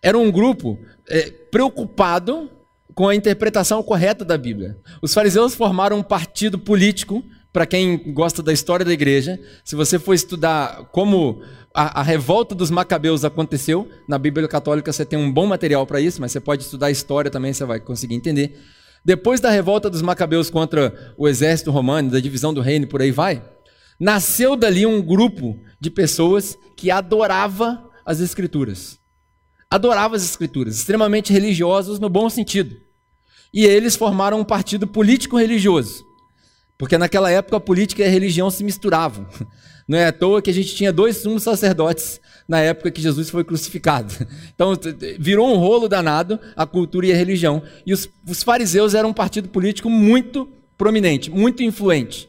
Era 0.00 0.18
um 0.18 0.30
grupo 0.30 0.78
é, 1.08 1.30
preocupado 1.30 2.50
com 2.94 3.08
a 3.08 3.14
interpretação 3.14 3.82
correta 3.82 4.24
da 4.24 4.36
Bíblia. 4.36 4.76
Os 5.00 5.14
fariseus 5.14 5.54
formaram 5.54 5.98
um 5.98 6.02
partido 6.02 6.58
político, 6.58 7.24
para 7.52 7.66
quem 7.66 8.12
gosta 8.12 8.42
da 8.42 8.52
história 8.52 8.84
da 8.84 8.92
igreja. 8.92 9.38
Se 9.62 9.76
você 9.76 9.98
for 9.98 10.14
estudar 10.14 10.88
como 10.90 11.42
a, 11.74 12.00
a, 12.00 12.02
revolta 12.02 12.54
dos 12.54 12.70
macabeus 12.70 13.24
aconteceu, 13.24 13.88
na 14.08 14.18
Bíblia 14.18 14.48
Católica 14.48 14.92
você 14.92 15.04
tem 15.04 15.18
um 15.18 15.30
bom 15.30 15.46
material 15.46 15.86
para 15.86 16.00
isso, 16.00 16.20
mas 16.20 16.32
você 16.32 16.40
pode 16.40 16.62
estudar 16.62 16.86
a 16.86 16.90
história 16.90 17.30
também, 17.30 17.52
você 17.52 17.64
vai 17.64 17.78
conseguir 17.78 18.14
entender. 18.14 18.58
Depois 19.04 19.40
da 19.40 19.50
revolta 19.50 19.90
dos 19.90 20.00
macabeus 20.00 20.48
contra 20.48 21.14
o 21.16 21.28
exército 21.28 21.70
romano, 21.70 22.10
da 22.10 22.20
divisão 22.20 22.54
do 22.54 22.60
reino 22.60 22.86
por 22.86 23.02
aí 23.02 23.10
vai, 23.10 23.42
nasceu 24.00 24.56
dali 24.56 24.86
um 24.86 25.02
grupo 25.02 25.58
de 25.78 25.90
pessoas 25.90 26.56
que 26.76 26.90
adorava 26.90 27.90
as 28.04 28.20
escrituras. 28.20 28.98
Adorava 29.70 30.16
as 30.16 30.24
escrituras, 30.24 30.76
extremamente 30.76 31.32
religiosos 31.32 31.98
no 31.98 32.08
bom 32.08 32.28
sentido. 32.28 32.76
E 33.52 33.64
eles 33.64 33.96
formaram 33.96 34.40
um 34.40 34.44
partido 34.44 34.86
político-religioso. 34.86 36.04
Porque 36.78 36.98
naquela 36.98 37.30
época 37.30 37.56
a 37.56 37.60
política 37.60 38.02
e 38.02 38.06
a 38.06 38.10
religião 38.10 38.50
se 38.50 38.64
misturavam. 38.64 39.26
Não 39.86 39.98
é 39.98 40.06
à 40.06 40.12
toa 40.12 40.40
que 40.40 40.50
a 40.50 40.54
gente 40.54 40.74
tinha 40.74 40.92
dois 40.92 41.18
sumos 41.18 41.42
sacerdotes 41.42 42.20
na 42.48 42.60
época 42.60 42.90
que 42.90 43.00
Jesus 43.00 43.30
foi 43.30 43.44
crucificado. 43.44 44.12
Então 44.54 44.72
virou 45.18 45.52
um 45.52 45.58
rolo 45.58 45.88
danado 45.88 46.38
a 46.56 46.66
cultura 46.66 47.06
e 47.06 47.12
a 47.12 47.16
religião. 47.16 47.62
E 47.86 47.92
os, 47.92 48.08
os 48.28 48.42
fariseus 48.42 48.94
eram 48.94 49.10
um 49.10 49.14
partido 49.14 49.48
político 49.48 49.88
muito 49.90 50.48
prominente, 50.76 51.30
muito 51.30 51.62
influente. 51.62 52.28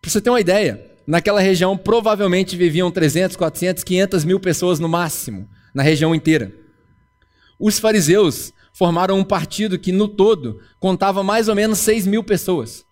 Para 0.00 0.10
você 0.10 0.20
ter 0.20 0.30
uma 0.30 0.40
ideia, 0.40 0.93
naquela 1.06 1.40
região 1.40 1.76
provavelmente 1.76 2.56
viviam 2.56 2.90
300, 2.90 3.36
400, 3.36 3.84
500 3.84 4.24
mil 4.24 4.40
pessoas 4.40 4.78
no 4.78 4.88
máximo, 4.88 5.48
na 5.74 5.82
região 5.82 6.14
inteira. 6.14 6.52
Os 7.58 7.78
fariseus 7.78 8.52
formaram 8.72 9.18
um 9.18 9.24
partido 9.24 9.78
que 9.78 9.92
no 9.92 10.08
todo 10.08 10.60
contava 10.80 11.22
mais 11.22 11.48
ou 11.48 11.54
menos 11.54 11.78
6 11.78 12.06
mil 12.06 12.24
pessoas. 12.24 12.84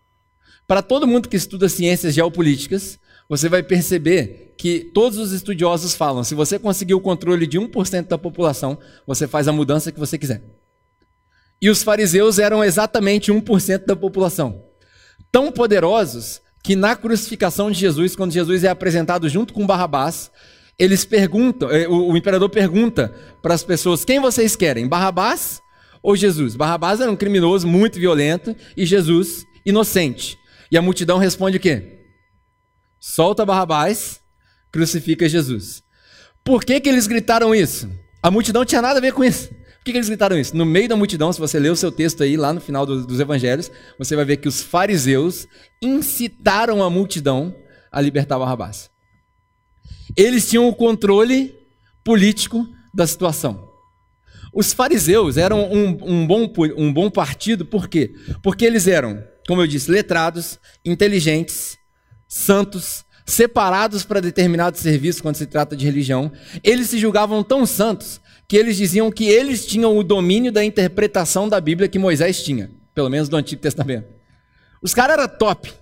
Para 0.66 0.80
todo 0.80 1.06
mundo 1.06 1.28
que 1.28 1.36
estuda 1.36 1.68
ciências 1.68 2.14
geopolíticas, 2.14 2.98
você 3.28 3.48
vai 3.48 3.62
perceber 3.62 4.54
que 4.56 4.90
todos 4.94 5.18
os 5.18 5.32
estudiosos 5.32 5.94
falam: 5.94 6.22
se 6.22 6.34
você 6.34 6.58
conseguir 6.58 6.94
o 6.94 7.00
controle 7.00 7.46
de 7.46 7.58
1% 7.58 8.06
da 8.06 8.18
população, 8.18 8.78
você 9.06 9.26
faz 9.26 9.48
a 9.48 9.52
mudança 9.52 9.90
que 9.90 9.98
você 9.98 10.16
quiser. 10.16 10.42
E 11.60 11.70
os 11.70 11.82
fariseus 11.82 12.38
eram 12.38 12.62
exatamente 12.62 13.32
1% 13.32 13.86
da 13.86 13.96
população. 13.96 14.64
Tão 15.30 15.50
poderosos 15.50 16.40
que 16.62 16.76
na 16.76 16.94
crucificação 16.94 17.70
de 17.70 17.78
Jesus, 17.78 18.14
quando 18.14 18.32
Jesus 18.32 18.64
é 18.64 18.68
apresentado 18.68 19.28
junto 19.28 19.52
com 19.52 19.66
Barrabás, 19.66 20.30
eles 20.78 21.04
perguntam, 21.04 21.70
eh, 21.70 21.88
o 21.88 22.16
imperador 22.16 22.48
pergunta 22.48 23.12
para 23.42 23.54
as 23.54 23.64
pessoas: 23.64 24.04
quem 24.04 24.20
vocês 24.20 24.54
querem, 24.54 24.88
Barrabás 24.88 25.60
ou 26.02 26.16
Jesus? 26.16 26.56
Barrabás 26.56 27.00
era 27.00 27.10
um 27.10 27.16
criminoso 27.16 27.66
muito 27.66 27.98
violento 27.98 28.54
e 28.76 28.86
Jesus 28.86 29.44
inocente. 29.64 30.38
E 30.70 30.76
a 30.78 30.82
multidão 30.82 31.18
responde 31.18 31.56
o 31.56 31.60
quê? 31.60 32.00
solta 33.02 33.44
Barrabás, 33.44 34.20
crucifica 34.70 35.28
Jesus. 35.28 35.82
Por 36.44 36.64
que, 36.64 36.80
que 36.80 36.88
eles 36.88 37.08
gritaram 37.08 37.52
isso? 37.52 37.90
A 38.22 38.30
multidão 38.30 38.64
tinha 38.64 38.80
nada 38.80 39.00
a 39.00 39.02
ver 39.02 39.12
com 39.12 39.24
isso. 39.24 39.50
Por 39.82 39.86
que, 39.86 39.90
que 39.90 39.98
eles 39.98 40.08
gritaram 40.08 40.38
isso? 40.38 40.56
No 40.56 40.64
meio 40.64 40.88
da 40.88 40.94
multidão, 40.94 41.32
se 41.32 41.40
você 41.40 41.58
ler 41.58 41.70
o 41.70 41.76
seu 41.76 41.90
texto 41.90 42.22
aí, 42.22 42.36
lá 42.36 42.52
no 42.52 42.60
final 42.60 42.86
do, 42.86 43.04
dos 43.04 43.18
evangelhos, 43.18 43.68
você 43.98 44.14
vai 44.14 44.24
ver 44.24 44.36
que 44.36 44.46
os 44.46 44.62
fariseus 44.62 45.48
incitaram 45.82 46.84
a 46.84 46.88
multidão 46.88 47.52
a 47.90 48.00
libertar 48.00 48.38
Barrabás. 48.38 48.88
Eles 50.16 50.48
tinham 50.48 50.68
o 50.68 50.74
controle 50.74 51.52
político 52.04 52.64
da 52.94 53.04
situação. 53.08 53.68
Os 54.54 54.72
fariseus 54.72 55.36
eram 55.36 55.64
um, 55.64 55.98
um, 56.00 56.26
bom, 56.28 56.52
um 56.76 56.92
bom 56.92 57.10
partido, 57.10 57.66
por 57.66 57.88
quê? 57.88 58.14
Porque 58.40 58.64
eles 58.64 58.86
eram, 58.86 59.20
como 59.48 59.62
eu 59.62 59.66
disse, 59.66 59.90
letrados, 59.90 60.60
inteligentes, 60.84 61.76
santos, 62.28 63.04
separados 63.26 64.04
para 64.04 64.20
determinado 64.20 64.78
serviço 64.78 65.22
quando 65.22 65.34
se 65.34 65.46
trata 65.46 65.74
de 65.74 65.84
religião. 65.84 66.30
Eles 66.62 66.88
se 66.88 67.00
julgavam 67.00 67.42
tão 67.42 67.66
santos 67.66 68.20
que 68.52 68.56
eles 68.58 68.76
diziam 68.76 69.10
que 69.10 69.24
eles 69.24 69.64
tinham 69.64 69.96
o 69.96 70.04
domínio 70.04 70.52
da 70.52 70.62
interpretação 70.62 71.48
da 71.48 71.58
Bíblia 71.58 71.88
que 71.88 71.98
Moisés 71.98 72.44
tinha, 72.44 72.70
pelo 72.94 73.08
menos 73.08 73.26
do 73.26 73.34
Antigo 73.34 73.62
Testamento. 73.62 74.06
Os 74.82 74.92
caras 74.92 75.16
eram 75.16 75.26
top. 75.38 75.72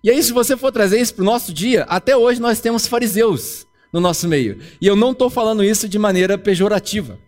E 0.00 0.08
aí, 0.08 0.22
se 0.22 0.32
você 0.32 0.56
for 0.56 0.70
trazer 0.70 1.00
isso 1.00 1.12
para 1.12 1.22
o 1.22 1.24
nosso 1.24 1.52
dia, 1.52 1.82
até 1.88 2.16
hoje 2.16 2.40
nós 2.40 2.60
temos 2.60 2.86
fariseus 2.86 3.66
no 3.92 3.98
nosso 3.98 4.28
meio. 4.28 4.60
E 4.80 4.86
eu 4.86 4.94
não 4.94 5.10
estou 5.10 5.28
falando 5.28 5.64
isso 5.64 5.88
de 5.88 5.98
maneira 5.98 6.38
pejorativa. 6.38 7.18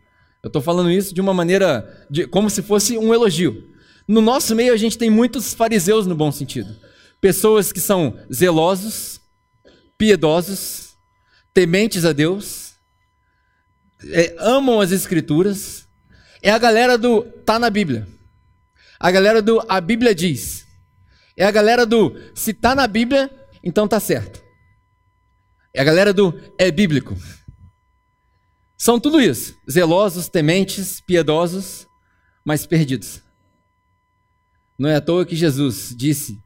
Eu 0.41 0.47
estou 0.47 0.63
falando 0.63 0.93
isso 0.93 1.13
de 1.13 1.21
uma 1.21 1.35
maneira, 1.35 2.07
de, 2.09 2.29
como 2.29 2.49
se 2.49 2.63
fosse 2.63 2.97
um 2.97 3.13
elogio. 3.13 3.69
No 4.07 4.21
nosso 4.21 4.55
meio, 4.55 4.73
a 4.73 4.77
gente 4.77 4.97
tem 4.97 5.11
muitos 5.11 5.53
fariseus 5.53 6.07
no 6.07 6.15
bom 6.15 6.31
sentido. 6.31 6.73
Pessoas 7.21 7.73
que 7.73 7.81
são 7.81 8.17
zelosos, 8.33 9.21
piedosos, 9.99 10.91
tementes 11.53 12.05
a 12.05 12.13
Deus, 12.13 12.72
é, 14.11 14.35
amam 14.39 14.81
as 14.81 14.93
Escrituras. 14.93 15.89
É 16.43 16.51
a 16.51 16.59
galera 16.59 16.99
do 16.99 17.23
tá 17.23 17.59
na 17.59 17.71
Bíblia. 17.71 18.07
A 18.99 19.11
galera 19.11 19.41
do 19.41 19.65
a 19.69 19.81
Bíblia 19.81 20.15
diz. 20.15 20.67
É 21.37 21.45
a 21.45 21.51
galera 21.51 21.87
do 21.87 22.15
se 22.35 22.53
tá 22.53 22.75
na 22.75 22.87
Bíblia, 22.87 23.31
então 23.63 23.89
tá 23.89 23.99
certo. 23.99 24.43
É 25.75 25.81
a 25.81 25.85
galera 25.85 26.13
do 26.13 26.39
é 26.59 26.71
bíblico. 26.71 27.17
São 28.77 29.01
tudo 29.01 29.21
isso: 29.21 29.57
zelosos, 29.71 30.29
tementes, 30.29 31.01
piedosos, 31.01 31.87
mas 32.45 32.67
perdidos. 32.67 33.23
Não 34.79 34.89
é 34.89 34.97
à 34.97 35.01
toa 35.01 35.25
que 35.25 35.37
Jesus 35.37 35.95
disse 35.97 36.43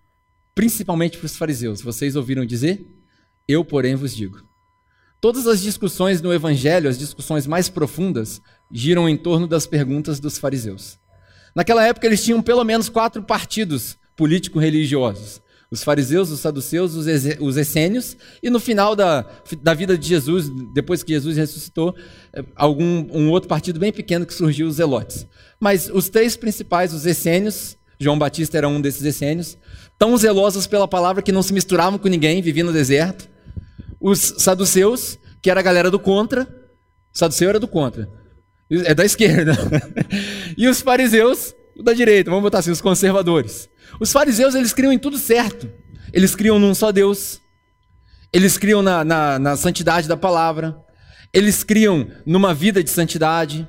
principalmente 0.54 1.18
para 1.18 1.26
os 1.26 1.36
fariseus. 1.36 1.80
Vocês 1.80 2.16
ouviram 2.16 2.46
dizer? 2.46 2.86
Eu, 3.48 3.64
porém, 3.64 3.94
vos 3.94 4.14
digo. 4.14 4.45
Todas 5.20 5.46
as 5.46 5.60
discussões 5.60 6.20
no 6.20 6.32
Evangelho, 6.32 6.88
as 6.88 6.98
discussões 6.98 7.46
mais 7.46 7.68
profundas, 7.68 8.40
giram 8.70 9.08
em 9.08 9.16
torno 9.16 9.46
das 9.46 9.66
perguntas 9.66 10.20
dos 10.20 10.38
fariseus. 10.38 10.98
Naquela 11.54 11.86
época, 11.86 12.06
eles 12.06 12.22
tinham 12.22 12.42
pelo 12.42 12.64
menos 12.64 12.88
quatro 12.88 13.22
partidos 13.22 13.96
político-religiosos: 14.14 15.40
os 15.70 15.82
fariseus, 15.82 16.30
os 16.30 16.40
saduceus, 16.40 16.94
os 16.94 17.56
essênios, 17.56 18.16
e 18.42 18.50
no 18.50 18.60
final 18.60 18.94
da, 18.94 19.26
da 19.62 19.74
vida 19.74 19.96
de 19.96 20.06
Jesus, 20.06 20.50
depois 20.74 21.02
que 21.02 21.12
Jesus 21.12 21.36
ressuscitou, 21.36 21.94
eh, 22.32 22.44
algum, 22.54 23.06
um 23.10 23.30
outro 23.30 23.48
partido 23.48 23.80
bem 23.80 23.92
pequeno 23.92 24.26
que 24.26 24.34
surgiu, 24.34 24.68
os 24.68 24.76
zelotes. 24.76 25.26
Mas 25.58 25.88
os 25.88 26.08
três 26.08 26.36
principais, 26.36 26.92
os 26.92 27.06
essênios, 27.06 27.76
João 27.98 28.18
Batista 28.18 28.58
era 28.58 28.68
um 28.68 28.80
desses 28.80 29.02
essênios, 29.02 29.56
tão 29.98 30.16
zelosos 30.16 30.66
pela 30.66 30.86
palavra 30.86 31.22
que 31.22 31.32
não 31.32 31.42
se 31.42 31.52
misturavam 31.52 31.98
com 31.98 32.08
ninguém, 32.08 32.42
viviam 32.42 32.66
no 32.66 32.72
deserto. 32.72 33.28
Os 34.08 34.34
saduceus, 34.38 35.18
que 35.42 35.50
era 35.50 35.58
a 35.58 35.62
galera 35.64 35.90
do 35.90 35.98
contra, 35.98 36.46
saduceu 37.12 37.48
era 37.48 37.58
do 37.58 37.66
contra, 37.66 38.08
é 38.70 38.94
da 38.94 39.04
esquerda. 39.04 39.58
e 40.56 40.68
os 40.68 40.80
fariseus, 40.80 41.52
da 41.82 41.92
direita, 41.92 42.30
vamos 42.30 42.44
botar 42.44 42.60
assim, 42.60 42.70
os 42.70 42.80
conservadores. 42.80 43.68
Os 43.98 44.12
fariseus, 44.12 44.54
eles 44.54 44.72
criam 44.72 44.92
em 44.92 44.98
tudo 45.00 45.18
certo. 45.18 45.68
Eles 46.12 46.36
criam 46.36 46.56
num 46.56 46.72
só 46.72 46.92
Deus. 46.92 47.40
Eles 48.32 48.56
criam 48.56 48.80
na, 48.80 49.02
na, 49.02 49.40
na 49.40 49.56
santidade 49.56 50.06
da 50.06 50.16
palavra. 50.16 50.76
Eles 51.32 51.64
criam 51.64 52.08
numa 52.24 52.54
vida 52.54 52.84
de 52.84 52.90
santidade. 52.90 53.66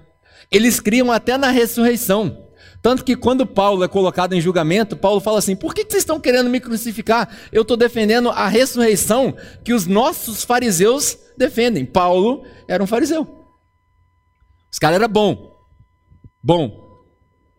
Eles 0.52 0.80
criam 0.80 1.12
até 1.12 1.36
na 1.36 1.50
ressurreição. 1.50 2.47
Tanto 2.82 3.04
que 3.04 3.16
quando 3.16 3.46
Paulo 3.46 3.84
é 3.84 3.88
colocado 3.88 4.34
em 4.34 4.42
julgamento, 4.42 4.96
Paulo 4.96 5.20
fala 5.20 5.40
assim: 5.40 5.56
por 5.56 5.74
que 5.74 5.84
vocês 5.84 6.04
estão 6.04 6.20
querendo 6.20 6.50
me 6.50 6.60
crucificar? 6.60 7.30
Eu 7.52 7.64
estou 7.64 7.76
defendendo 7.76 8.30
a 8.30 8.48
ressurreição 8.48 9.36
que 9.64 9.74
os 9.74 9.86
nossos 9.86 10.44
fariseus 10.44 11.18
defendem. 11.38 11.86
Paulo 11.86 12.46
era 12.68 12.84
um 12.84 12.88
fariseu. 12.88 13.28
Os 14.72 14.80
caras 14.80 14.96
eram 14.96 15.08
bom. 15.08 15.56
Bom. 16.44 17.04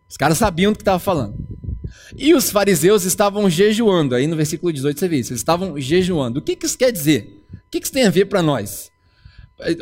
Os 0.09 0.17
caras 0.17 0.39
sabiam 0.39 0.73
do 0.73 0.77
que 0.77 0.83
estava 0.83 0.99
falando. 0.99 1.37
E 2.17 2.35
os 2.35 2.51
fariseus 2.51 3.05
estavam 3.05 3.49
jejuando. 3.51 4.15
Aí 4.15 4.27
no 4.27 4.37
versículo 4.37 4.73
18 4.73 4.99
você 4.99 5.09
vê 5.09 5.17
isso. 5.19 5.33
Eles 5.33 5.41
estavam 5.41 5.79
jejuando. 5.79 6.39
O 6.39 6.43
que, 6.43 6.57
que 6.57 6.67
isso 6.67 6.79
quer 6.79 6.91
dizer? 6.91 7.47
O 7.53 7.71
que, 7.71 7.81
que 7.81 7.87
isso 7.87 7.93
tem 7.93 8.07
a 8.07 8.11
ver 8.11 8.27
para 8.27 8.43
nós? 8.43 8.91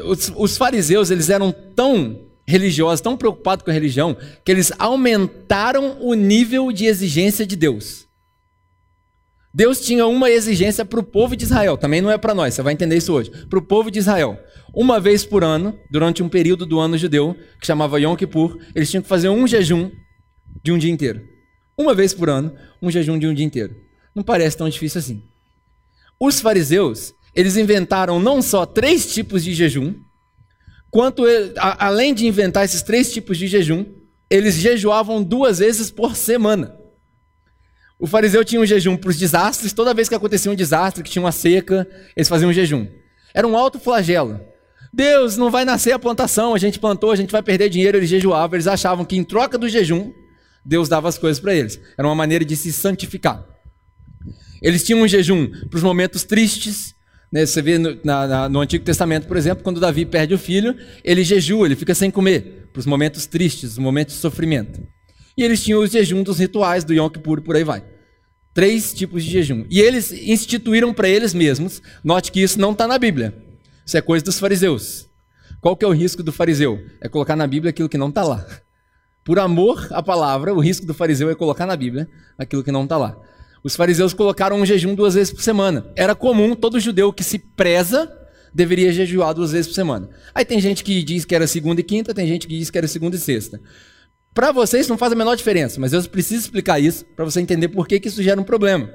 Os, 0.07 0.33
os 0.35 0.57
fariseus 0.57 1.11
eles 1.11 1.29
eram 1.29 1.53
tão 1.53 2.25
religiosos, 2.46 3.00
tão 3.00 3.16
preocupados 3.16 3.64
com 3.64 3.70
a 3.70 3.74
religião, 3.74 4.16
que 4.44 4.52
eles 4.52 4.72
aumentaram 4.78 5.98
o 6.00 6.14
nível 6.14 6.70
de 6.70 6.87
exigência 6.87 7.46
de 7.46 7.56
Deus. 7.56 8.06
Deus 9.52 9.80
tinha 9.80 10.06
uma 10.06 10.30
exigência 10.30 10.85
para 10.85 11.00
o 11.00 11.02
povo 11.02 11.35
de 11.35 11.44
Israel, 11.44 11.78
também 11.78 12.02
não 12.02 12.11
é 12.11 12.18
para 12.18 12.35
nós, 12.35 12.54
você 12.54 12.62
vai 12.62 12.74
entender 12.74 12.96
isso 12.96 13.12
hoje. 13.12 13.30
Para 13.48 13.59
o 13.59 13.62
povo 13.62 13.90
de 13.90 13.98
Israel, 13.98 14.38
uma 14.74 15.00
vez 15.00 15.24
por 15.24 15.42
ano, 15.42 15.78
durante 15.90 16.22
um 16.22 16.28
período 16.28 16.66
do 16.66 16.78
ano 16.78 16.98
judeu, 16.98 17.35
que 17.59 17.66
chamava 17.66 17.98
Yom 17.98 18.14
Kippur, 18.14 18.59
eles 18.74 18.90
tinham 18.90 19.02
que 19.02 19.09
fazer 19.09 19.30
um 19.30 19.46
jejum 19.46 19.90
de 20.62 20.72
um 20.72 20.78
dia 20.78 20.90
inteiro. 20.90 21.22
Uma 21.76 21.94
vez 21.94 22.12
por 22.12 22.28
ano, 22.28 22.54
um 22.82 22.90
jejum 22.90 23.18
de 23.18 23.26
um 23.26 23.32
dia 23.32 23.46
inteiro. 23.46 23.74
Não 24.14 24.22
parece 24.22 24.56
tão 24.56 24.68
difícil 24.68 24.98
assim. 24.98 25.22
Os 26.20 26.40
fariseus, 26.40 27.14
eles 27.35 27.56
inventaram 27.56 28.20
não 28.20 28.42
só 28.42 28.66
três 28.66 29.12
tipos 29.12 29.42
de 29.42 29.54
jejum, 29.54 29.94
quanto 30.96 31.28
ele, 31.28 31.52
a, 31.59 31.88
além 31.88 32.14
de 32.14 32.26
inventar 32.26 32.64
esses 32.64 32.80
três 32.80 33.12
tipos 33.12 33.37
de 33.37 33.46
jejum, 33.46 33.85
eles 34.30 34.54
jejuavam 34.54 35.22
duas 35.22 35.59
vezes 35.59 35.90
por 35.90 36.16
semana. 36.16 36.74
O 37.98 38.06
fariseu 38.06 38.42
tinha 38.42 38.62
um 38.62 38.64
jejum 38.64 38.96
para 38.96 39.11
os 39.11 39.18
desastres, 39.18 39.74
toda 39.74 39.92
vez 39.92 40.09
que 40.09 40.14
acontecia 40.14 40.50
um 40.50 40.54
desastre, 40.54 41.04
que 41.04 41.11
tinha 41.11 41.22
uma 41.22 41.32
seca, 41.32 41.87
eles 42.16 42.30
faziam 42.30 42.48
um 42.48 42.52
jejum. 42.52 42.88
Era 43.35 43.46
um 43.46 43.59
alto 43.59 43.78
flagelo. 43.78 44.40
Deus, 44.90 45.37
não 45.37 45.50
vai 45.50 45.66
nascer 45.66 45.92
a 45.92 45.98
plantação, 45.98 46.54
a 46.54 46.59
gente 46.59 46.78
plantou, 46.78 47.11
a 47.11 47.16
gente 47.16 47.30
vai 47.30 47.42
perder 47.42 47.68
dinheiro, 47.68 47.98
eles 47.98 48.09
jejuavam, 48.09 48.56
eles 48.56 48.66
achavam 48.66 49.04
que 49.04 49.18
em 49.18 49.22
troca 49.22 49.59
do 49.59 49.68
jejum, 49.68 50.14
Deus 50.64 50.88
dava 50.88 51.11
as 51.11 51.18
coisas 51.18 51.38
para 51.38 51.54
eles. 51.54 51.78
Era 51.98 52.09
uma 52.09 52.14
maneira 52.14 52.42
de 52.42 52.56
se 52.56 52.72
santificar. 52.72 53.46
Eles 54.62 54.82
tinham 54.82 55.02
um 55.02 55.09
jejum 55.09 55.46
para 55.68 55.76
os 55.76 55.82
momentos 55.82 56.24
tristes. 56.24 56.95
Né? 57.32 57.44
Você 57.44 57.60
vê 57.60 57.78
no, 57.78 57.98
na, 58.04 58.48
no, 58.48 58.60
Antigo 58.60 58.84
Testamento, 58.84 59.26
por 59.26 59.36
exemplo, 59.36 59.64
quando 59.64 59.80
Davi 59.80 60.06
perde 60.06 60.34
o 60.34 60.38
filho, 60.38 60.76
ele 61.04 61.24
jejua, 61.24 61.66
ele 61.66 61.76
fica 61.76 61.94
sem 61.94 62.10
comer, 62.10 62.68
para 62.72 62.80
os 62.80 62.86
momentos 62.86 63.26
tristes, 63.26 63.72
os 63.72 63.78
momentos 63.78 64.14
de 64.14 64.20
sofrimento. 64.20 64.80
E 65.36 65.42
eles 65.42 65.62
tinham 65.62 65.80
os 65.80 65.90
jejum 65.90 66.22
dos 66.22 66.38
rituais 66.38 66.84
do 66.84 66.94
Yom 66.94 67.10
Kippur, 67.10 67.42
por 67.42 67.56
aí 67.56 67.64
vai. 67.64 67.84
Três 68.54 68.94
tipos 68.94 69.22
de 69.22 69.30
jejum. 69.30 69.66
E 69.68 69.80
eles 69.80 70.10
instituíram 70.12 70.94
para 70.94 71.08
eles 71.08 71.34
mesmos, 71.34 71.82
note 72.02 72.32
que 72.32 72.40
isso 72.40 72.58
não 72.58 72.72
está 72.72 72.88
na 72.88 72.98
Bíblia. 72.98 73.34
Isso 73.84 73.98
é 73.98 74.00
coisa 74.00 74.24
dos 74.24 74.38
fariseus. 74.38 75.06
Qual 75.60 75.76
que 75.76 75.84
é 75.84 75.88
o 75.88 75.92
risco 75.92 76.22
do 76.22 76.32
fariseu? 76.32 76.78
É 77.00 77.08
colocar 77.08 77.36
na 77.36 77.46
Bíblia 77.46 77.70
aquilo 77.70 77.88
que 77.88 77.98
não 77.98 78.08
está 78.08 78.22
lá. 78.22 78.46
Por 79.24 79.38
amor 79.38 79.88
à 79.90 80.02
palavra, 80.02 80.54
o 80.54 80.60
risco 80.60 80.86
do 80.86 80.94
fariseu 80.94 81.28
é 81.28 81.34
colocar 81.34 81.66
na 81.66 81.76
Bíblia 81.76 82.08
aquilo 82.38 82.62
que 82.62 82.72
não 82.72 82.84
está 82.84 82.96
lá. 82.96 83.18
Os 83.66 83.74
fariseus 83.74 84.14
colocaram 84.14 84.61
um 84.61 84.64
jejum 84.64 84.94
duas 84.94 85.14
vezes 85.14 85.33
por 85.33 85.42
semana. 85.42 85.90
Era 85.96 86.14
comum, 86.14 86.55
todo 86.55 86.79
judeu 86.79 87.12
que 87.12 87.24
se 87.24 87.37
preza 87.37 88.09
deveria 88.55 88.92
jejuar 88.92 89.35
duas 89.35 89.50
vezes 89.50 89.66
por 89.66 89.74
semana. 89.74 90.09
Aí 90.33 90.44
tem 90.44 90.61
gente 90.61 90.85
que 90.85 91.02
diz 91.02 91.24
que 91.24 91.35
era 91.35 91.48
segunda 91.48 91.81
e 91.81 91.83
quinta, 91.83 92.14
tem 92.14 92.29
gente 92.29 92.46
que 92.46 92.57
diz 92.57 92.70
que 92.70 92.79
era 92.79 92.87
segunda 92.87 93.16
e 93.16 93.18
sexta. 93.18 93.61
Para 94.33 94.52
vocês 94.52 94.87
não 94.87 94.96
faz 94.96 95.12
a 95.12 95.16
menor 95.16 95.35
diferença, 95.35 95.81
mas 95.81 95.92
eu 95.92 96.00
preciso 96.05 96.42
explicar 96.42 96.79
isso 96.79 97.05
para 97.16 97.24
você 97.24 97.40
entender 97.40 97.66
por 97.66 97.88
que, 97.88 97.98
que 97.98 98.07
isso 98.07 98.22
gera 98.22 98.40
um 98.40 98.44
problema. 98.44 98.88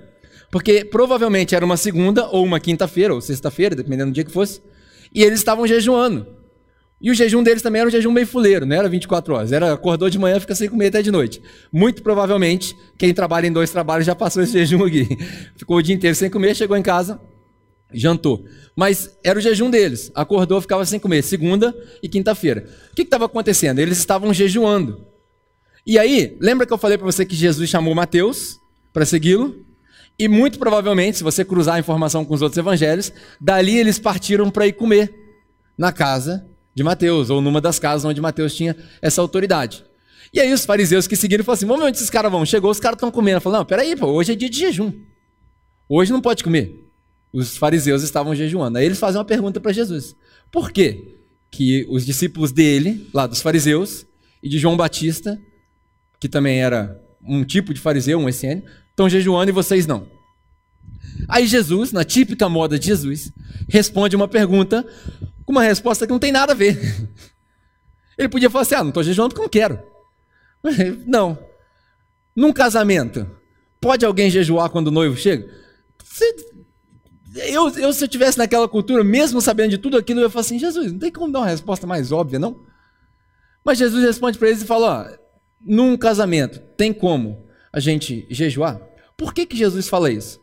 Porque 0.50 0.86
provavelmente 0.86 1.54
era 1.54 1.66
uma 1.66 1.76
segunda 1.76 2.30
ou 2.30 2.46
uma 2.46 2.58
quinta-feira 2.58 3.14
ou 3.14 3.20
sexta-feira, 3.20 3.76
dependendo 3.76 4.12
do 4.12 4.16
dia 4.16 4.24
que 4.24 4.32
fosse, 4.32 4.62
e 5.14 5.22
eles 5.22 5.40
estavam 5.40 5.68
jejuando. 5.68 6.26
E 7.02 7.10
o 7.10 7.16
jejum 7.16 7.42
deles 7.42 7.64
também 7.64 7.80
era 7.80 7.88
um 7.88 7.92
jejum 7.92 8.12
meio 8.12 8.28
fuleiro, 8.28 8.64
não 8.64 8.76
era 8.76 8.88
24 8.88 9.34
horas. 9.34 9.52
Era 9.52 9.74
acordou 9.74 10.08
de 10.08 10.20
manhã, 10.20 10.40
fica 10.40 10.54
sem 10.54 10.70
comer 10.70 10.88
até 10.88 11.02
de 11.02 11.10
noite. 11.10 11.42
Muito 11.72 12.04
provavelmente, 12.04 12.78
quem 12.96 13.12
trabalha 13.12 13.48
em 13.48 13.52
dois 13.52 13.72
trabalhos 13.72 14.06
já 14.06 14.14
passou 14.14 14.44
esse 14.44 14.54
jejum 14.66 14.86
aqui. 14.86 15.08
Ficou 15.56 15.78
o 15.78 15.82
dia 15.82 15.96
inteiro 15.96 16.16
sem 16.16 16.30
comer, 16.30 16.56
chegou 16.56 16.78
em 16.78 16.84
casa, 16.84 17.20
jantou. 17.92 18.46
Mas 18.76 19.18
era 19.24 19.40
o 19.40 19.42
jejum 19.42 19.72
deles. 19.72 20.12
Acordou, 20.14 20.62
ficava 20.62 20.86
sem 20.86 21.00
comer, 21.00 21.24
segunda 21.24 21.76
e 22.04 22.08
quinta-feira. 22.08 22.70
O 22.92 22.96
que 22.96 23.02
estava 23.02 23.26
acontecendo? 23.26 23.80
Eles 23.80 23.98
estavam 23.98 24.32
jejuando. 24.32 25.04
E 25.84 25.98
aí, 25.98 26.38
lembra 26.40 26.68
que 26.68 26.74
eu 26.74 26.78
falei 26.78 27.00
para 27.00 27.06
você 27.06 27.26
que 27.26 27.36
Jesus 27.36 27.68
chamou 27.68 27.96
Mateus 27.96 28.60
para 28.94 29.06
segui-lo? 29.06 29.66
E 30.20 30.28
muito 30.28 30.60
provavelmente, 30.60 31.18
se 31.18 31.24
você 31.24 31.44
cruzar 31.44 31.76
a 31.78 31.80
informação 31.80 32.24
com 32.24 32.36
os 32.36 32.44
outros 32.44 32.60
evangelhos, 32.60 33.12
dali 33.40 33.76
eles 33.80 33.98
partiram 33.98 34.52
para 34.52 34.68
ir 34.68 34.74
comer 34.74 35.12
na 35.76 35.92
casa 35.92 36.51
de 36.74 36.84
Mateus, 36.84 37.30
ou 37.30 37.42
numa 37.42 37.60
das 37.60 37.80
casas 37.80 38.06
onde 38.06 38.22
Mateus 38.22 38.56
tinha 38.56 38.76
essa 39.02 39.22
autoridade. 39.22 39.84
E 40.34 40.40
aí 40.40 40.54
os 40.54 40.66
fariseus 40.66 41.08
que 41.08 41.16
seguiram 41.16 41.44
falaram 41.44 41.58
assim: 41.58 41.66
vamos 41.66 41.82
ver 41.82 41.88
onde 41.90 41.98
esses 41.98 42.10
caras 42.10 42.32
vão. 42.32 42.46
Chegou, 42.46 42.72
os 42.72 42.80
caras 42.80 42.96
estão 42.96 43.12
comendo. 43.12 43.42
Falou: 43.42 43.60
não, 43.60 43.66
peraí, 43.66 43.96
pô, 43.96 44.08
hoje 44.08 44.32
é 44.32 44.36
dia 44.36 44.50
de 44.50 44.58
jejum. 44.58 44.94
Hoje 45.90 46.12
não 46.12 46.22
pode 46.22 46.44
comer. 46.44 46.74
Os 47.34 47.58
fariseus 47.58 48.04
estavam 48.04 48.34
jejuando. 48.34 48.78
Aí 48.78 48.86
eles 48.86 49.00
fazem 49.00 49.20
uma 49.20 49.26
pergunta 49.26 49.60
para 49.60 49.74
Jesus: 49.74 50.16
por 50.52 50.72
quê 50.72 51.18
que 51.50 51.86
os 51.90 52.06
discípulos 52.06 52.52
dele, 52.52 53.10
lá 53.14 53.28
dos 53.28 53.42
fariseus, 53.42 54.06
e 54.42 54.48
de 54.48 54.58
João 54.58 54.78
Batista, 54.78 55.40
que 56.20 56.30
também 56.30 56.62
era 56.62 56.98
um 57.22 57.44
tipo 57.44 57.74
de 57.74 57.80
fariseu, 57.80 58.18
um 58.18 58.30
essênio, 58.30 58.64
estão 58.90 59.10
jejuando 59.10 59.52
e 59.52 59.54
vocês 59.54 59.86
não? 59.86 60.08
Aí 61.28 61.48
Jesus, 61.48 61.92
na 61.92 62.04
típica 62.04 62.50
moda 62.50 62.78
de 62.78 62.88
Jesus, 62.88 63.32
responde 63.68 64.16
uma 64.16 64.28
pergunta 64.28 64.86
com 65.46 65.52
uma 65.52 65.64
resposta 65.64 66.06
que 66.06 66.12
não 66.12 66.20
tem 66.20 66.32
nada 66.32 66.54
a 66.54 66.56
ver. 66.56 66.78
Ele 68.18 68.30
podia 68.30 68.50
falar 68.50 68.64
assim: 68.64 68.76
ah, 68.76 68.84
não 68.84 68.90
estou 68.90 69.04
jejuando 69.04 69.30
porque 69.30 69.42
não 69.42 69.50
quero. 69.50 69.80
Não. 71.08 71.40
Num 72.36 72.54
casamento, 72.54 73.30
pode 73.80 74.06
alguém 74.06 74.30
jejuar 74.30 74.70
quando 74.70 74.88
o 74.88 74.92
noivo 74.92 75.18
chega? 75.18 75.50
Eu, 77.34 77.70
eu, 77.70 77.92
se 77.92 78.04
eu 78.04 78.08
tivesse 78.08 78.38
naquela 78.38 78.68
cultura, 78.68 79.04
mesmo 79.04 79.42
sabendo 79.42 79.72
de 79.72 79.78
tudo 79.78 79.98
aquilo, 79.98 80.20
eu 80.20 80.26
ia 80.26 80.30
falar 80.30 80.42
assim: 80.42 80.60
Jesus, 80.60 80.92
não 80.92 81.00
tem 81.00 81.12
como 81.12 81.32
dar 81.32 81.40
uma 81.40 81.48
resposta 81.48 81.88
mais 81.88 82.12
óbvia, 82.12 82.38
não? 82.38 82.64
Mas 83.64 83.78
Jesus 83.78 84.04
responde 84.04 84.38
para 84.38 84.50
eles 84.50 84.62
e 84.62 84.66
fala: 84.66 85.10
ó, 85.10 85.18
num 85.60 85.98
casamento, 85.98 86.60
tem 86.78 86.94
como 86.94 87.48
a 87.72 87.80
gente 87.80 88.28
jejuar? 88.30 88.82
Por 89.18 89.34
que, 89.34 89.46
que 89.46 89.58
Jesus 89.58 89.88
fala 89.88 90.12
isso? 90.12 90.40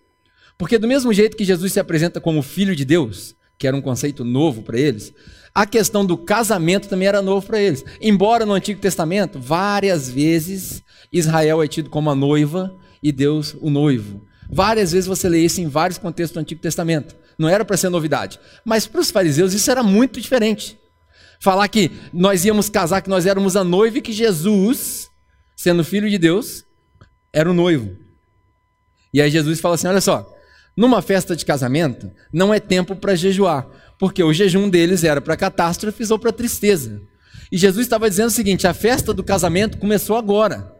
Porque 0.58 0.76
do 0.76 0.88
mesmo 0.88 1.12
jeito 1.12 1.36
que 1.36 1.44
Jesus 1.44 1.72
se 1.72 1.78
apresenta 1.78 2.20
como 2.20 2.42
filho 2.42 2.74
de 2.74 2.84
Deus, 2.84 3.36
que 3.56 3.66
era 3.66 3.76
um 3.76 3.80
conceito 3.80 4.24
novo 4.24 4.62
para 4.62 4.78
eles, 4.78 5.14
a 5.54 5.64
questão 5.64 6.04
do 6.04 6.18
casamento 6.18 6.88
também 6.88 7.08
era 7.08 7.22
novo 7.22 7.46
para 7.46 7.60
eles. 7.60 7.84
Embora 8.00 8.44
no 8.44 8.52
Antigo 8.52 8.80
Testamento, 8.80 9.40
várias 9.40 10.10
vezes 10.10 10.82
Israel 11.12 11.62
é 11.62 11.68
tido 11.68 11.88
como 11.88 12.10
a 12.10 12.14
noiva 12.14 12.76
e 13.02 13.12
Deus 13.12 13.56
o 13.60 13.70
noivo. 13.70 14.26
Várias 14.50 14.92
vezes 14.92 15.06
você 15.06 15.28
lê 15.28 15.40
isso 15.40 15.60
em 15.60 15.68
vários 15.68 15.98
contextos 15.98 16.34
do 16.34 16.40
Antigo 16.40 16.60
Testamento. 16.60 17.16
Não 17.38 17.48
era 17.48 17.64
para 17.64 17.76
ser 17.76 17.88
novidade. 17.88 18.40
Mas 18.64 18.86
para 18.86 19.00
os 19.00 19.10
fariseus 19.10 19.54
isso 19.54 19.70
era 19.70 19.82
muito 19.82 20.20
diferente. 20.20 20.78
Falar 21.40 21.68
que 21.68 21.92
nós 22.12 22.44
íamos 22.44 22.68
casar, 22.68 23.00
que 23.00 23.10
nós 23.10 23.26
éramos 23.26 23.56
a 23.56 23.62
noiva 23.62 23.98
e 23.98 24.02
que 24.02 24.12
Jesus, 24.12 25.08
sendo 25.56 25.84
filho 25.84 26.10
de 26.10 26.18
Deus, 26.18 26.64
era 27.32 27.48
o 27.48 27.54
noivo. 27.54 27.96
E 29.12 29.20
aí 29.20 29.30
Jesus 29.30 29.60
fala 29.60 29.76
assim: 29.76 29.86
olha 29.86 30.00
só, 30.00 30.34
numa 30.78 31.02
festa 31.02 31.34
de 31.34 31.44
casamento, 31.44 32.08
não 32.32 32.54
é 32.54 32.60
tempo 32.60 32.94
para 32.94 33.16
jejuar, 33.16 33.66
porque 33.98 34.22
o 34.22 34.32
jejum 34.32 34.70
deles 34.70 35.02
era 35.02 35.20
para 35.20 35.36
catástrofes 35.36 36.12
ou 36.12 36.20
para 36.20 36.30
tristeza. 36.30 37.02
E 37.50 37.58
Jesus 37.58 37.84
estava 37.84 38.08
dizendo 38.08 38.28
o 38.28 38.30
seguinte: 38.30 38.64
a 38.64 38.72
festa 38.72 39.12
do 39.12 39.24
casamento 39.24 39.76
começou 39.78 40.16
agora. 40.16 40.72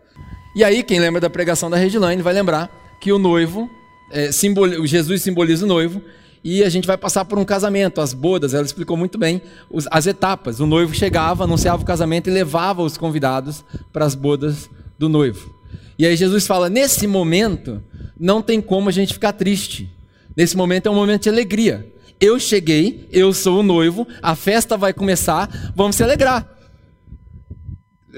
E 0.55 0.63
aí, 0.63 0.85
quem 0.85 1.01
lembra 1.01 1.21
da 1.21 1.29
pregação 1.29 1.69
da 1.69 1.77
Redline 1.77 2.23
vai 2.23 2.33
lembrar 2.33 2.71
que 3.01 3.11
o 3.11 3.19
noivo, 3.19 3.69
é, 4.13 4.31
simbol... 4.31 4.87
Jesus 4.87 5.21
simboliza 5.21 5.65
o 5.65 5.69
noivo, 5.69 6.01
e 6.45 6.63
a 6.63 6.69
gente 6.69 6.87
vai 6.87 6.97
passar 6.97 7.25
por 7.25 7.37
um 7.37 7.45
casamento, 7.45 8.01
as 8.01 8.13
bodas, 8.13 8.55
ela 8.55 8.65
explicou 8.65 8.97
muito 8.97 9.19
bem 9.19 9.43
as 9.91 10.07
etapas. 10.07 10.61
O 10.61 10.67
noivo 10.67 10.95
chegava, 10.95 11.43
anunciava 11.43 11.83
o 11.83 11.85
casamento 11.85 12.31
e 12.31 12.33
levava 12.33 12.83
os 12.83 12.97
convidados 12.97 13.65
para 13.93 14.05
as 14.05 14.15
bodas 14.15 14.71
do 14.97 15.09
noivo. 15.09 15.53
E 15.99 16.07
aí 16.07 16.15
Jesus 16.15 16.47
fala: 16.47 16.71
nesse 16.71 17.09
momento, 17.09 17.83
não 18.19 18.43
tem 18.43 18.61
como 18.61 18.89
a 18.89 18.93
gente 18.93 19.13
ficar 19.13 19.33
triste. 19.33 19.91
Nesse 20.37 20.57
momento 20.57 20.87
é 20.87 20.91
um 20.91 20.95
momento 20.95 21.25
de 21.25 21.29
alegria. 21.29 21.87
Eu 22.21 22.39
cheguei, 22.39 23.09
eu 23.13 23.33
sou 23.33 23.61
o 23.61 23.63
noivo, 23.63 24.07
a 24.21 24.35
festa 24.35 24.77
vai 24.77 24.93
começar, 24.93 25.73
vamos 25.75 25.97
se 25.97 26.03
alegrar. 26.03 26.49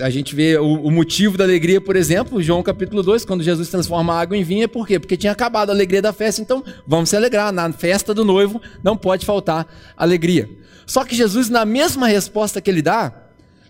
A 0.01 0.09
gente 0.09 0.35
vê 0.35 0.57
o, 0.57 0.83
o, 0.83 0.91
motivo 0.91 1.37
da 1.37 1.45
alegria, 1.45 1.81
por 1.81 1.97
exemplo, 1.97 2.43
João 2.43 2.63
capítulo 2.63 3.03
2, 3.03 3.25
quando 3.25 3.43
Jesus 3.43 3.69
transforma 3.69 4.15
a 4.15 4.21
água 4.21 4.37
em 4.37 4.43
vinho, 4.43 4.65
é 4.65 4.69
por 4.69 4.87
quê? 4.87 4.99
Porque 4.99 5.17
tinha 5.17 5.33
acabado 5.33 5.69
a 5.71 5.73
alegria 5.73 6.01
da 6.01 6.13
festa, 6.13 6.41
então 6.41 6.65
vamos 6.87 7.11
se 7.11 7.17
alegrar. 7.17 7.53
Na 7.53 7.71
festa 7.73 8.15
do 8.15 8.25
noivo 8.25 8.61
não 8.83 8.97
pode 8.97 9.27
faltar 9.27 9.67
alegria. 9.97 10.49
Só 10.87 11.05
que 11.05 11.15
Jesus, 11.15 11.51
na 11.51 11.65
mesma 11.65 12.07
resposta 12.07 12.61
que 12.61 12.71
ele 12.71 12.81
dá, 12.81 13.13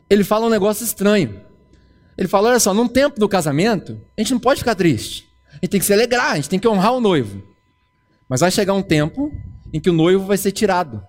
ele 0.09 0.23
fala 0.23 0.47
um 0.47 0.51
negócio 0.51 0.85
estranho. 0.85 1.41
Ele 2.17 2.29
fala: 2.29 2.51
olha 2.51 2.61
só, 2.61 2.75
num 2.75 2.87
tempo 2.87 3.19
do 3.19 3.29
casamento, 3.29 4.01
a 4.17 4.21
gente 4.21 4.33
não 4.33 4.41
pode 4.41 4.61
ficar 4.61 4.75
triste. 4.75 5.30
A 5.61 5.67
gente 5.67 5.71
tem 5.71 5.81
que 5.81 5.87
se 5.87 5.93
alegrar, 5.93 6.33
a 6.33 6.37
gente 6.37 6.49
tem 6.49 6.59
que 6.59 6.69
honrar 6.69 6.95
o 6.95 7.01
noivo. 7.01 7.43
Mas 8.29 8.41
vai 8.41 8.51
chegar 8.51 8.73
um 8.73 8.83
tempo 8.83 9.31
em 9.73 9.81
que 9.81 9.91
o 9.91 9.93
noivo 9.93 10.25
vai 10.25 10.39
ser 10.39 10.53
tirado 10.53 11.03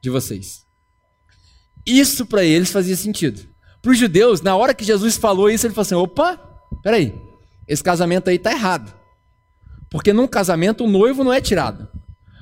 de 0.00 0.08
vocês. 0.08 0.64
Isso 1.84 2.24
para 2.24 2.44
eles 2.44 2.70
fazia 2.70 2.96
sentido. 2.96 3.46
Para 3.82 3.90
os 3.90 3.98
judeus, 3.98 4.40
na 4.40 4.56
hora 4.56 4.72
que 4.72 4.84
Jesus 4.84 5.16
falou 5.16 5.50
isso, 5.50 5.66
ele 5.66 5.74
falou 5.74 5.82
assim: 5.82 5.94
opa, 5.94 6.40
peraí, 6.82 7.14
esse 7.66 7.82
casamento 7.82 8.30
aí 8.30 8.36
está 8.36 8.52
errado. 8.52 8.94
Porque 9.90 10.12
num 10.12 10.26
casamento 10.26 10.84
o 10.84 10.88
noivo 10.88 11.22
não 11.22 11.32
é 11.32 11.40
tirado. 11.40 11.88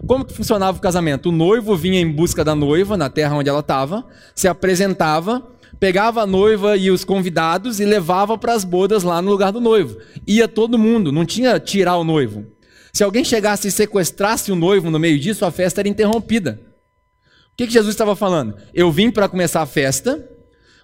Como 0.06 0.24
que 0.24 0.34
funcionava 0.34 0.78
o 0.78 0.80
casamento? 0.80 1.30
O 1.30 1.32
noivo 1.32 1.76
vinha 1.76 2.00
em 2.00 2.10
busca 2.10 2.44
da 2.44 2.54
noiva 2.54 2.96
na 2.96 3.10
terra 3.10 3.34
onde 3.34 3.48
ela 3.48 3.60
estava, 3.60 4.06
se 4.34 4.46
apresentava, 4.48 5.46
pegava 5.80 6.20
a 6.20 6.26
noiva 6.26 6.76
e 6.76 6.90
os 6.90 7.04
convidados 7.04 7.80
e 7.80 7.86
levava 7.86 8.36
para 8.36 8.52
as 8.52 8.62
bodas 8.62 9.02
lá 9.02 9.22
no 9.22 9.30
lugar 9.30 9.50
do 9.50 9.60
noivo. 9.60 9.98
Ia 10.26 10.46
todo 10.46 10.78
mundo, 10.78 11.10
não 11.10 11.24
tinha 11.24 11.58
tirar 11.58 11.96
o 11.96 12.04
noivo. 12.04 12.46
Se 12.92 13.02
alguém 13.02 13.24
chegasse 13.24 13.68
e 13.68 13.70
sequestrasse 13.70 14.52
o 14.52 14.56
noivo 14.56 14.90
no 14.90 14.98
meio 14.98 15.18
disso, 15.18 15.44
a 15.44 15.50
festa 15.50 15.80
era 15.80 15.88
interrompida. 15.88 16.60
O 17.52 17.56
que, 17.56 17.66
que 17.66 17.72
Jesus 17.72 17.94
estava 17.94 18.14
falando? 18.14 18.56
Eu 18.74 18.92
vim 18.92 19.10
para 19.10 19.28
começar 19.28 19.62
a 19.62 19.66
festa, 19.66 20.28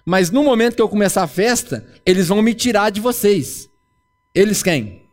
mas 0.03 0.31
no 0.31 0.43
momento 0.43 0.75
que 0.75 0.81
eu 0.81 0.89
começar 0.89 1.23
a 1.23 1.27
festa, 1.27 1.85
eles 2.05 2.27
vão 2.27 2.41
me 2.41 2.53
tirar 2.53 2.89
de 2.89 2.99
vocês. 2.99 3.69
Eles 4.33 4.63
quem? 4.63 5.09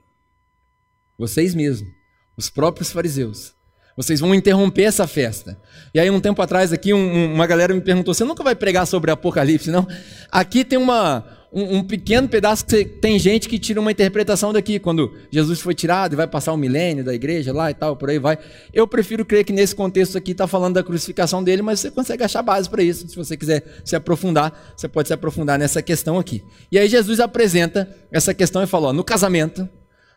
Vocês 1.18 1.54
mesmos, 1.54 1.90
os 2.36 2.48
próprios 2.48 2.90
fariseus. 2.90 3.53
Vocês 3.96 4.18
vão 4.18 4.34
interromper 4.34 4.82
essa 4.82 5.06
festa. 5.06 5.56
E 5.94 6.00
aí, 6.00 6.10
um 6.10 6.20
tempo 6.20 6.42
atrás, 6.42 6.72
aqui, 6.72 6.92
um, 6.92 7.34
uma 7.34 7.46
galera 7.46 7.72
me 7.72 7.80
perguntou: 7.80 8.12
você 8.12 8.24
nunca 8.24 8.42
vai 8.42 8.54
pregar 8.54 8.86
sobre 8.86 9.10
Apocalipse, 9.10 9.70
não? 9.70 9.86
Aqui 10.32 10.64
tem 10.64 10.76
uma, 10.76 11.24
um, 11.52 11.76
um, 11.76 11.84
pequeno 11.84 12.28
pedaço 12.28 12.66
que 12.66 12.84
tem 12.84 13.16
gente 13.20 13.48
que 13.48 13.56
tira 13.56 13.80
uma 13.80 13.92
interpretação 13.92 14.52
daqui, 14.52 14.80
quando 14.80 15.14
Jesus 15.30 15.60
foi 15.60 15.74
tirado 15.74 16.14
e 16.14 16.16
vai 16.16 16.26
passar 16.26 16.50
o 16.50 16.56
um 16.56 16.58
milênio 16.58 17.04
da 17.04 17.14
igreja 17.14 17.52
lá 17.52 17.70
e 17.70 17.74
tal, 17.74 17.96
por 17.96 18.10
aí 18.10 18.18
vai. 18.18 18.36
Eu 18.72 18.88
prefiro 18.88 19.24
crer 19.24 19.44
que 19.44 19.52
nesse 19.52 19.76
contexto 19.76 20.18
aqui 20.18 20.32
está 20.32 20.48
falando 20.48 20.74
da 20.74 20.82
crucificação 20.82 21.44
dele, 21.44 21.62
mas 21.62 21.78
você 21.78 21.90
consegue 21.92 22.24
achar 22.24 22.42
base 22.42 22.68
para 22.68 22.82
isso. 22.82 23.08
Se 23.08 23.14
você 23.14 23.36
quiser 23.36 23.62
se 23.84 23.94
aprofundar, 23.94 24.74
você 24.76 24.88
pode 24.88 25.06
se 25.06 25.14
aprofundar 25.14 25.56
nessa 25.56 25.80
questão 25.80 26.18
aqui. 26.18 26.42
E 26.72 26.80
aí 26.80 26.88
Jesus 26.88 27.20
apresenta 27.20 27.88
essa 28.10 28.34
questão 28.34 28.60
e 28.60 28.66
fala: 28.66 28.92
no 28.92 29.04
casamento 29.04 29.68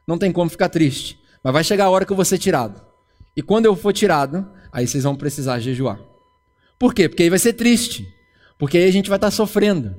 não 0.08 0.18
tem 0.18 0.32
como 0.32 0.50
ficar 0.50 0.70
triste, 0.70 1.20
mas 1.44 1.54
vai 1.54 1.64
chegar 1.64 1.86
a 1.86 1.90
hora 1.92 2.06
que 2.06 2.12
eu 2.12 2.16
vou 2.16 2.26
ser 2.26 2.40
tirado. 2.40 2.87
E 3.38 3.44
quando 3.44 3.68
eu 3.68 3.76
for 3.76 3.94
tirado, 3.94 4.50
aí 4.72 4.88
vocês 4.88 5.04
vão 5.04 5.16
precisar 5.16 5.60
jejuar. 5.60 6.00
Por 6.80 6.92
quê? 6.92 7.08
Porque 7.08 7.22
aí 7.22 7.30
vai 7.30 7.38
ser 7.38 7.54
triste. 7.54 8.12
Porque 8.58 8.80
aí 8.80 8.86
a 8.86 8.92
gente 8.92 9.10
vai 9.10 9.18
estar 9.18 9.30
sofrendo. 9.30 9.96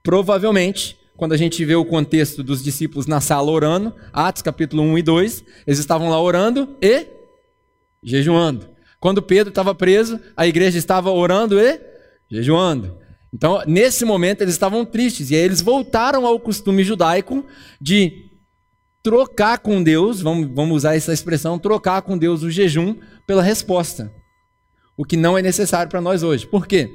Provavelmente, 0.00 0.96
quando 1.16 1.32
a 1.32 1.36
gente 1.36 1.64
vê 1.64 1.74
o 1.74 1.84
contexto 1.84 2.44
dos 2.44 2.62
discípulos 2.62 3.08
na 3.08 3.20
sala 3.20 3.50
orando, 3.50 3.92
Atos 4.12 4.40
capítulo 4.40 4.84
1 4.84 4.98
e 4.98 5.02
2, 5.02 5.44
eles 5.66 5.80
estavam 5.80 6.08
lá 6.08 6.22
orando 6.22 6.76
e 6.80 7.08
jejuando. 8.04 8.68
Quando 9.00 9.20
Pedro 9.20 9.48
estava 9.48 9.74
preso, 9.74 10.20
a 10.36 10.46
igreja 10.46 10.78
estava 10.78 11.10
orando 11.10 11.58
e 11.58 11.80
jejuando. 12.30 12.96
Então, 13.34 13.62
nesse 13.66 14.04
momento, 14.04 14.42
eles 14.42 14.54
estavam 14.54 14.84
tristes. 14.84 15.32
E 15.32 15.34
aí 15.34 15.42
eles 15.42 15.60
voltaram 15.60 16.24
ao 16.24 16.38
costume 16.38 16.84
judaico 16.84 17.44
de 17.80 18.29
trocar 19.02 19.58
com 19.58 19.82
Deus, 19.82 20.20
vamos, 20.20 20.48
vamos 20.54 20.76
usar 20.76 20.94
essa 20.94 21.12
expressão, 21.12 21.58
trocar 21.58 22.02
com 22.02 22.18
Deus 22.18 22.42
o 22.42 22.50
jejum 22.50 22.96
pela 23.26 23.42
resposta. 23.42 24.12
O 24.96 25.04
que 25.04 25.16
não 25.16 25.36
é 25.36 25.42
necessário 25.42 25.90
para 25.90 26.00
nós 26.00 26.22
hoje. 26.22 26.46
Por 26.46 26.66
quê? 26.66 26.90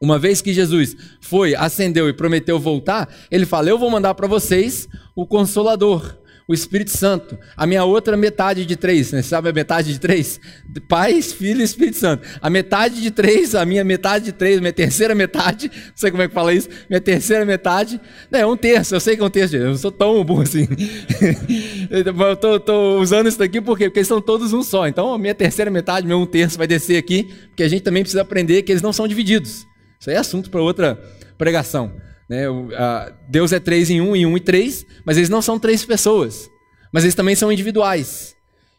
Uma 0.00 0.18
vez 0.18 0.40
que 0.40 0.52
Jesus 0.52 0.96
foi, 1.20 1.54
ascendeu 1.54 2.08
e 2.08 2.12
prometeu 2.12 2.58
voltar, 2.58 3.08
ele 3.30 3.44
fala: 3.44 3.68
Eu 3.68 3.78
vou 3.78 3.90
mandar 3.90 4.14
para 4.14 4.26
vocês 4.26 4.88
o 5.14 5.26
Consolador, 5.26 6.16
o 6.50 6.54
Espírito 6.54 6.90
Santo, 6.90 7.38
a 7.56 7.64
minha 7.64 7.84
outra 7.84 8.16
metade 8.16 8.66
de 8.66 8.74
três, 8.74 9.12
né? 9.12 9.22
sabe 9.22 9.48
a 9.48 9.52
metade 9.52 9.92
de 9.92 10.00
três? 10.00 10.40
Pai, 10.88 11.22
Filho 11.22 11.60
e 11.60 11.62
Espírito 11.62 11.98
Santo. 11.98 12.26
A 12.42 12.50
metade 12.50 13.00
de 13.00 13.08
três, 13.12 13.54
a 13.54 13.64
minha 13.64 13.84
metade 13.84 14.24
de 14.24 14.32
três, 14.32 14.58
minha 14.58 14.72
terceira 14.72 15.14
metade, 15.14 15.70
não 15.70 15.92
sei 15.94 16.10
como 16.10 16.24
é 16.24 16.26
que 16.26 16.34
fala 16.34 16.52
isso, 16.52 16.68
minha 16.88 17.00
terceira 17.00 17.44
metade, 17.44 18.00
né, 18.32 18.40
é 18.40 18.46
um 18.46 18.56
terço, 18.56 18.96
eu 18.96 18.98
sei 18.98 19.14
que 19.14 19.22
é 19.22 19.24
um 19.24 19.30
terço, 19.30 19.54
eu 19.54 19.68
não 19.68 19.76
sou 19.76 19.92
tão 19.92 20.24
burro 20.24 20.42
assim. 20.42 20.66
eu 21.88 22.58
tô, 22.58 22.98
usando 22.98 23.28
isso 23.28 23.38
daqui 23.38 23.60
por 23.60 23.78
quê? 23.78 23.84
Porque 23.84 24.00
eles 24.00 24.08
são 24.08 24.20
todos 24.20 24.52
um 24.52 24.64
só. 24.64 24.88
Então, 24.88 25.14
a 25.14 25.18
minha 25.18 25.36
terceira 25.36 25.70
metade, 25.70 26.04
meu 26.04 26.18
um 26.18 26.26
terço 26.26 26.58
vai 26.58 26.66
descer 26.66 26.96
aqui, 26.96 27.32
porque 27.50 27.62
a 27.62 27.68
gente 27.68 27.82
também 27.82 28.02
precisa 28.02 28.22
aprender 28.22 28.62
que 28.62 28.72
eles 28.72 28.82
não 28.82 28.92
são 28.92 29.06
divididos. 29.06 29.68
Isso 30.00 30.10
aí 30.10 30.16
é 30.16 30.18
assunto 30.18 30.50
para 30.50 30.60
outra 30.60 31.00
pregação. 31.38 31.92
Né? 32.30 32.44
Deus 33.28 33.52
é 33.52 33.58
três 33.58 33.90
em 33.90 34.00
um, 34.00 34.14
e 34.14 34.24
um 34.24 34.36
e 34.36 34.40
três, 34.40 34.86
mas 35.04 35.16
eles 35.16 35.28
não 35.28 35.42
são 35.42 35.58
três 35.58 35.84
pessoas. 35.84 36.48
Mas 36.92 37.02
eles 37.02 37.16
também 37.16 37.34
são 37.34 37.50
individuais. 37.50 38.36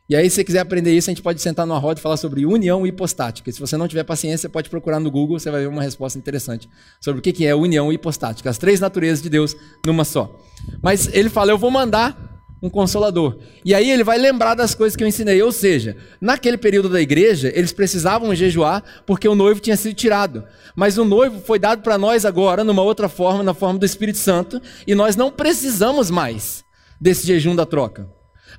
E 0.09 0.15
aí, 0.15 0.29
se 0.29 0.37
você 0.37 0.43
quiser 0.43 0.59
aprender 0.59 0.95
isso, 0.95 1.09
a 1.09 1.13
gente 1.13 1.21
pode 1.21 1.41
sentar 1.41 1.65
numa 1.65 1.79
roda 1.79 1.99
e 1.99 2.03
falar 2.03 2.17
sobre 2.17 2.45
união 2.45 2.87
hipostática. 2.87 3.51
Se 3.51 3.59
você 3.59 3.77
não 3.77 3.87
tiver 3.87 4.03
paciência, 4.03 4.49
pode 4.49 4.69
procurar 4.69 4.99
no 4.99 5.11
Google, 5.11 5.39
você 5.39 5.51
vai 5.51 5.61
ver 5.61 5.67
uma 5.67 5.81
resposta 5.81 6.17
interessante 6.17 6.69
sobre 6.99 7.19
o 7.19 7.21
que 7.21 7.45
é 7.45 7.53
união 7.53 7.91
hipostática. 7.91 8.49
As 8.49 8.57
três 8.57 8.79
naturezas 8.79 9.21
de 9.21 9.29
Deus 9.29 9.55
numa 9.85 10.03
só. 10.03 10.41
Mas 10.81 11.07
ele 11.13 11.29
fala: 11.29 11.51
Eu 11.51 11.57
vou 11.57 11.71
mandar 11.71 12.30
um 12.62 12.69
consolador. 12.69 13.39
E 13.65 13.74
aí 13.74 13.89
ele 13.89 14.04
vai 14.04 14.17
lembrar 14.17 14.54
das 14.54 14.76
coisas 14.76 14.95
que 14.95 15.04
eu 15.04 15.08
ensinei. 15.08 15.41
Ou 15.41 15.52
seja, 15.52 15.97
naquele 16.19 16.58
período 16.58 16.89
da 16.89 17.02
igreja, 17.02 17.52
eles 17.56 17.74
precisavam 17.74 18.36
jejuar 18.36 18.84
porque 19.06 19.28
o 19.28 19.36
noivo 19.36 19.60
tinha 19.60 19.76
sido 19.76 19.95
tirado. 19.95 20.43
Mas 20.76 20.97
o 20.97 21.06
noivo 21.06 21.41
foi 21.41 21.58
dado 21.58 21.82
para 21.82 21.97
nós 21.97 22.26
agora, 22.26 22.63
numa 22.63 22.84
outra 22.84 23.10
forma, 23.10 23.41
na 23.43 23.54
forma 23.54 23.80
do 23.80 23.86
Espírito 23.86 24.19
Santo, 24.19 24.62
e 24.86 24.93
nós 24.93 25.15
não 25.15 25.32
precisamos 25.32 26.12
mais 26.12 26.63
desse 27.00 27.26
jejum 27.26 27.56
da 27.56 27.65
troca. 27.65 28.08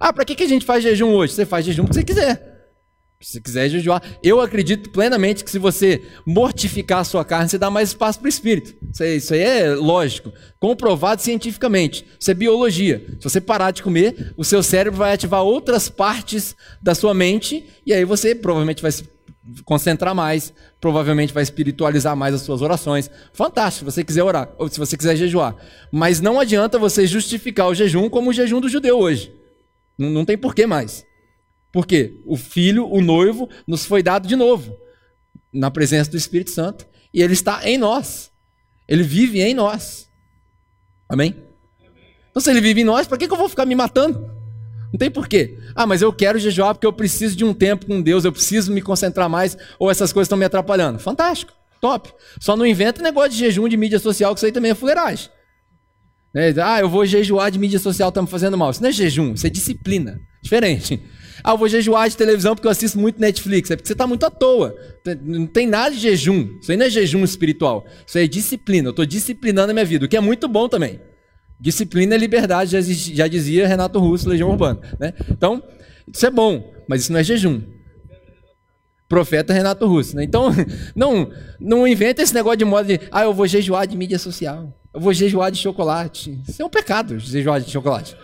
Ah, 0.00 0.12
para 0.12 0.24
que, 0.24 0.34
que 0.34 0.42
a 0.42 0.48
gente 0.48 0.66
faz 0.66 0.82
jejum 0.82 1.10
hoje? 1.10 1.32
Você 1.34 1.46
faz 1.46 1.64
jejum 1.64 1.84
porque 1.84 2.00
você 2.00 2.04
quiser. 2.04 2.51
Se 3.22 3.40
quiser 3.40 3.68
jejuar, 3.68 4.02
eu 4.22 4.40
acredito 4.40 4.90
plenamente 4.90 5.44
que 5.44 5.50
se 5.50 5.58
você 5.58 6.02
mortificar 6.26 6.98
a 6.98 7.04
sua 7.04 7.24
carne, 7.24 7.48
você 7.48 7.56
dá 7.56 7.70
mais 7.70 7.90
espaço 7.90 8.18
para 8.18 8.26
o 8.26 8.28
espírito. 8.28 8.74
Isso 8.92 9.02
aí, 9.02 9.16
isso 9.16 9.34
aí, 9.34 9.40
é 9.40 9.74
lógico, 9.74 10.32
comprovado 10.58 11.22
cientificamente. 11.22 12.04
Isso 12.18 12.30
é 12.30 12.34
biologia. 12.34 13.06
Se 13.20 13.24
você 13.24 13.40
parar 13.40 13.70
de 13.70 13.82
comer, 13.82 14.34
o 14.36 14.44
seu 14.44 14.62
cérebro 14.62 14.98
vai 14.98 15.12
ativar 15.14 15.42
outras 15.42 15.88
partes 15.88 16.56
da 16.82 16.94
sua 16.94 17.14
mente 17.14 17.64
e 17.86 17.92
aí 17.92 18.04
você 18.04 18.34
provavelmente 18.34 18.82
vai 18.82 18.90
se 18.90 19.04
concentrar 19.64 20.14
mais, 20.14 20.52
provavelmente 20.80 21.32
vai 21.32 21.42
espiritualizar 21.42 22.16
mais 22.16 22.34
as 22.34 22.42
suas 22.42 22.60
orações. 22.60 23.10
Fantástico, 23.32 23.90
se 23.90 23.96
você 23.96 24.04
quiser 24.04 24.22
orar, 24.22 24.50
ou 24.58 24.68
se 24.68 24.78
você 24.78 24.96
quiser 24.96 25.16
jejuar. 25.16 25.54
Mas 25.90 26.20
não 26.20 26.38
adianta 26.38 26.78
você 26.78 27.06
justificar 27.06 27.68
o 27.68 27.74
jejum 27.74 28.08
como 28.08 28.30
o 28.30 28.32
jejum 28.32 28.60
do 28.60 28.68
judeu 28.68 28.98
hoje. 28.98 29.32
Não, 29.98 30.10
não 30.10 30.24
tem 30.24 30.36
porquê 30.36 30.66
mais. 30.66 31.04
Porque 31.72 32.20
o 32.26 32.36
filho, 32.36 32.86
o 32.86 33.00
noivo, 33.00 33.48
nos 33.66 33.84
foi 33.84 34.02
dado 34.02 34.28
de 34.28 34.36
novo, 34.36 34.76
na 35.52 35.70
presença 35.70 36.10
do 36.10 36.16
Espírito 36.16 36.50
Santo, 36.50 36.86
e 37.12 37.22
ele 37.22 37.32
está 37.32 37.66
em 37.68 37.78
nós. 37.78 38.30
Ele 38.86 39.02
vive 39.02 39.40
em 39.40 39.54
nós. 39.54 40.08
Amém? 41.08 41.34
Então, 42.30 42.42
se 42.42 42.50
ele 42.50 42.60
vive 42.60 42.82
em 42.82 42.84
nós, 42.84 43.06
para 43.06 43.18
que, 43.18 43.24
eu 43.24 43.36
vou 43.36 43.48
ficar 43.48 43.66
me 43.66 43.74
matando? 43.74 44.30
Não 44.92 44.98
tem 44.98 45.10
porquê. 45.10 45.58
Ah, 45.74 45.86
mas 45.86 46.02
eu 46.02 46.12
quero 46.12 46.38
jejuar 46.38 46.74
porque 46.74 46.86
eu 46.86 46.92
preciso 46.92 47.34
de 47.34 47.44
um 47.44 47.54
tempo 47.54 47.86
com 47.86 48.02
Deus, 48.02 48.24
eu 48.24 48.32
preciso 48.32 48.72
me 48.72 48.82
concentrar 48.82 49.28
mais, 49.28 49.56
ou 49.78 49.90
essas 49.90 50.12
coisas 50.12 50.26
estão 50.26 50.38
me 50.38 50.44
atrapalhando. 50.44 50.98
Fantástico, 50.98 51.52
top. 51.80 52.12
Só 52.38 52.56
não 52.56 52.66
inventa 52.66 53.02
negócio 53.02 53.30
de 53.30 53.38
jejum 53.38 53.68
de 53.68 53.76
mídia 53.76 53.98
social, 53.98 54.34
que 54.34 54.38
isso 54.38 54.46
aí 54.46 54.52
também 54.52 54.70
é 54.70 54.74
fuleiragem. 54.74 55.30
Né? 56.34 56.54
Ah, 56.62 56.80
eu 56.80 56.88
vou 56.88 57.04
jejuar 57.06 57.50
de 57.50 57.58
mídia 57.58 57.78
social, 57.78 58.10
está 58.10 58.20
me 58.20 58.28
fazendo 58.28 58.56
mal. 58.56 58.70
Isso 58.70 58.82
não 58.82 58.88
é 58.88 58.92
jejum, 58.92 59.34
isso 59.34 59.46
é 59.46 59.50
disciplina. 59.50 60.20
Diferente. 60.42 61.02
Ah, 61.44 61.52
eu 61.52 61.58
vou 61.58 61.68
jejuar 61.68 62.08
de 62.08 62.16
televisão 62.16 62.54
porque 62.54 62.66
eu 62.66 62.70
assisto 62.70 62.98
muito 62.98 63.20
Netflix. 63.20 63.70
É 63.70 63.76
porque 63.76 63.88
você 63.88 63.94
está 63.94 64.06
muito 64.06 64.24
à 64.24 64.30
toa. 64.30 64.76
Não 65.22 65.46
tem 65.46 65.66
nada 65.66 65.94
de 65.94 66.00
jejum. 66.00 66.58
Isso 66.60 66.70
aí 66.70 66.76
não 66.76 66.86
é 66.86 66.90
jejum 66.90 67.24
espiritual. 67.24 67.84
Isso 68.06 68.18
aí 68.18 68.24
é 68.24 68.28
disciplina. 68.28 68.88
Eu 68.88 68.90
estou 68.90 69.04
disciplinando 69.06 69.70
a 69.70 69.74
minha 69.74 69.84
vida, 69.84 70.06
o 70.06 70.08
que 70.08 70.16
é 70.16 70.20
muito 70.20 70.46
bom 70.48 70.68
também. 70.68 71.00
Disciplina 71.62 72.16
é 72.16 72.18
liberdade, 72.18 72.72
já, 73.14 73.28
dizia 73.28 73.68
Renato 73.68 74.00
Russo, 74.00 74.28
Legião 74.28 74.50
Urbana. 74.50 74.80
Né? 74.98 75.14
Então, 75.30 75.62
isso 76.12 76.26
é 76.26 76.30
bom, 76.30 76.74
mas 76.88 77.02
isso 77.02 77.12
não 77.12 77.20
é 77.20 77.24
jejum. 77.24 77.62
Profeta 79.08 79.52
Renato 79.52 79.86
Russo. 79.86 80.16
Né? 80.16 80.24
Então, 80.24 80.48
não, 80.96 81.30
não 81.60 81.86
inventa 81.86 82.20
esse 82.20 82.34
negócio 82.34 82.58
de 82.58 82.64
moda 82.64 82.98
de, 82.98 83.00
ah, 83.12 83.22
eu 83.22 83.32
vou 83.32 83.46
jejuar 83.46 83.86
de 83.86 83.96
mídia 83.96 84.18
social. 84.18 84.76
Eu 84.92 85.00
vou 85.00 85.12
jejuar 85.12 85.52
de 85.52 85.58
chocolate. 85.58 86.36
Isso 86.48 86.60
é 86.60 86.64
um 86.64 86.68
pecado, 86.68 87.18
jejuar 87.18 87.60
de 87.60 87.70
chocolate. 87.70 88.16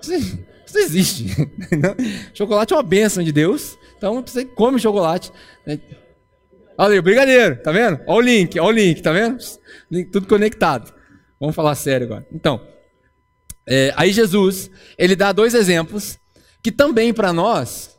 Isso, 0.00 0.38
isso 0.68 0.78
existe. 0.78 1.36
chocolate 2.34 2.72
é 2.72 2.76
uma 2.76 2.82
bênção 2.82 3.22
de 3.22 3.32
Deus. 3.32 3.78
Então 3.96 4.22
você 4.24 4.44
come 4.44 4.78
chocolate. 4.78 5.32
Né? 5.66 5.80
Olha 6.76 6.94
aí, 6.94 7.00
brigadeiro, 7.00 7.56
tá 7.56 7.72
vendo? 7.72 8.00
Olha 8.06 8.18
o 8.18 8.20
link, 8.20 8.58
olha 8.60 8.68
o 8.68 8.70
link, 8.70 9.02
tá 9.02 9.12
vendo? 9.12 9.38
Tudo 10.12 10.28
conectado. 10.28 10.94
Vamos 11.40 11.56
falar 11.56 11.74
sério 11.74 12.06
agora. 12.06 12.26
Então, 12.32 12.60
é, 13.66 13.92
aí 13.96 14.12
Jesus, 14.12 14.70
ele 14.96 15.16
dá 15.16 15.32
dois 15.32 15.54
exemplos 15.54 16.18
que 16.62 16.70
também 16.70 17.12
para 17.12 17.32
nós 17.32 17.98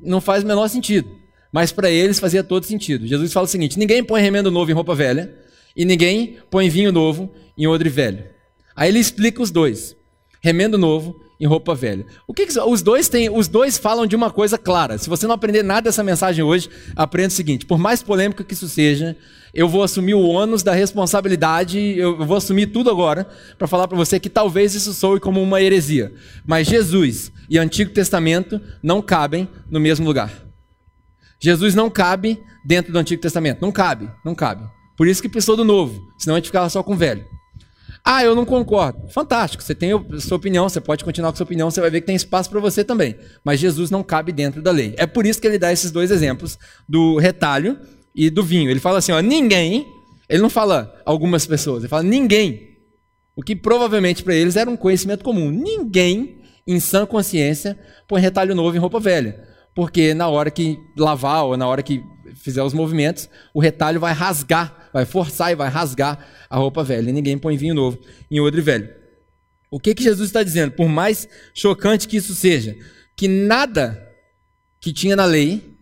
não 0.00 0.20
faz 0.20 0.42
o 0.42 0.46
menor 0.46 0.68
sentido, 0.68 1.08
mas 1.52 1.72
para 1.72 1.90
eles 1.90 2.18
fazia 2.18 2.42
todo 2.42 2.64
sentido. 2.64 3.06
Jesus 3.06 3.32
fala 3.32 3.44
o 3.44 3.48
seguinte: 3.48 3.78
ninguém 3.78 4.02
põe 4.02 4.22
remendo 4.22 4.50
novo 4.50 4.70
em 4.70 4.74
roupa 4.74 4.94
velha 4.94 5.36
e 5.76 5.84
ninguém 5.84 6.38
põe 6.50 6.68
vinho 6.68 6.92
novo 6.92 7.32
em 7.58 7.66
odre 7.66 7.88
velho. 7.88 8.24
Aí 8.74 8.88
ele 8.88 8.98
explica 8.98 9.42
os 9.42 9.50
dois: 9.50 9.96
remendo 10.40 10.78
novo 10.78 11.20
em 11.42 11.46
roupa 11.46 11.74
velha. 11.74 12.06
O 12.24 12.32
que, 12.32 12.46
que, 12.46 12.56
os 12.60 12.82
dois 12.82 13.08
têm? 13.08 13.28
Os 13.28 13.48
dois 13.48 13.76
falam 13.76 14.06
de 14.06 14.14
uma 14.14 14.30
coisa 14.30 14.56
clara. 14.56 14.96
Se 14.96 15.08
você 15.08 15.26
não 15.26 15.34
aprender 15.34 15.64
nada 15.64 15.82
dessa 15.82 16.04
mensagem 16.04 16.44
hoje, 16.44 16.70
aprenda 16.94 17.28
o 17.28 17.32
seguinte: 17.32 17.66
por 17.66 17.78
mais 17.78 18.00
polêmico 18.00 18.44
que 18.44 18.54
isso 18.54 18.68
seja, 18.68 19.16
eu 19.52 19.68
vou 19.68 19.82
assumir 19.82 20.14
o 20.14 20.22
ônus 20.22 20.62
da 20.62 20.72
responsabilidade. 20.72 21.80
Eu 21.98 22.24
vou 22.24 22.36
assumir 22.36 22.66
tudo 22.66 22.88
agora 22.90 23.28
para 23.58 23.66
falar 23.66 23.88
para 23.88 23.96
você 23.96 24.20
que 24.20 24.30
talvez 24.30 24.72
isso 24.76 24.94
soe 24.94 25.18
como 25.18 25.42
uma 25.42 25.60
heresia. 25.60 26.14
Mas 26.46 26.68
Jesus 26.68 27.32
e 27.50 27.58
Antigo 27.58 27.90
Testamento 27.90 28.60
não 28.80 29.02
cabem 29.02 29.48
no 29.68 29.80
mesmo 29.80 30.06
lugar. 30.06 30.32
Jesus 31.40 31.74
não 31.74 31.90
cabe 31.90 32.40
dentro 32.64 32.92
do 32.92 32.98
Antigo 33.00 33.20
Testamento. 33.20 33.60
Não 33.60 33.72
cabe, 33.72 34.08
não 34.24 34.32
cabe. 34.32 34.62
Por 34.96 35.08
isso 35.08 35.20
que 35.20 35.28
precisou 35.28 35.56
do 35.56 35.64
novo. 35.64 36.00
Senão 36.18 36.36
a 36.36 36.38
gente 36.38 36.46
ficava 36.46 36.70
só 36.70 36.84
com 36.84 36.92
o 36.92 36.96
velho. 36.96 37.24
Ah, 38.04 38.24
eu 38.24 38.34
não 38.34 38.44
concordo. 38.44 39.08
Fantástico, 39.08 39.62
você 39.62 39.74
tem 39.74 39.92
a 39.92 40.20
sua 40.20 40.36
opinião, 40.36 40.68
você 40.68 40.80
pode 40.80 41.04
continuar 41.04 41.30
com 41.30 41.34
a 41.34 41.36
sua 41.36 41.44
opinião, 41.44 41.70
você 41.70 41.80
vai 41.80 41.88
ver 41.90 42.00
que 42.00 42.06
tem 42.06 42.16
espaço 42.16 42.50
para 42.50 42.58
você 42.58 42.82
também. 42.82 43.14
Mas 43.44 43.60
Jesus 43.60 43.90
não 43.90 44.02
cabe 44.02 44.32
dentro 44.32 44.60
da 44.60 44.72
lei. 44.72 44.94
É 44.98 45.06
por 45.06 45.24
isso 45.24 45.40
que 45.40 45.46
ele 45.46 45.58
dá 45.58 45.72
esses 45.72 45.92
dois 45.92 46.10
exemplos 46.10 46.58
do 46.88 47.16
retalho 47.18 47.78
e 48.14 48.28
do 48.28 48.42
vinho. 48.42 48.70
Ele 48.70 48.80
fala 48.80 48.98
assim: 48.98 49.12
ó, 49.12 49.20
ninguém, 49.20 49.86
ele 50.28 50.42
não 50.42 50.50
fala 50.50 51.00
algumas 51.06 51.46
pessoas, 51.46 51.82
ele 51.82 51.88
fala 51.88 52.02
ninguém. 52.02 52.70
O 53.36 53.42
que 53.42 53.54
provavelmente 53.54 54.22
para 54.22 54.34
eles 54.34 54.56
era 54.56 54.68
um 54.68 54.76
conhecimento 54.76 55.24
comum. 55.24 55.50
Ninguém, 55.50 56.42
em 56.66 56.80
sã 56.80 57.06
consciência, 57.06 57.78
põe 58.08 58.20
retalho 58.20 58.54
novo 58.54 58.76
em 58.76 58.80
roupa 58.80 58.98
velha. 58.98 59.48
porque 59.74 60.12
na 60.12 60.28
hora 60.28 60.50
que 60.50 60.76
lavar 60.98 61.44
ou 61.44 61.56
na 61.56 61.66
hora 61.66 61.82
que 61.82 62.02
fizer 62.34 62.62
os 62.62 62.74
movimentos, 62.74 63.28
o 63.54 63.60
retalho 63.60 64.00
vai 64.00 64.12
rasgar, 64.12 64.81
vai 64.92 65.04
forçar 65.04 65.52
e 65.52 65.54
vai 65.54 65.68
rasgar 65.68 66.18
a 66.48 66.56
roupa 66.56 66.84
velha. 66.84 67.10
E 67.10 67.12
ninguém 67.12 67.38
põe 67.38 67.56
vinho 67.56 67.74
novo 67.74 67.98
em 68.30 68.40
odre 68.40 68.60
velho. 68.60 68.90
O 69.70 69.80
que, 69.80 69.94
que 69.94 70.02
Jesus 70.02 70.28
está 70.28 70.42
dizendo? 70.42 70.72
Por 70.72 70.88
mais 70.88 71.26
chocante 71.54 72.06
que 72.06 72.18
isso 72.18 72.34
seja, 72.34 72.76
que 73.16 73.26
nada 73.26 74.06
que 74.80 74.92
tinha 74.92 75.16
na 75.16 75.24
lei 75.24 75.72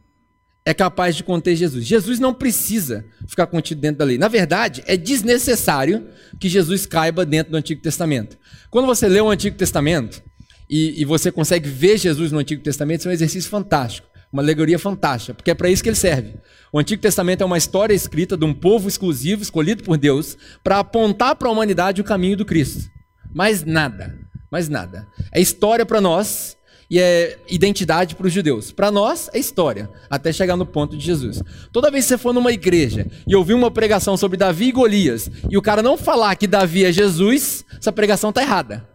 é 0.65 0.75
capaz 0.75 1.17
de 1.17 1.25
conter 1.25 1.57
Jesus. 1.57 1.85
Jesus 1.85 2.21
não 2.21 2.35
precisa 2.35 3.05
ficar 3.27 3.47
contido 3.47 3.81
dentro 3.81 3.99
da 3.99 4.05
lei. 4.05 4.19
Na 4.19 4.29
verdade, 4.29 4.83
é 4.87 4.97
desnecessário 4.97 6.09
que 6.39 6.49
Jesus 6.49 6.87
caiba 6.87 7.25
dentro 7.25 7.53
do 7.53 7.57
Antigo 7.57 7.81
Testamento. 7.83 8.39
Quando 8.71 8.87
você 8.87 9.09
lê 9.09 9.21
o 9.21 9.31
Antigo 9.31 9.57
Testamento 9.57 10.23
e, 10.69 11.01
e 11.01 11.05
você 11.05 11.33
consegue 11.33 11.69
ver 11.69 11.99
Jesus 11.99 12.31
no 12.31 12.39
Antigo 12.39 12.63
Testamento, 12.63 13.01
isso 13.01 13.09
é 13.09 13.11
um 13.11 13.15
exercício 13.15 13.51
fantástico, 13.51 14.07
uma 14.33 14.43
alegoria 14.43 14.79
fantástica, 14.79 15.35
porque 15.35 15.51
é 15.51 15.55
para 15.55 15.71
isso 15.71 15.83
que 15.83 15.89
ele 15.89 15.97
serve. 15.97 16.35
O 16.73 16.79
Antigo 16.79 17.03
Testamento 17.03 17.43
é 17.43 17.47
uma 17.47 17.59
história 17.59 17.95
escrita 17.95 18.37
de 18.37 18.45
um 18.45 18.55
povo 18.55 18.89
exclusivo, 18.89 19.43
escolhido 19.43 19.83
por 19.83 19.97
Deus, 19.97 20.37
para 20.63 20.79
apontar 20.79 21.35
para 21.35 21.49
a 21.49 21.53
humanidade 21.53 22.01
o 22.01 22.05
caminho 22.05 22.37
do 22.37 22.45
Cristo. 22.45 22.89
Mais 23.35 23.65
nada, 23.65 24.17
mais 24.51 24.69
nada. 24.69 25.07
É 25.33 25.41
história 25.41 25.85
para 25.85 26.01
nós 26.01 26.57
e 26.89 26.99
é 26.99 27.39
identidade 27.49 28.15
para 28.15 28.27
os 28.27 28.33
judeus. 28.33 28.73
Para 28.73 28.91
nós 28.91 29.29
é 29.33 29.39
história, 29.39 29.89
até 30.09 30.33
chegar 30.33 30.57
no 30.57 30.67
ponto 30.67 30.97
de 30.97 31.05
Jesus. 31.05 31.43
Toda 31.73 31.91
vez 31.91 32.05
que 32.05 32.11
você 32.11 32.19
for 32.19 32.33
numa 32.33 32.53
igreja 32.53 33.07
e 33.27 33.35
ouvir 33.35 33.55
uma 33.55 33.71
pregação 33.71 34.17
sobre 34.17 34.37
Davi 34.37 34.67
e 34.67 34.73
Golias, 34.73 35.31
e 35.49 35.57
o 35.57 35.63
cara 35.63 35.83
não 35.83 35.97
falar 35.97 36.35
que 36.37 36.49
Davi 36.49 36.85
é 36.85 36.93
Jesus, 36.93 37.65
essa 37.79 37.93
pregação 37.93 38.31
está 38.31 38.43
errada. 38.43 38.90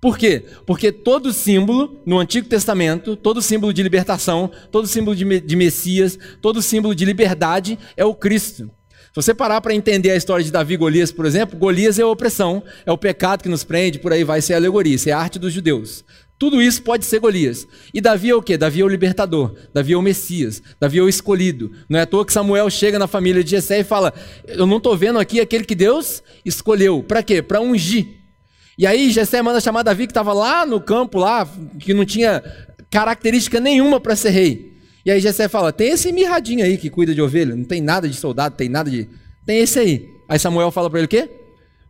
Por 0.00 0.16
quê? 0.16 0.44
Porque 0.64 0.92
todo 0.92 1.32
símbolo 1.32 2.00
no 2.06 2.18
Antigo 2.18 2.48
Testamento, 2.48 3.16
todo 3.16 3.42
símbolo 3.42 3.72
de 3.72 3.82
libertação, 3.82 4.50
todo 4.70 4.86
símbolo 4.86 5.16
de, 5.16 5.40
de 5.40 5.56
Messias, 5.56 6.18
todo 6.40 6.62
símbolo 6.62 6.94
de 6.94 7.04
liberdade 7.04 7.78
é 7.96 8.04
o 8.04 8.14
Cristo. 8.14 8.70
Se 8.94 9.14
você 9.14 9.34
parar 9.34 9.60
para 9.60 9.74
entender 9.74 10.10
a 10.10 10.16
história 10.16 10.44
de 10.44 10.52
Davi 10.52 10.74
e 10.74 10.76
Golias, 10.76 11.10
por 11.10 11.26
exemplo, 11.26 11.58
Golias 11.58 11.98
é 11.98 12.02
a 12.02 12.06
opressão, 12.06 12.62
é 12.86 12.92
o 12.92 12.98
pecado 12.98 13.42
que 13.42 13.48
nos 13.48 13.64
prende, 13.64 13.98
por 13.98 14.12
aí 14.12 14.22
vai 14.22 14.40
ser 14.40 14.54
a 14.54 14.56
alegoria, 14.56 14.94
isso 14.94 15.08
é 15.08 15.12
a 15.12 15.18
arte 15.18 15.38
dos 15.38 15.52
judeus. 15.52 16.04
Tudo 16.38 16.62
isso 16.62 16.82
pode 16.82 17.04
ser 17.04 17.18
Golias. 17.18 17.66
E 17.92 18.00
Davi 18.00 18.30
é 18.30 18.34
o 18.34 18.40
quê? 18.40 18.56
Davi 18.56 18.80
é 18.80 18.84
o 18.84 18.88
libertador. 18.88 19.56
Davi 19.74 19.94
é 19.94 19.96
o 19.96 20.02
Messias. 20.02 20.62
Davi 20.78 20.98
é 20.98 21.02
o 21.02 21.08
escolhido. 21.08 21.72
Não 21.88 21.98
é 21.98 22.02
à 22.02 22.06
toa 22.06 22.24
que 22.24 22.32
Samuel 22.32 22.70
chega 22.70 22.96
na 22.96 23.08
família 23.08 23.42
de 23.42 23.50
Jessé 23.50 23.80
e 23.80 23.84
fala: 23.84 24.14
Eu 24.46 24.64
não 24.64 24.76
estou 24.76 24.96
vendo 24.96 25.18
aqui 25.18 25.40
aquele 25.40 25.64
que 25.64 25.74
Deus 25.74 26.22
escolheu. 26.44 27.02
Para 27.02 27.24
quê? 27.24 27.42
Para 27.42 27.60
ungir. 27.60 28.17
E 28.78 28.86
aí 28.86 29.10
Jessé 29.10 29.42
manda 29.42 29.60
chamar 29.60 29.82
Davi, 29.82 30.06
que 30.06 30.12
estava 30.12 30.32
lá 30.32 30.64
no 30.64 30.80
campo, 30.80 31.18
lá, 31.18 31.46
que 31.80 31.92
não 31.92 32.04
tinha 32.04 32.40
característica 32.88 33.58
nenhuma 33.58 33.98
para 33.98 34.14
ser 34.14 34.30
rei. 34.30 34.78
E 35.04 35.10
aí 35.10 35.20
Jessé 35.20 35.48
fala: 35.48 35.72
Tem 35.72 35.90
esse 35.90 36.12
mirradinho 36.12 36.64
aí 36.64 36.78
que 36.78 36.88
cuida 36.88 37.12
de 37.12 37.20
ovelha. 37.20 37.56
Não 37.56 37.64
tem 37.64 37.80
nada 37.80 38.08
de 38.08 38.14
soldado, 38.14 38.54
tem 38.54 38.68
nada 38.68 38.88
de. 38.88 39.08
Tem 39.44 39.58
esse 39.58 39.80
aí. 39.80 40.08
Aí 40.28 40.38
Samuel 40.38 40.70
fala 40.70 40.88
para 40.88 41.00
ele 41.00 41.06
o 41.06 41.08
quê? 41.08 41.28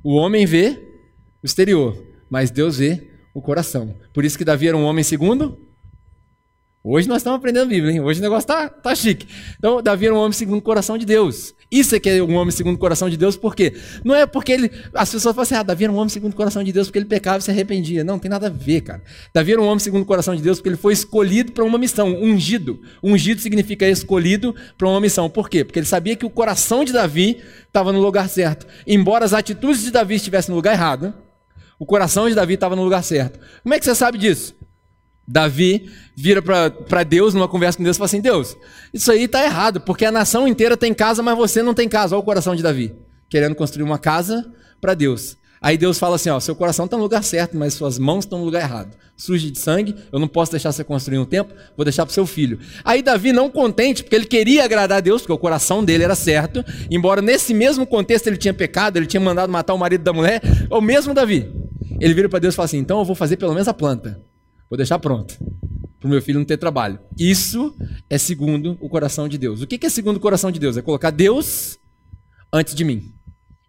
O 0.03 0.15
homem 0.15 0.47
vê 0.47 0.79
o 1.43 1.47
exterior, 1.47 2.03
mas 2.31 2.51
Deus 2.51 2.79
vê 2.79 3.03
o 3.35 3.43
coração. 3.43 3.95
Por 4.15 4.25
isso 4.25 4.39
que 4.39 4.45
Davi 4.45 4.69
era 4.69 4.77
um 4.77 4.85
homem 4.85 5.05
segundo. 5.05 5.68
Hoje 6.91 7.07
nós 7.07 7.19
estamos 7.19 7.37
aprendendo 7.37 7.65
a 7.65 7.67
Bíblia, 7.67 7.93
hein? 7.93 8.01
Hoje 8.01 8.19
o 8.19 8.23
negócio 8.23 8.47
tá, 8.47 8.67
tá 8.67 8.95
chique. 8.95 9.29
Então, 9.59 9.83
Davi 9.83 10.07
era 10.07 10.15
um 10.15 10.19
homem 10.19 10.33
segundo 10.33 10.61
o 10.61 10.63
coração 10.63 10.97
de 10.97 11.05
Deus. 11.05 11.55
Isso 11.71 11.95
é 11.95 12.01
que 12.01 12.09
é 12.09 12.23
um 12.23 12.35
homem 12.35 12.51
segundo 12.51 12.77
o 12.77 12.79
coração 12.79 13.11
de 13.11 13.17
Deus, 13.19 13.37
por 13.37 13.55
quê? 13.55 13.75
Não 14.03 14.15
é 14.15 14.25
porque 14.25 14.53
ele. 14.53 14.71
As 14.95 15.13
pessoas 15.13 15.35
falam 15.35 15.43
assim, 15.43 15.55
ah, 15.55 15.63
Davi 15.63 15.85
era 15.85 15.93
um 15.93 15.97
homem 15.97 16.09
segundo 16.09 16.33
o 16.33 16.37
coração 16.37 16.65
de 16.65 16.73
Deus 16.73 16.87
porque 16.87 16.99
ele 16.99 17.05
pecava 17.05 17.41
e 17.41 17.43
se 17.43 17.51
arrependia. 17.51 18.03
Não, 18.03 18.19
tem 18.19 18.31
nada 18.31 18.47
a 18.47 18.51
ver, 18.51 18.81
cara. 18.81 19.03
Davi 19.35 19.53
era 19.53 19.61
um 19.61 19.67
homem 19.67 19.81
segundo 19.81 20.01
o 20.01 20.07
coração 20.07 20.35
de 20.35 20.41
Deus 20.41 20.61
porque 20.61 20.71
ele 20.71 20.79
foi 20.79 20.95
escolhido 20.95 21.53
para 21.53 21.63
uma 21.63 21.77
missão, 21.77 22.09
ungido. 22.23 22.81
Ungido 23.03 23.43
significa 23.43 23.87
escolhido 23.87 24.55
para 24.79 24.89
uma 24.89 24.99
missão. 24.99 25.29
Por 25.29 25.51
quê? 25.51 25.65
Porque 25.65 25.79
ele 25.79 25.87
sabia 25.87 26.17
que 26.17 26.25
o 26.25 26.31
coração 26.31 26.87
de 26.87 26.95
Davi 26.95 27.37
estava 27.67 27.93
no 27.93 28.01
lugar 28.01 28.31
certo. 28.31 28.67
Embora 28.87 29.27
as 29.27 29.35
atitudes 29.35 29.83
de 29.83 29.91
Davi 29.91 30.15
estivessem 30.15 30.53
no 30.53 30.57
lugar 30.57 30.73
errado, 30.73 31.13
o 31.79 31.85
coração 31.85 32.31
de 32.31 32.35
Davi 32.35 32.55
estava 32.55 32.75
no 32.75 32.83
lugar 32.83 33.05
certo. 33.05 33.39
Como 33.63 33.75
é 33.75 33.79
que 33.79 33.85
você 33.85 33.95
sabe 33.95 34.17
disso? 34.17 34.57
Davi 35.29 35.91
vira 36.17 36.41
para 36.41 37.05
Deus 37.05 37.35
numa 37.35 37.47
conversa 37.47 37.77
com 37.77 37.85
Deus 37.85 37.97
e 37.97 37.99
fala 37.99 38.07
assim: 38.07 38.21
Deus, 38.23 38.57
isso 38.95 39.13
aí 39.13 39.25
está 39.25 39.45
errado, 39.45 39.79
porque 39.79 40.07
a 40.07 40.11
nação 40.11 40.49
inteira 40.49 40.75
tem 40.75 40.95
casa, 40.95 41.23
mas 41.23 41.37
você 41.37 41.63
não 41.63 41.75
tem 41.75 41.87
casa. 41.87 42.17
Olha 42.17 42.23
o 42.23 42.25
coração 42.25 42.57
de 42.57 42.63
Davi, 42.63 42.95
querendo 43.29 43.55
construir 43.55 43.83
uma 43.83 43.99
casa 43.99 44.51
para 44.81 44.95
Deus. 44.95 45.37
Aí 45.61 45.77
Deus 45.77 45.99
fala 45.99 46.17
assim: 46.17 46.31
ó, 46.31 46.41
seu 46.41 46.57
coração 46.57 46.87
está 46.87 46.97
no 46.97 47.03
lugar 47.03 47.23
certo, 47.23 47.59
mas 47.59 47.75
suas 47.75 47.99
mãos 47.99 48.25
estão 48.25 48.39
no 48.39 48.47
lugar 48.47 48.63
errado. 48.63 48.97
Surge 49.19 49.51
de 49.51 49.59
sangue, 49.59 49.95
eu 50.11 50.19
não 50.19 50.29
posso 50.29 50.53
deixar 50.53 50.73
você 50.73 50.83
construir 50.83 51.19
um 51.19 51.27
templo, 51.27 51.55
vou 51.77 51.85
deixar 51.85 52.07
para 52.07 52.15
seu 52.15 52.25
filho. 52.25 52.59
Aí 52.83 53.03
Davi, 53.03 53.31
não 53.31 53.51
contente, 53.51 54.03
porque 54.03 54.17
ele 54.17 54.25
queria 54.25 54.65
agradar 54.65 54.99
a 54.99 55.01
Deus, 55.01 55.21
porque 55.21 55.33
o 55.33 55.39
coração 55.39 55.85
dele 55.85 56.05
era 56.05 56.15
certo, 56.15 56.65
embora 56.91 57.21
nesse 57.21 57.53
mesmo 57.53 57.87
contexto 57.87 58.29
ele 58.29 58.39
tinha 58.39 58.55
pecado, 58.55 58.97
ele 58.97 59.07
tinha 59.07 59.21
mandado 59.21 59.53
matar 59.53 59.75
o 59.75 59.79
marido 59.79 60.05
da 60.05 60.13
mulher, 60.13 60.41
o 60.71 60.81
mesmo 60.81 61.13
Davi. 61.13 61.53
Ele 62.01 62.15
vira 62.15 62.29
para 62.29 62.39
Deus 62.39 62.55
e 62.55 62.57
fala 62.57 62.65
assim: 62.65 62.79
então 62.79 63.01
eu 63.01 63.05
vou 63.05 63.15
fazer 63.15 63.37
pelo 63.37 63.53
menos 63.53 63.69
a 63.69 63.75
planta, 63.75 64.23
vou 64.69 64.77
deixar 64.77 64.99
pronto, 64.99 65.37
para 65.99 66.07
o 66.07 66.11
meu 66.11 66.23
filho 66.23 66.39
não 66.39 66.47
ter 66.47 66.57
trabalho. 66.57 66.99
Isso 67.19 67.75
é 68.09 68.19
segundo 68.19 68.77
o 68.81 68.89
coração 68.89 69.29
de 69.29 69.37
Deus. 69.39 69.63
O 69.63 69.67
que 69.67 69.85
é 69.85 69.89
segundo 69.89 70.17
o 70.17 70.21
coração 70.21 70.51
de 70.51 70.59
Deus? 70.59 70.77
É 70.77 70.83
colocar 70.83 71.11
Deus 71.11 71.79
antes 72.53 72.75
de 72.75 72.85
mim. 72.85 73.13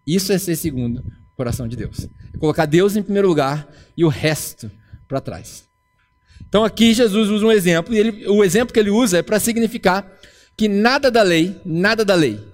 Isso 0.06 0.32
é 0.32 0.38
ser 0.38 0.56
segundo 0.56 1.02
coração 1.36 1.66
de 1.66 1.76
Deus. 1.76 2.08
É 2.34 2.38
colocar 2.38 2.66
Deus 2.66 2.96
em 2.96 3.02
primeiro 3.02 3.28
lugar 3.28 3.68
e 3.96 4.04
o 4.04 4.08
resto 4.08 4.70
para 5.08 5.20
trás. 5.20 5.68
Então 6.48 6.64
aqui 6.64 6.94
Jesus 6.94 7.28
usa 7.28 7.46
um 7.46 7.52
exemplo, 7.52 7.94
e 7.94 7.98
ele, 7.98 8.28
o 8.28 8.42
exemplo 8.42 8.72
que 8.72 8.80
ele 8.80 8.90
usa 8.90 9.18
é 9.18 9.22
para 9.22 9.38
significar 9.38 10.18
que 10.56 10.68
nada 10.68 11.10
da 11.10 11.22
lei, 11.22 11.60
nada 11.64 12.04
da 12.04 12.14
lei 12.14 12.49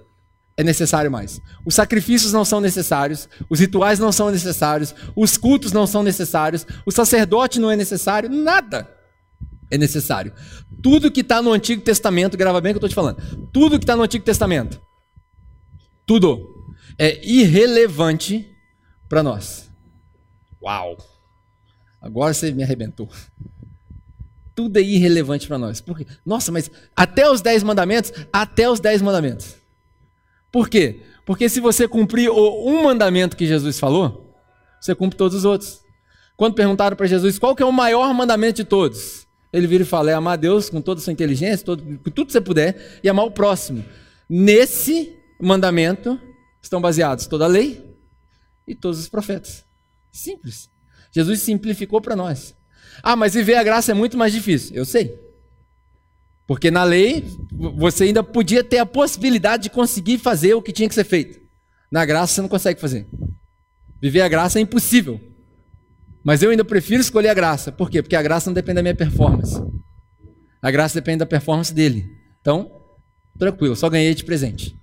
é 0.57 0.63
necessário 0.63 1.11
mais. 1.11 1.39
Os 1.63 1.75
sacrifícios 1.75 2.33
não 2.33 2.43
são 2.43 2.59
necessários, 2.59 3.29
os 3.47 3.59
rituais 3.59 3.99
não 3.99 4.11
são 4.11 4.31
necessários, 4.31 4.93
os 5.15 5.37
cultos 5.37 5.71
não 5.71 5.85
são 5.85 6.01
necessários, 6.01 6.65
o 6.83 6.91
sacerdote 6.91 7.59
não 7.59 7.69
é 7.69 7.75
necessário, 7.75 8.27
nada 8.27 8.89
é 9.69 9.77
necessário. 9.77 10.33
Tudo 10.81 11.11
que 11.11 11.21
está 11.21 11.41
no 11.41 11.53
Antigo 11.53 11.83
Testamento, 11.83 12.35
grava 12.35 12.59
bem 12.59 12.71
o 12.71 12.73
que 12.73 12.83
eu 12.83 12.87
estou 12.87 12.89
te 12.89 12.95
falando, 12.95 13.49
tudo 13.53 13.77
que 13.77 13.83
está 13.83 13.95
no 13.95 14.01
Antigo 14.01 14.25
Testamento, 14.25 14.81
tudo 16.07 16.73
é 16.97 17.23
irrelevante 17.23 18.49
para 19.07 19.21
nós. 19.21 19.69
Uau! 20.61 20.97
Agora 22.01 22.33
você 22.33 22.51
me 22.51 22.63
arrebentou. 22.63 23.07
Tudo 24.55 24.77
é 24.77 24.81
irrelevante 24.81 25.47
para 25.47 25.59
nós. 25.59 25.81
Por 25.81 25.97
quê? 25.97 26.07
Nossa, 26.25 26.51
mas 26.51 26.71
até 26.95 27.29
os 27.29 27.41
dez 27.41 27.61
mandamentos, 27.61 28.11
até 28.33 28.67
os 28.67 28.79
dez 28.79 29.03
mandamentos. 29.03 29.55
Por 30.51 30.69
quê? 30.69 31.01
Porque 31.25 31.49
se 31.49 31.59
você 31.59 31.87
cumprir 31.87 32.29
um 32.29 32.83
mandamento 32.83 33.35
que 33.35 33.45
Jesus 33.45 33.79
falou, 33.79 34.33
você 34.79 34.95
cumpre 34.95 35.17
todos 35.17 35.37
os 35.37 35.45
outros. 35.45 35.81
Quando 36.35 36.53
perguntaram 36.53 36.95
para 36.95 37.07
Jesus 37.07 37.37
qual 37.37 37.55
que 37.55 37.63
é 37.63 37.65
o 37.65 37.71
maior 37.71 38.13
mandamento 38.13 38.57
de 38.57 38.63
todos, 38.63 39.27
ele 39.51 39.67
vira 39.67 39.83
e 39.83 39.85
fala: 39.85 40.11
é 40.11 40.13
amar 40.13 40.33
a 40.33 40.37
Deus 40.37 40.69
com 40.69 40.81
toda 40.81 41.01
a 41.01 41.03
sua 41.03 41.13
inteligência, 41.13 41.65
todo, 41.65 41.83
com 41.83 42.11
tudo 42.11 42.27
que 42.27 42.33
você 42.33 42.41
puder, 42.41 42.99
e 43.03 43.09
amar 43.09 43.25
o 43.25 43.31
próximo. 43.31 43.83
Nesse 44.29 45.17
mandamento 45.41 46.19
estão 46.61 46.79
baseados 46.79 47.27
toda 47.27 47.45
a 47.45 47.47
lei, 47.47 47.87
e 48.67 48.75
todos 48.75 48.99
os 48.99 49.07
profetas. 49.07 49.65
Simples. 50.11 50.69
Jesus 51.11 51.39
simplificou 51.39 52.01
para 52.01 52.15
nós. 52.15 52.55
Ah, 53.01 53.15
mas 53.15 53.33
viver 53.33 53.55
a 53.55 53.63
graça 53.63 53.91
é 53.91 53.95
muito 53.95 54.17
mais 54.17 54.33
difícil. 54.33 54.75
Eu 54.75 54.85
sei. 54.85 55.17
Porque 56.47 56.71
na 56.71 56.83
lei 56.85 57.25
você 57.77 58.05
ainda 58.05 58.23
podia 58.23 58.63
ter 58.63 58.77
a 58.77 58.85
possibilidade 58.85 59.63
de 59.63 59.69
conseguir 59.69 60.17
fazer 60.17 60.53
o 60.53 60.61
que 60.61 60.71
tinha 60.71 60.87
que 60.87 60.95
ser 60.95 61.03
feito. 61.03 61.39
Na 61.91 62.05
graça 62.05 62.33
você 62.33 62.41
não 62.41 62.49
consegue 62.49 62.79
fazer. 62.79 63.05
Viver 64.01 64.21
a 64.21 64.29
graça 64.29 64.57
é 64.57 64.61
impossível. 64.61 65.19
Mas 66.23 66.41
eu 66.41 66.49
ainda 66.49 66.63
prefiro 66.63 67.01
escolher 67.01 67.29
a 67.29 67.33
graça. 67.33 67.71
Por 67.71 67.89
quê? 67.89 68.01
Porque 68.01 68.15
a 68.15 68.21
graça 68.21 68.49
não 68.49 68.53
depende 68.53 68.75
da 68.75 68.81
minha 68.81 68.95
performance. 68.95 69.61
A 70.61 70.71
graça 70.71 70.95
depende 70.95 71.19
da 71.19 71.25
performance 71.25 71.73
dele. 71.73 72.05
Então, 72.39 72.71
tranquilo, 73.37 73.75
só 73.75 73.89
ganhei 73.89 74.13
de 74.15 74.23
presente. 74.23 74.77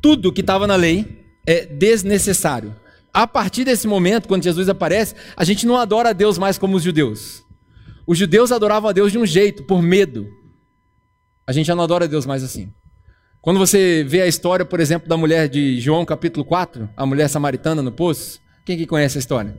Tudo 0.00 0.32
que 0.32 0.40
estava 0.40 0.66
na 0.66 0.76
lei 0.76 1.36
é 1.46 1.64
desnecessário. 1.64 2.74
A 3.12 3.26
partir 3.26 3.64
desse 3.64 3.86
momento, 3.86 4.28
quando 4.28 4.44
Jesus 4.44 4.68
aparece, 4.68 5.14
a 5.36 5.44
gente 5.44 5.66
não 5.66 5.76
adora 5.76 6.10
a 6.10 6.12
Deus 6.12 6.38
mais 6.38 6.58
como 6.58 6.76
os 6.76 6.82
judeus. 6.82 7.44
Os 8.06 8.18
judeus 8.18 8.52
adoravam 8.52 8.90
a 8.90 8.92
Deus 8.92 9.12
de 9.12 9.18
um 9.18 9.26
jeito, 9.26 9.64
por 9.64 9.82
medo. 9.82 10.28
A 11.50 11.52
gente 11.52 11.66
já 11.66 11.74
não 11.74 11.82
adora 11.82 12.06
Deus 12.06 12.26
mais 12.26 12.44
assim. 12.44 12.72
Quando 13.42 13.58
você 13.58 14.04
vê 14.06 14.22
a 14.22 14.26
história, 14.28 14.64
por 14.64 14.78
exemplo, 14.78 15.08
da 15.08 15.16
mulher 15.16 15.48
de 15.48 15.80
João 15.80 16.04
capítulo 16.04 16.44
4, 16.44 16.88
a 16.96 17.04
mulher 17.04 17.26
samaritana 17.26 17.82
no 17.82 17.90
poço, 17.90 18.38
quem 18.64 18.78
que 18.78 18.86
conhece 18.86 19.18
a 19.18 19.20
história? 19.20 19.58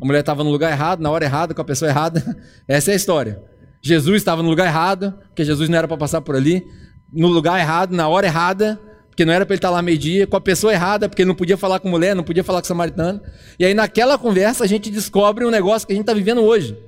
A 0.00 0.06
mulher 0.06 0.20
estava 0.20 0.44
no 0.44 0.50
lugar 0.50 0.70
errado, 0.70 1.00
na 1.00 1.10
hora 1.10 1.24
errada, 1.24 1.52
com 1.52 1.60
a 1.60 1.64
pessoa 1.64 1.90
errada. 1.90 2.22
Essa 2.68 2.92
é 2.92 2.94
a 2.94 2.96
história. 2.96 3.42
Jesus 3.82 4.18
estava 4.18 4.44
no 4.44 4.48
lugar 4.48 4.68
errado, 4.68 5.12
porque 5.26 5.44
Jesus 5.44 5.68
não 5.68 5.76
era 5.76 5.88
para 5.88 5.96
passar 5.96 6.20
por 6.20 6.36
ali, 6.36 6.64
no 7.12 7.26
lugar 7.26 7.58
errado, 7.58 7.90
na 7.96 8.06
hora 8.06 8.28
errada, 8.28 8.80
porque 9.08 9.24
não 9.24 9.32
era 9.32 9.44
para 9.44 9.54
ele 9.54 9.58
estar 9.58 9.70
lá 9.70 9.82
meio-dia, 9.82 10.28
com 10.28 10.36
a 10.36 10.40
pessoa 10.40 10.72
errada, 10.72 11.08
porque 11.08 11.22
ele 11.22 11.28
não 11.30 11.34
podia 11.34 11.56
falar 11.56 11.80
com 11.80 11.88
mulher, 11.88 12.14
não 12.14 12.22
podia 12.22 12.44
falar 12.44 12.60
com 12.60 12.68
samaritano. 12.68 13.20
E 13.58 13.64
aí 13.64 13.74
naquela 13.74 14.16
conversa 14.16 14.62
a 14.62 14.68
gente 14.68 14.88
descobre 14.88 15.44
um 15.44 15.50
negócio 15.50 15.84
que 15.84 15.92
a 15.92 15.96
gente 15.96 16.04
está 16.04 16.14
vivendo 16.14 16.42
hoje. 16.42 16.78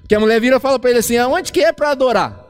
Porque 0.00 0.14
a 0.14 0.20
mulher 0.20 0.40
vira 0.40 0.56
e 0.56 0.60
fala 0.60 0.78
para 0.78 0.88
ele 0.88 1.00
assim: 1.00 1.18
aonde 1.18 1.52
que 1.52 1.60
é 1.60 1.70
para 1.70 1.90
adorar? 1.90 2.46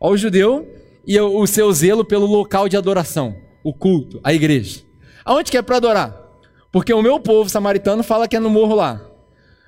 Olha 0.00 0.14
o 0.14 0.16
judeu 0.16 0.82
e 1.06 1.18
o 1.20 1.46
seu 1.46 1.72
zelo 1.72 2.04
pelo 2.04 2.26
local 2.26 2.68
de 2.68 2.76
adoração, 2.76 3.36
o 3.62 3.72
culto, 3.72 4.20
a 4.22 4.32
igreja. 4.32 4.82
Aonde 5.24 5.50
que 5.50 5.56
é 5.56 5.62
para 5.62 5.76
adorar? 5.76 6.24
Porque 6.70 6.92
o 6.92 7.02
meu 7.02 7.20
povo 7.20 7.48
samaritano 7.48 8.02
fala 8.02 8.26
que 8.26 8.36
é 8.36 8.40
no 8.40 8.50
morro 8.50 8.74
lá. 8.74 9.00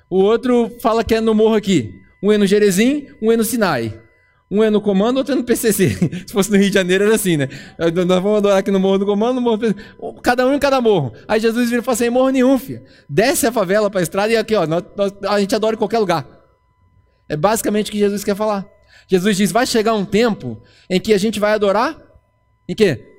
O 0.09 0.21
outro 0.21 0.71
fala 0.81 1.03
que 1.03 1.15
é 1.15 1.21
no 1.21 1.33
morro 1.33 1.55
aqui. 1.55 1.93
Um 2.23 2.31
é 2.31 2.37
no 2.37 2.45
Jerezim, 2.45 3.07
um 3.21 3.31
é 3.31 3.37
no 3.37 3.43
Sinai. 3.43 4.01
Um 4.49 4.63
é 4.63 4.69
no 4.69 4.79
comando, 4.79 5.17
outro 5.17 5.33
é 5.33 5.35
no 5.35 5.43
PCC. 5.43 5.89
Se 6.25 6.33
fosse 6.33 6.49
no 6.49 6.57
Rio 6.57 6.69
de 6.69 6.73
Janeiro, 6.73 7.03
era 7.03 7.15
assim, 7.15 7.37
né? 7.37 7.49
Nós 7.77 8.21
vamos 8.21 8.37
adorar 8.37 8.57
aqui 8.57 8.71
no 8.71 8.79
morro 8.79 8.97
do 8.97 9.05
comando, 9.05 9.35
no 9.35 9.41
morro 9.41 9.57
do 9.57 9.73
PCC. 9.73 9.87
Cada 10.23 10.47
um 10.47 10.53
em 10.53 10.59
cada 10.59 10.79
morro. 10.79 11.13
Aí 11.27 11.39
Jesus 11.39 11.69
vira 11.69 11.81
e 11.81 11.83
fala 11.83 11.95
assim: 11.95 12.09
morro 12.09 12.29
nenhum, 12.29 12.57
filho. 12.57 12.81
Desce 13.09 13.45
a 13.45 13.51
favela 13.51 13.89
para 13.89 13.99
a 13.99 14.03
estrada 14.03 14.31
e 14.31 14.37
aqui, 14.37 14.55
ó, 14.55 14.65
nós, 14.65 14.83
nós, 14.95 15.11
a 15.27 15.39
gente 15.39 15.53
adora 15.53 15.75
em 15.75 15.77
qualquer 15.77 15.99
lugar. 15.99 16.25
É 17.27 17.35
basicamente 17.35 17.89
o 17.89 17.91
que 17.91 17.99
Jesus 17.99 18.23
quer 18.23 18.35
falar. 18.35 18.65
Jesus 19.07 19.37
diz: 19.37 19.51
vai 19.51 19.65
chegar 19.65 19.93
um 19.93 20.05
tempo 20.05 20.61
em 20.89 20.99
que 20.99 21.13
a 21.13 21.17
gente 21.17 21.39
vai 21.39 21.53
adorar 21.53 21.97
em 22.67 22.75
quê? 22.75 23.15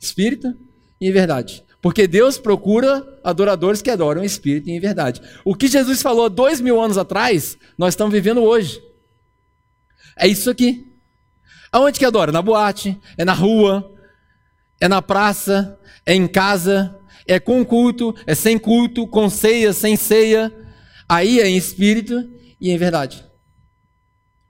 Espírito 0.00 0.54
e 1.00 1.08
em 1.08 1.12
verdade. 1.12 1.64
Porque 1.80 2.06
Deus 2.06 2.38
procura 2.38 3.20
adoradores 3.22 3.82
que 3.82 3.90
adoram 3.90 4.22
em 4.22 4.26
espírito 4.26 4.68
e 4.68 4.72
em 4.72 4.80
verdade. 4.80 5.20
O 5.44 5.54
que 5.54 5.68
Jesus 5.68 6.02
falou 6.02 6.28
dois 6.28 6.60
mil 6.60 6.80
anos 6.80 6.98
atrás, 6.98 7.56
nós 7.76 7.92
estamos 7.94 8.12
vivendo 8.12 8.42
hoje. 8.42 8.82
É 10.16 10.26
isso 10.26 10.50
aqui. 10.50 10.90
Aonde 11.70 11.98
que 11.98 12.04
adora? 12.04 12.32
Na 12.32 12.40
boate, 12.40 12.98
é 13.18 13.24
na 13.24 13.32
rua, 13.32 13.92
é 14.80 14.88
na 14.88 15.02
praça, 15.02 15.78
é 16.06 16.14
em 16.14 16.26
casa, 16.26 16.98
é 17.26 17.38
com 17.38 17.64
culto, 17.64 18.14
é 18.26 18.34
sem 18.34 18.58
culto, 18.58 19.06
com 19.06 19.28
ceia, 19.28 19.72
sem 19.72 19.96
ceia. 19.96 20.52
Aí 21.08 21.40
é 21.40 21.48
em 21.48 21.56
espírito 21.56 22.30
e 22.60 22.70
em 22.70 22.78
verdade. 22.78 23.24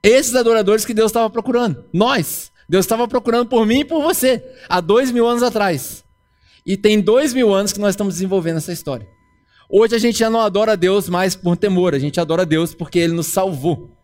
Esses 0.05 0.35
adoradores 0.35 0.85
que 0.85 0.93
Deus 0.93 1.11
estava 1.11 1.31
procurando. 1.31 1.87
Nós. 1.91 2.53
Deus 2.69 2.85
estava 2.85 3.09
procurando 3.09 3.49
por 3.49 3.67
mim 3.67 3.81
e 3.81 3.85
por 3.87 4.03
você. 4.03 4.45
Há 4.69 4.79
dois 4.79 5.11
mil 5.11 5.27
anos 5.27 5.43
atrás. 5.43 6.05
E 6.67 6.77
tem 6.77 7.01
dois 7.01 7.33
mil 7.33 7.55
anos 7.55 7.73
que 7.73 7.81
nós 7.81 7.91
estamos 7.95 8.15
desenvolvendo 8.15 8.59
essa 8.59 8.71
história. 8.71 9.09
Hoje 9.69 9.95
a 9.95 9.99
gente 9.99 10.19
já 10.19 10.29
não 10.29 10.41
adora 10.41 10.77
Deus 10.77 11.09
mais 11.09 11.35
por 11.35 11.57
temor. 11.57 11.95
A 11.95 11.99
gente 11.99 12.21
adora 12.21 12.45
Deus 12.45 12.75
porque 12.75 12.99
Ele 12.99 13.15
nos 13.15 13.29
salvou. 13.29 13.97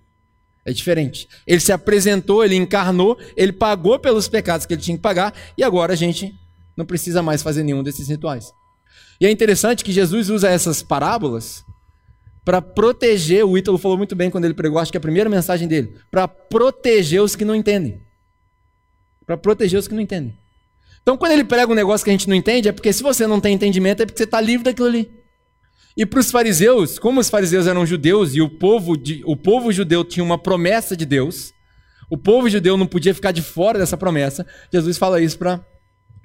É 0.64 0.72
diferente. 0.72 1.28
Ele 1.46 1.60
se 1.60 1.70
apresentou, 1.70 2.44
ele 2.44 2.54
encarnou, 2.54 3.18
ele 3.36 3.52
pagou 3.52 3.98
pelos 3.98 4.26
pecados 4.28 4.64
que 4.66 4.74
ele 4.74 4.80
tinha 4.82 4.96
que 4.96 5.02
pagar, 5.02 5.34
e 5.56 5.64
agora 5.64 5.94
a 5.94 5.96
gente 5.96 6.34
não 6.76 6.84
precisa 6.84 7.22
mais 7.22 7.42
fazer 7.42 7.62
nenhum 7.62 7.82
desses 7.82 8.08
rituais. 8.08 8.52
E 9.20 9.26
é 9.26 9.30
interessante 9.30 9.82
que 9.82 9.92
Jesus 9.92 10.28
usa 10.28 10.48
essas 10.48 10.82
parábolas 10.82 11.64
para 12.44 12.62
proteger, 12.62 13.44
o 13.44 13.56
Ítalo 13.56 13.78
falou 13.78 13.98
muito 13.98 14.16
bem 14.16 14.30
quando 14.30 14.44
ele 14.44 14.54
pregou, 14.54 14.78
acho 14.78 14.90
que 14.90 14.96
é 14.96 15.00
a 15.00 15.02
primeira 15.02 15.28
mensagem 15.28 15.68
dele, 15.68 15.94
para 16.10 16.26
proteger 16.26 17.22
os 17.22 17.36
que 17.36 17.44
não 17.44 17.54
entendem. 17.54 18.00
Para 19.26 19.36
proteger 19.36 19.78
os 19.78 19.86
que 19.86 19.94
não 19.94 20.00
entendem. 20.02 20.36
Então, 21.02 21.16
quando 21.16 21.32
ele 21.32 21.44
prega 21.44 21.70
um 21.70 21.74
negócio 21.74 22.04
que 22.04 22.10
a 22.10 22.12
gente 22.12 22.28
não 22.28 22.34
entende, 22.34 22.68
é 22.68 22.72
porque 22.72 22.92
se 22.92 23.02
você 23.02 23.26
não 23.26 23.40
tem 23.40 23.54
entendimento, 23.54 24.02
é 24.02 24.06
porque 24.06 24.18
você 24.18 24.24
está 24.24 24.40
livre 24.40 24.64
daquilo 24.64 24.88
ali. 24.88 25.10
E 25.96 26.06
para 26.06 26.20
os 26.20 26.30
fariseus, 26.30 26.98
como 26.98 27.20
os 27.20 27.28
fariseus 27.28 27.66
eram 27.66 27.84
judeus 27.84 28.34
e 28.34 28.40
o 28.40 28.48
povo, 28.48 28.96
de, 28.96 29.22
o 29.26 29.36
povo 29.36 29.72
judeu 29.72 30.04
tinha 30.04 30.24
uma 30.24 30.38
promessa 30.38 30.96
de 30.96 31.04
Deus, 31.04 31.52
o 32.08 32.16
povo 32.16 32.48
judeu 32.48 32.76
não 32.76 32.86
podia 32.86 33.14
ficar 33.14 33.32
de 33.32 33.42
fora 33.42 33.78
dessa 33.78 33.96
promessa, 33.96 34.46
Jesus 34.72 34.98
fala 34.98 35.20
isso 35.20 35.38
para 35.38 35.64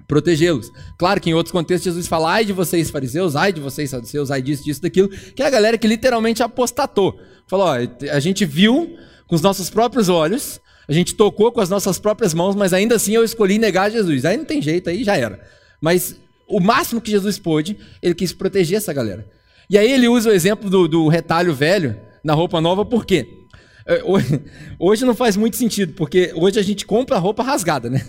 protegê-los. 0.08 0.72
Claro 0.98 1.20
que 1.20 1.30
em 1.30 1.34
outros 1.34 1.52
contextos 1.52 1.86
Jesus 1.86 2.08
fala, 2.08 2.34
ai 2.34 2.46
de 2.46 2.54
vocês 2.54 2.90
fariseus, 2.90 3.36
ai 3.36 3.52
de 3.52 3.62
vocês 3.62 3.90
saduceus, 3.90 4.32
ai 4.32 4.42
disso, 4.42 4.64
disso, 4.64 4.82
daquilo, 4.82 5.10
que 5.10 5.42
é 5.42 5.46
a 5.46 5.50
galera 5.50 5.78
que 5.78 5.88
literalmente 5.88 6.44
apostatou. 6.44 7.20
Falou, 7.48 7.68
ó, 7.68 7.78
a 8.12 8.20
gente 8.20 8.46
viu 8.46 8.98
com 9.28 9.36
os 9.36 9.42
nossos 9.42 9.70
próprios 9.70 10.10
olhos, 10.10 10.60
a 10.88 10.94
gente 10.94 11.16
tocou 11.16 11.52
com 11.52 11.62
as 11.62 11.70
nossas 11.70 11.98
próprias 11.98 12.34
mãos, 12.34 12.56
mas 12.56 12.74
ainda 12.74 12.96
assim 12.96 13.14
eu 13.14 13.24
escolhi 13.24 13.58
negar 13.58 13.90
Jesus. 13.90 14.26
Aí 14.26 14.38
não 14.38 14.46
tem 14.46 14.62
jeito, 14.62 14.90
aí 14.90 15.04
já 15.04 15.18
era. 15.18 15.40
Mas 15.82 16.16
o 16.48 16.60
máximo 16.60 17.02
que 17.02 17.10
Jesus 17.10 17.40
pôde, 17.40 17.78
ele 18.02 18.14
quis 18.14 18.32
proteger 18.32 18.78
essa 18.78 18.94
galera. 18.94 19.28
E 19.70 19.78
aí 19.78 19.92
ele 19.92 20.08
usa 20.08 20.30
o 20.30 20.34
exemplo 20.34 20.70
do, 20.70 20.88
do 20.88 21.08
retalho 21.08 21.54
velho 21.54 22.00
na 22.24 22.34
roupa 22.34 22.62
nova, 22.62 22.86
por 22.86 23.06
quê? 23.06 23.28
É, 23.88 24.02
hoje 24.80 25.06
não 25.06 25.16
faz 25.16 25.36
muito 25.36 25.58
sentido, 25.58 25.94
porque 25.94 26.32
hoje 26.36 26.60
a 26.60 26.64
gente 26.64 26.86
compra 26.86 27.18
roupa 27.18 27.44
rasgada, 27.44 27.90
né? 27.90 28.06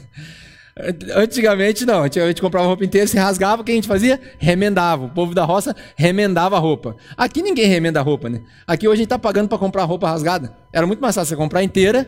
Antigamente 1.14 1.86
não, 1.86 2.02
antigamente 2.02 2.40
comprava 2.40 2.66
a 2.66 2.68
roupa 2.68 2.84
inteira, 2.84 3.06
se 3.06 3.16
rasgava, 3.16 3.62
o 3.62 3.64
que 3.64 3.72
a 3.72 3.74
gente 3.74 3.88
fazia? 3.88 4.20
Remendava. 4.38 5.06
O 5.06 5.08
povo 5.08 5.34
da 5.34 5.42
roça 5.42 5.74
remendava 5.96 6.56
a 6.56 6.58
roupa. 6.58 6.96
Aqui 7.16 7.42
ninguém 7.42 7.66
remenda 7.66 7.98
a 7.98 8.02
roupa, 8.02 8.28
né? 8.28 8.42
Aqui 8.66 8.86
hoje 8.86 8.94
a 8.94 8.96
gente 8.96 9.06
está 9.06 9.18
pagando 9.18 9.48
para 9.48 9.56
comprar 9.56 9.84
roupa 9.84 10.08
rasgada. 10.08 10.54
Era 10.72 10.86
muito 10.86 11.00
mais 11.00 11.14
fácil 11.14 11.30
você 11.30 11.36
comprar 11.36 11.62
inteira 11.62 12.06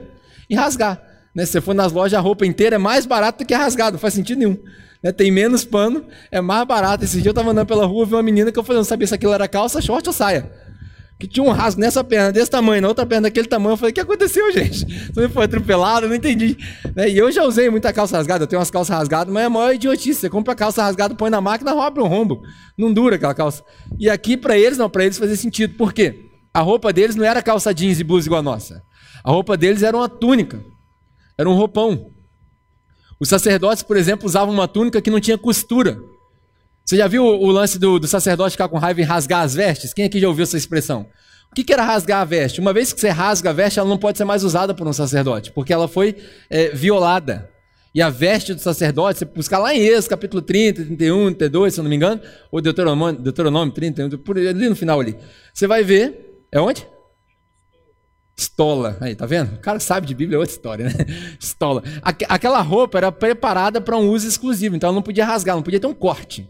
e 0.50 0.54
rasgar. 0.54 1.02
Né? 1.34 1.46
Se 1.46 1.52
você 1.52 1.60
for 1.62 1.74
nas 1.74 1.92
lojas, 1.92 2.18
a 2.18 2.20
roupa 2.20 2.44
inteira 2.44 2.76
é 2.76 2.78
mais 2.78 3.06
barata 3.06 3.42
do 3.42 3.46
que 3.46 3.54
rasgada, 3.54 3.92
não 3.92 3.98
faz 3.98 4.12
sentido 4.12 4.38
nenhum 4.38 4.58
né, 5.02 5.12
tem 5.12 5.30
menos 5.30 5.64
pano, 5.64 6.04
é 6.30 6.40
mais 6.40 6.66
barato. 6.66 7.04
Esse 7.04 7.20
dia 7.20 7.28
eu 7.28 7.32
estava 7.32 7.50
andando 7.50 7.66
pela 7.66 7.86
rua, 7.86 8.04
vi 8.04 8.14
uma 8.14 8.22
menina 8.22 8.52
que 8.52 8.58
eu 8.58 8.64
falei, 8.64 8.78
não 8.78 8.84
sabia 8.84 9.06
se 9.06 9.14
aquilo 9.14 9.32
era 9.32 9.48
calça, 9.48 9.80
short 9.80 10.08
ou 10.08 10.12
saia. 10.12 10.50
Que 11.18 11.26
tinha 11.26 11.44
um 11.44 11.50
rasgo 11.50 11.80
nessa 11.80 12.04
perna 12.04 12.30
desse 12.30 12.50
tamanho, 12.50 12.80
na 12.80 12.88
outra 12.88 13.04
perna 13.04 13.22
daquele 13.22 13.48
tamanho. 13.48 13.72
Eu 13.72 13.76
falei, 13.76 13.90
o 13.90 13.94
que 13.94 14.00
aconteceu, 14.00 14.52
gente? 14.52 14.86
Você 15.12 15.28
foi 15.28 15.44
atropelado? 15.44 16.06
Eu 16.06 16.10
não 16.10 16.16
entendi. 16.16 16.56
Né? 16.94 17.10
E 17.10 17.18
eu 17.18 17.30
já 17.32 17.42
usei 17.42 17.68
muita 17.68 17.92
calça 17.92 18.16
rasgada, 18.16 18.44
eu 18.44 18.46
tenho 18.46 18.60
umas 18.60 18.70
calças 18.70 18.96
rasgadas, 18.96 19.32
mas 19.32 19.42
é 19.42 19.46
a 19.46 19.50
maior 19.50 19.74
idiotice. 19.74 20.20
Você 20.20 20.30
compra 20.30 20.52
a 20.52 20.56
calça 20.56 20.82
rasgada, 20.82 21.16
põe 21.16 21.28
na 21.28 21.40
máquina, 21.40 21.72
abre 21.82 22.02
um 22.02 22.06
rombo. 22.06 22.40
Não 22.76 22.92
dura 22.92 23.16
aquela 23.16 23.34
calça. 23.34 23.64
E 23.98 24.08
aqui, 24.08 24.36
para 24.36 24.56
eles, 24.56 24.78
não, 24.78 24.88
para 24.88 25.04
eles 25.04 25.18
fazia 25.18 25.36
sentido. 25.36 25.74
Por 25.74 25.92
quê? 25.92 26.26
A 26.54 26.60
roupa 26.60 26.92
deles 26.92 27.16
não 27.16 27.24
era 27.24 27.42
calça 27.42 27.74
jeans 27.74 27.98
e 27.98 28.04
blusa 28.04 28.28
igual 28.28 28.38
a 28.38 28.42
nossa. 28.42 28.82
A 29.24 29.30
roupa 29.30 29.56
deles 29.56 29.82
era 29.82 29.96
uma 29.96 30.08
túnica. 30.08 30.62
Era 31.36 31.48
um 31.48 31.54
roupão. 31.54 32.12
Os 33.20 33.28
sacerdotes, 33.28 33.82
por 33.82 33.96
exemplo, 33.96 34.26
usavam 34.26 34.54
uma 34.54 34.68
túnica 34.68 35.02
que 35.02 35.10
não 35.10 35.20
tinha 35.20 35.36
costura. 35.36 35.98
Você 36.88 36.96
já 36.96 37.06
viu 37.06 37.22
o 37.22 37.50
lance 37.50 37.78
do, 37.78 37.98
do 37.98 38.08
sacerdote 38.08 38.52
ficar 38.52 38.66
com 38.66 38.78
raiva 38.78 39.02
e 39.02 39.04
rasgar 39.04 39.42
as 39.42 39.54
vestes? 39.54 39.92
Quem 39.92 40.06
aqui 40.06 40.18
já 40.18 40.26
ouviu 40.26 40.44
essa 40.44 40.56
expressão? 40.56 41.06
O 41.52 41.54
que, 41.54 41.62
que 41.62 41.70
era 41.70 41.82
rasgar 41.82 42.22
a 42.22 42.24
veste? 42.24 42.62
Uma 42.62 42.72
vez 42.72 42.94
que 42.94 42.98
você 42.98 43.10
rasga 43.10 43.50
a 43.50 43.52
veste, 43.52 43.78
ela 43.78 43.86
não 43.86 43.98
pode 43.98 44.16
ser 44.16 44.24
mais 44.24 44.42
usada 44.42 44.72
por 44.72 44.88
um 44.88 44.92
sacerdote, 44.94 45.52
porque 45.52 45.70
ela 45.70 45.86
foi 45.86 46.16
é, 46.48 46.70
violada. 46.70 47.50
E 47.94 48.00
a 48.00 48.08
veste 48.08 48.54
do 48.54 48.60
sacerdote, 48.62 49.18
você 49.18 49.26
buscar 49.26 49.58
lá 49.58 49.74
em 49.74 49.80
Êxodo, 49.80 50.08
capítulo 50.08 50.40
30, 50.40 50.86
31, 50.86 51.34
32, 51.34 51.74
se 51.74 51.78
eu 51.78 51.82
não 51.82 51.90
me 51.90 51.96
engano, 51.96 52.22
ou 52.50 52.58
Deuteronômio, 52.58 53.20
Deuteronômio 53.20 53.74
30, 53.74 54.16
por 54.16 54.38
ali 54.38 54.66
no 54.66 54.74
final 54.74 54.98
ali. 54.98 55.14
Você 55.52 55.66
vai 55.66 55.84
ver, 55.84 56.40
é 56.50 56.58
onde? 56.58 56.88
Estola. 58.34 58.96
Aí, 59.02 59.14
tá 59.14 59.26
vendo? 59.26 59.56
O 59.56 59.58
cara 59.58 59.78
sabe 59.78 60.06
de 60.06 60.14
Bíblia, 60.14 60.36
é 60.36 60.38
outra 60.38 60.54
história, 60.54 60.86
né? 60.86 60.94
Estola. 61.38 61.82
Aquela 62.02 62.62
roupa 62.62 62.96
era 62.96 63.12
preparada 63.12 63.78
para 63.78 63.98
um 63.98 64.08
uso 64.08 64.26
exclusivo, 64.26 64.74
então 64.74 64.88
ela 64.88 64.94
não 64.94 65.02
podia 65.02 65.26
rasgar, 65.26 65.54
não 65.54 65.62
podia 65.62 65.80
ter 65.80 65.86
um 65.86 65.92
corte. 65.92 66.48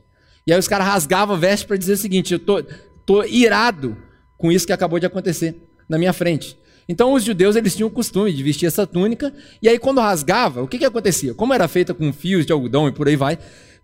E 0.49 0.53
aí 0.53 0.59
os 0.59 0.67
caras 0.67 0.87
rasgavam 0.87 1.37
a 1.37 1.39
veste 1.39 1.67
para 1.67 1.77
dizer 1.77 1.93
o 1.93 1.97
seguinte: 1.99 2.33
eu 2.33 2.39
tô, 2.39 2.65
tô 3.05 3.23
irado 3.23 3.95
com 4.39 4.51
isso 4.51 4.67
que 4.67 4.73
acabou 4.73 4.99
de 4.99 5.05
acontecer 5.05 5.55
na 5.87 5.99
minha 5.99 6.15
frente. 6.15 6.59
Então 6.89 7.13
os 7.13 7.23
judeus 7.23 7.55
eles 7.55 7.77
tinham 7.77 7.89
o 7.89 7.93
costume 7.93 8.33
de 8.33 8.43
vestir 8.43 8.65
essa 8.65 8.87
túnica, 8.87 9.31
e 9.61 9.69
aí 9.69 9.79
quando 9.79 10.01
rasgava, 10.01 10.63
o 10.63 10.67
que, 10.67 10.79
que 10.79 10.87
acontecia? 10.87 11.35
Como 11.35 11.53
era 11.53 11.69
feita 11.69 11.93
com 11.93 12.11
fios 12.15 12.47
de 12.47 12.53
algodão 12.53 12.89
e 12.89 12.93
por 12.93 13.07
aí 13.09 13.15
vai, 13.15 13.39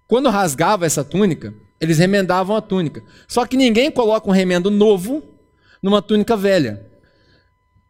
quando 0.06 0.30
rasgava 0.30 0.86
essa 0.86 1.04
túnica, 1.04 1.52
eles 1.78 1.98
remendavam 1.98 2.56
a 2.56 2.62
túnica. 2.62 3.02
Só 3.28 3.44
que 3.44 3.58
ninguém 3.58 3.90
coloca 3.90 4.26
um 4.26 4.32
remendo 4.32 4.70
novo 4.70 5.22
numa 5.82 6.00
túnica 6.00 6.34
velha. 6.34 6.82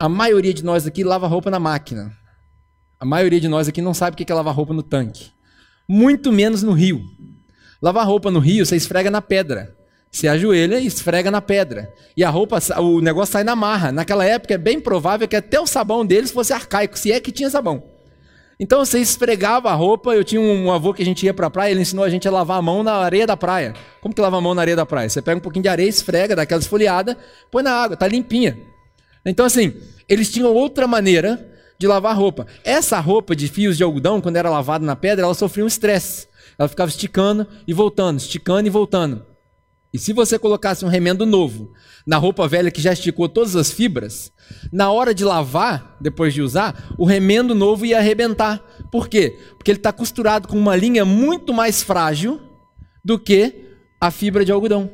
A 0.01 0.09
maioria 0.09 0.53
de 0.53 0.64
nós 0.64 0.85
aqui 0.85 1.05
lava 1.05 1.29
roupa 1.29 1.49
na 1.49 1.61
máquina. 1.61 2.12
A 2.99 3.05
maioria 3.05 3.41
de 3.41 3.47
nós 3.47 3.68
aqui 3.68 3.81
não 3.81 3.95
sabe 3.95 4.14
o 4.14 4.16
que 4.16 4.33
é 4.33 4.35
lavar 4.35 4.53
roupa 4.53 4.75
no 4.75 4.83
tanque. 4.83 5.31
Muito 5.89 6.33
menos 6.33 6.64
no 6.64 6.72
rio. 6.72 7.01
Lavar 7.85 8.07
roupa 8.07 8.30
no 8.30 8.39
rio, 8.39 8.64
você 8.64 8.76
esfrega 8.76 9.11
na 9.11 9.20
pedra. 9.20 9.76
Você 10.11 10.26
ajoelha 10.26 10.80
e 10.80 10.87
esfrega 10.87 11.30
na 11.30 11.43
pedra. 11.43 11.93
E 12.16 12.24
a 12.24 12.30
roupa, 12.30 12.59
o 12.80 13.03
negócio 13.03 13.32
sai 13.35 13.45
na 13.45 13.55
marra. 13.55 13.93
Naquela 13.93 14.24
época 14.24 14.55
é 14.55 14.57
bem 14.57 14.80
provável 14.80 15.28
que 15.28 15.37
até 15.37 15.61
o 15.61 15.66
sabão 15.66 16.07
deles 16.07 16.30
fosse 16.30 16.55
arcaico, 16.55 16.99
se 16.99 17.12
é 17.12 17.20
que 17.20 17.30
tinha 17.30 17.51
sabão. 17.51 17.82
Então 18.59 18.82
você 18.82 19.01
esfregava 19.01 19.68
a 19.68 19.74
roupa. 19.74 20.14
Eu 20.14 20.24
tinha 20.24 20.41
um 20.41 20.72
avô 20.72 20.95
que 20.95 21.03
a 21.03 21.05
gente 21.05 21.26
ia 21.26 21.35
para 21.35 21.49
a 21.49 21.51
praia, 21.51 21.72
ele 21.72 21.82
ensinou 21.82 22.07
a 22.07 22.09
gente 22.09 22.26
a 22.26 22.30
lavar 22.30 22.59
a 22.59 22.62
mão 22.62 22.82
na 22.82 22.95
areia 22.95 23.26
da 23.26 23.37
praia. 23.37 23.74
Como 24.01 24.14
que 24.14 24.20
lava 24.22 24.39
a 24.39 24.41
mão 24.41 24.55
na 24.55 24.62
areia 24.62 24.76
da 24.76 24.87
praia? 24.87 25.11
Você 25.11 25.20
pega 25.20 25.37
um 25.37 25.43
pouquinho 25.43 25.64
de 25.64 25.68
areia, 25.68 25.87
esfrega, 25.87 26.35
dá 26.35 26.41
aquela 26.41 26.62
esfoliada, 26.62 27.18
põe 27.51 27.62
na 27.62 27.72
água, 27.72 27.99
tá 27.99 28.09
limpinha. 28.09 28.57
Então, 29.26 29.45
assim, 29.45 29.74
eles 30.09 30.32
tinham 30.32 30.51
outra 30.55 30.87
maneira 30.87 31.47
de 31.78 31.87
lavar 31.87 32.16
roupa. 32.16 32.47
Essa 32.64 32.99
roupa 32.99 33.37
de 33.37 33.47
fios 33.47 33.76
de 33.76 33.82
algodão, 33.82 34.22
quando 34.22 34.37
era 34.37 34.49
lavada 34.49 34.87
na 34.87 34.97
pedra, 34.97 35.26
ela 35.26 35.35
sofria 35.35 35.64
um 35.64 35.68
estresse. 35.68 36.32
Ela 36.59 36.68
ficava 36.68 36.90
esticando 36.90 37.46
e 37.66 37.72
voltando, 37.72 38.18
esticando 38.18 38.66
e 38.66 38.70
voltando. 38.70 39.24
E 39.94 39.98
se 39.98 40.12
você 40.12 40.36
colocasse 40.40 40.84
um 40.84 40.88
remendo 40.88 41.24
novo 41.24 41.72
na 42.05 42.16
roupa 42.16 42.48
velha 42.48 42.68
que 42.68 42.82
já 42.82 42.92
esticou 42.92 43.28
todas 43.28 43.55
as 43.55 43.70
fibras, 43.70 44.32
na 44.72 44.90
hora 44.90 45.14
de 45.14 45.24
lavar, 45.24 45.96
depois 46.00 46.34
de 46.34 46.42
usar, 46.42 46.92
o 46.98 47.05
remendo 47.05 47.55
novo 47.55 47.86
ia 47.86 47.98
arrebentar. 47.98 48.59
Por 48.90 49.09
quê? 49.09 49.38
Porque 49.57 49.70
ele 49.70 49.78
está 49.78 49.92
costurado 49.92 50.48
com 50.48 50.59
uma 50.59 50.74
linha 50.74 51.05
muito 51.05 51.55
mais 51.55 51.80
frágil 51.80 52.40
do 53.05 53.20
que 53.20 53.66
a 54.00 54.11
fibra 54.11 54.44
de 54.44 54.50
algodão. 54.50 54.90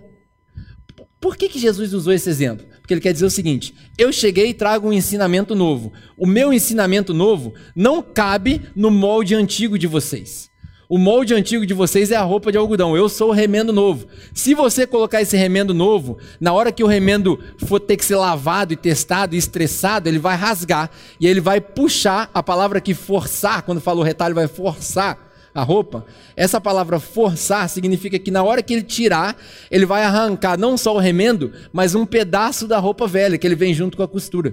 Por 1.19 1.35
que, 1.35 1.49
que 1.49 1.59
Jesus 1.59 1.95
usou 1.95 2.13
esse 2.13 2.29
exemplo? 2.29 2.67
Porque 2.81 2.93
ele 2.93 3.01
quer 3.01 3.15
dizer 3.15 3.25
o 3.25 3.31
seguinte: 3.31 3.75
eu 3.97 4.13
cheguei 4.13 4.49
e 4.49 4.55
trago 4.55 4.87
um 4.89 4.93
ensinamento 4.93 5.55
novo. 5.55 5.95
O 6.19 6.27
meu 6.27 6.53
ensinamento 6.53 7.15
novo 7.15 7.55
não 7.75 8.03
cabe 8.03 8.61
no 8.77 8.91
molde 8.91 9.35
antigo 9.35 9.79
de 9.79 9.87
vocês. 9.87 10.50
O 10.91 10.99
molde 10.99 11.33
antigo 11.33 11.65
de 11.65 11.73
vocês 11.73 12.11
é 12.11 12.17
a 12.17 12.23
roupa 12.25 12.51
de 12.51 12.59
algodão. 12.59 12.97
Eu 12.97 13.09
sou 13.09 13.29
o 13.29 13.33
remendo 13.33 13.73
novo. 13.73 14.09
Se 14.35 14.55
você 14.55 14.89
colocar 14.89 15.23
esse 15.23 15.37
remendo 15.37 15.73
novo, 15.73 16.19
na 16.41 16.53
hora 16.53 16.73
que 16.73 16.83
o 16.83 16.87
remendo 16.89 17.39
for 17.59 17.79
ter 17.79 17.97
que 17.97 18.05
ser 18.05 18.17
lavado 18.17 18.73
e 18.73 18.77
testado 18.77 19.37
e 19.37 19.39
estressado, 19.39 20.09
ele 20.09 20.19
vai 20.19 20.35
rasgar 20.35 20.91
e 21.21 21.29
ele 21.29 21.41
vai 21.41 21.61
puxar 21.61 22.29
a 22.35 22.43
palavra 22.43 22.81
que 22.81 22.93
forçar, 22.93 23.63
quando 23.63 23.81
fala 23.81 24.01
o 24.01 24.03
retalho, 24.03 24.35
vai 24.35 24.49
forçar 24.49 25.17
a 25.55 25.63
roupa, 25.63 26.05
essa 26.37 26.61
palavra 26.61 26.99
forçar 26.99 27.69
significa 27.69 28.19
que 28.19 28.33
na 28.33 28.43
hora 28.43 28.61
que 28.61 28.73
ele 28.73 28.83
tirar, 28.83 29.37
ele 29.71 29.87
vai 29.87 30.03
arrancar 30.03 30.59
não 30.59 30.77
só 30.77 30.93
o 30.97 30.99
remendo, 30.99 31.53
mas 31.73 31.95
um 31.95 32.05
pedaço 32.05 32.67
da 32.67 32.81
roupa 32.81 33.07
velha, 33.07 33.39
que 33.39 33.47
ele 33.47 33.55
vem 33.55 33.73
junto 33.73 33.97
com 33.97 34.03
a 34.03 34.09
costura. 34.09 34.53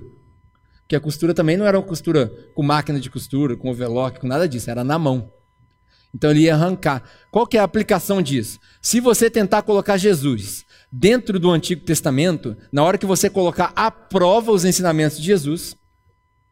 Que 0.87 0.95
a 0.95 0.99
costura 0.99 1.33
também 1.33 1.57
não 1.57 1.65
era 1.65 1.79
uma 1.79 1.85
costura 1.85 2.31
com 2.53 2.61
máquina 2.61 2.99
de 2.99 3.09
costura, 3.09 3.57
com 3.57 3.71
overlock, 3.71 4.19
com 4.19 4.27
nada 4.27 4.47
disso, 4.47 4.69
era 4.69 4.83
na 4.83 4.99
mão. 4.99 5.35
Então 6.13 6.31
ele 6.31 6.41
ia 6.41 6.55
arrancar. 6.55 7.03
Qual 7.31 7.45
que 7.45 7.57
é 7.57 7.59
a 7.59 7.63
aplicação 7.63 8.21
disso? 8.21 8.59
Se 8.81 8.99
você 8.99 9.29
tentar 9.29 9.61
colocar 9.61 9.97
Jesus 9.97 10.65
dentro 10.91 11.39
do 11.39 11.51
Antigo 11.51 11.83
Testamento, 11.85 12.55
na 12.71 12.83
hora 12.83 12.97
que 12.97 13.05
você 13.05 13.29
colocar 13.29 13.71
à 13.75 13.91
prova 13.91 14.51
os 14.51 14.65
ensinamentos 14.65 15.17
de 15.17 15.25
Jesus, 15.25 15.75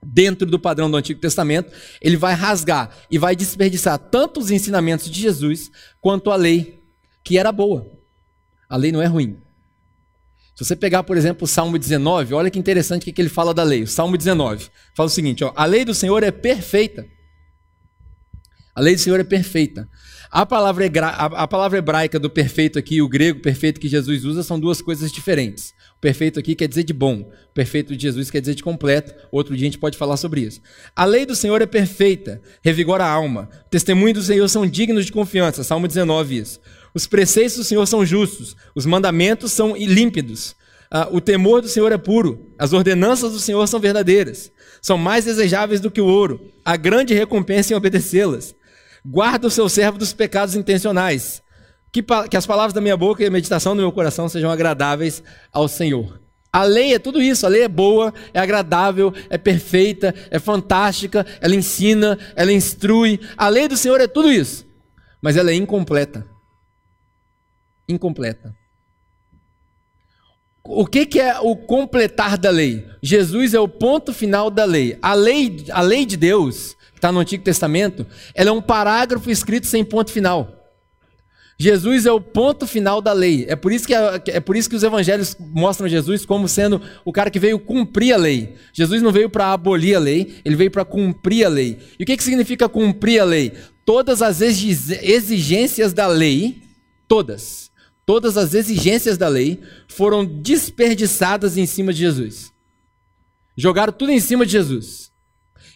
dentro 0.06 0.46
do 0.46 0.60
padrão 0.60 0.90
do 0.90 0.98
Antigo 0.98 1.20
Testamento, 1.20 1.72
ele 2.02 2.18
vai 2.18 2.34
rasgar 2.34 2.92
e 3.10 3.18
vai 3.18 3.36
desperdiçar 3.36 3.98
tanto 3.98 4.40
os 4.40 4.52
ensinamentos 4.52 5.10
de 5.10 5.20
Jesus 5.20 5.72
quanto 6.00 6.30
a 6.30 6.36
lei, 6.36 6.84
que 7.24 7.38
era 7.38 7.52
boa. 7.52 7.90
A 8.70 8.78
lei 8.78 8.92
não 8.92 9.02
é 9.02 9.06
ruim. 9.06 9.38
Se 10.56 10.64
você 10.64 10.76
pegar, 10.76 11.04
por 11.04 11.18
exemplo, 11.18 11.44
o 11.44 11.48
Salmo 11.48 11.78
19, 11.78 12.34
olha 12.34 12.50
que 12.50 12.58
interessante 12.58 13.10
o 13.10 13.14
que 13.14 13.22
ele 13.22 13.30
fala 13.30 13.54
da 13.54 13.64
lei. 13.64 13.84
O 13.84 13.88
Salmo 13.88 14.18
19 14.18 14.70
fala 14.96 15.08
o 15.08 15.12
seguinte: 15.12 15.44
ó, 15.44 15.52
a 15.56 15.66
lei 15.66 15.84
do 15.84 15.94
Senhor 15.94 16.24
é 16.24 16.32
perfeita. 16.32 17.06
A 18.76 18.82
lei 18.82 18.94
do 18.94 19.00
Senhor 19.00 19.20
é 19.20 19.24
perfeita. 19.24 19.88
A 20.30 20.46
palavra, 20.46 20.86
a 20.86 21.48
palavra 21.48 21.78
hebraica 21.78 22.20
do 22.20 22.30
perfeito 22.30 22.78
aqui 22.78 22.96
e 22.96 23.02
o 23.02 23.08
grego 23.08 23.40
perfeito 23.40 23.80
que 23.80 23.88
Jesus 23.88 24.26
usa 24.26 24.44
são 24.44 24.60
duas 24.60 24.82
coisas 24.82 25.14
diferentes. 25.14 25.74
O 25.98 26.02
perfeito 26.02 26.38
aqui 26.38 26.54
quer 26.56 26.68
dizer 26.68 26.84
de 26.84 26.92
bom, 26.92 27.22
o 27.22 27.54
perfeito 27.54 27.96
de 27.96 28.02
Jesus 28.02 28.30
quer 28.30 28.42
dizer 28.42 28.54
de 28.54 28.62
completo. 28.62 29.14
Outro 29.32 29.56
dia 29.56 29.66
a 29.66 29.70
gente 29.72 29.80
pode 29.80 29.98
falar 29.98 30.18
sobre 30.18 30.42
isso. 30.42 30.60
A 30.94 31.06
lei 31.06 31.26
do 31.26 31.38
Senhor 31.38 31.62
é 31.62 31.66
perfeita, 31.66 32.42
revigora 32.62 33.06
a 33.06 33.10
alma. 33.10 33.50
O 33.66 33.70
testemunho 33.70 34.16
do 34.16 34.22
Senhor 34.22 34.50
são 34.50 34.68
dignos 34.68 35.06
de 35.06 35.12
confiança. 35.14 35.64
Salmo 35.64 35.88
19 35.88 36.38
isso. 36.38 36.60
Os 36.94 37.08
preceitos 37.08 37.56
do 37.56 37.64
Senhor 37.64 37.86
são 37.86 38.06
justos, 38.06 38.58
os 38.76 38.86
mandamentos 38.86 39.54
são 39.54 39.74
límpidos. 39.74 40.54
Ah, 40.92 41.08
o 41.12 41.22
temor 41.22 41.62
do 41.62 41.68
Senhor 41.68 41.92
é 41.92 41.98
puro, 41.98 42.54
as 42.60 42.72
ordenanças 42.72 43.32
do 43.32 43.40
Senhor 43.40 43.66
são 43.68 43.80
verdadeiras, 43.80 44.52
são 44.82 44.98
mais 44.98 45.26
desejáveis 45.26 45.82
do 45.82 45.90
que 45.90 46.00
o 46.00 46.06
ouro, 46.06 46.52
há 46.64 46.78
grande 46.78 47.14
recompensa 47.14 47.74
em 47.74 47.76
obedecê-las. 47.76 48.56
Guarda 49.06 49.46
o 49.46 49.52
seu 49.52 49.70
servo 49.70 50.00
dos 50.00 50.14
pecados 50.14 50.56
intencionais. 50.56 51.44
Que, 51.92 52.04
que 52.30 52.36
as 52.36 52.46
palavras 52.46 52.74
da 52.74 52.82
minha 52.82 52.98
boca 52.98 53.24
e 53.24 53.28
a 53.28 53.32
meditação 53.32 53.76
do 53.76 53.82
meu 53.82 53.92
coração 53.92 54.28
sejam 54.28 54.50
agradáveis 54.50 55.22
ao 55.54 55.68
Senhor. 55.68 56.20
A 56.52 56.64
lei 56.64 56.94
é 56.94 57.00
tudo 57.00 57.22
isso, 57.22 57.46
a 57.46 57.50
lei 57.50 57.64
é 57.64 57.68
boa, 57.68 58.14
é 58.34 58.40
agradável, 58.40 59.14
é 59.30 59.38
perfeita, 59.38 60.16
é 60.32 60.40
fantástica, 60.40 61.26
ela 61.40 61.54
ensina, 61.54 62.18
ela 62.36 62.52
instrui. 62.52 63.20
A 63.38 63.48
lei 63.48 63.68
do 63.68 63.78
Senhor 63.78 64.02
é 64.02 64.08
tudo 64.08 64.32
isso, 64.32 64.66
mas 65.22 65.38
ela 65.38 65.52
é 65.52 65.54
incompleta. 65.54 66.26
Incompleta. 67.88 68.56
O 70.64 70.86
que, 70.88 71.06
que 71.06 71.20
é 71.20 71.40
o 71.40 71.56
completar 71.56 72.38
da 72.38 72.50
lei? 72.50 72.88
Jesus 73.04 73.54
é 73.54 73.60
o 73.60 73.68
ponto 73.68 74.12
final 74.12 74.50
da 74.50 74.66
lei. 74.66 74.98
A 75.02 75.14
lei, 75.14 75.64
a 75.72 75.82
lei 75.82 76.06
de 76.06 76.18
Deus 76.18 76.76
está 77.06 77.12
no 77.12 77.20
Antigo 77.20 77.44
Testamento, 77.44 78.06
ela 78.34 78.50
é 78.50 78.54
um 78.54 78.62
parágrafo 78.62 79.30
escrito 79.30 79.68
sem 79.68 79.84
ponto 79.84 80.12
final. 80.12 80.64
Jesus 81.58 82.06
é 82.06 82.12
o 82.12 82.20
ponto 82.20 82.68
final 82.68 83.00
da 83.00 83.14
lei. 83.14 83.46
É 83.48 83.56
por 83.56 83.72
isso 83.72 83.88
que, 83.88 83.94
é 83.94 84.40
por 84.42 84.58
isso 84.58 84.70
que 84.70 84.76
os 84.76 84.84
evangelhos 84.84 85.38
mostram 85.40 85.88
Jesus 85.88 86.26
como 86.26 86.50
sendo 86.50 86.82
o 87.06 87.14
cara 87.14 87.30
que 87.30 87.40
veio 87.40 87.58
cumprir 87.58 88.14
a 88.14 88.18
lei. 88.18 88.56
Jesus 88.74 89.02
não 89.02 89.12
veio 89.12 89.30
para 89.30 89.54
abolir 89.54 89.96
a 89.96 90.00
lei, 90.00 90.36
ele 90.44 90.56
veio 90.56 90.72
para 90.72 90.84
cumprir 90.84 91.46
a 91.46 91.50
lei. 91.50 91.78
E 91.98 92.04
o 92.04 92.06
que, 92.06 92.18
que 92.18 92.24
significa 92.24 92.68
cumprir 92.68 93.22
a 93.22 93.26
lei? 93.26 93.54
Todas 93.86 94.22
as 94.22 94.42
exigências 94.42 95.94
da 95.94 96.08
lei, 96.08 96.62
todas, 97.08 97.72
todas 98.06 98.36
as 98.36 98.54
exigências 98.54 99.18
da 99.18 99.30
lei 99.30 99.62
foram 99.88 100.26
desperdiçadas 100.26 101.56
em 101.56 101.66
cima 101.66 101.94
de 101.94 102.00
Jesus. 102.00 102.52
Jogaram 103.56 103.94
tudo 103.94 104.12
em 104.12 104.20
cima 104.20 104.46
de 104.46 104.52
Jesus. 104.52 105.15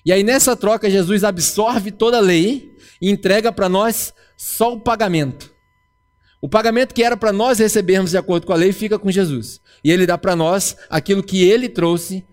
E 0.05 0.11
aí 0.11 0.23
nessa 0.23 0.55
troca, 0.55 0.89
Jesus 0.89 1.23
absorve 1.23 1.91
toda 1.91 2.17
a 2.17 2.21
lei 2.21 2.75
e 3.01 3.09
entrega 3.09 3.51
para 3.51 3.69
nós 3.69 4.13
só 4.37 4.73
o 4.73 4.79
pagamento. 4.79 5.53
O 6.41 6.47
pagamento 6.47 6.93
que 6.93 7.03
era 7.03 7.17
para 7.17 7.33
nós 7.33 7.59
recebermos 7.59 8.11
de 8.11 8.17
acordo 8.17 8.47
com 8.47 8.53
a 8.53 8.55
lei 8.55 8.71
fica 8.71 8.97
com 8.97 9.11
Jesus. 9.11 9.59
E 9.83 9.91
ele 9.91 10.05
dá 10.05 10.17
para 10.17 10.35
nós 10.35 10.77
aquilo 10.89 11.21
que 11.21 11.43
ele 11.43 11.67
trouxe 11.67 12.25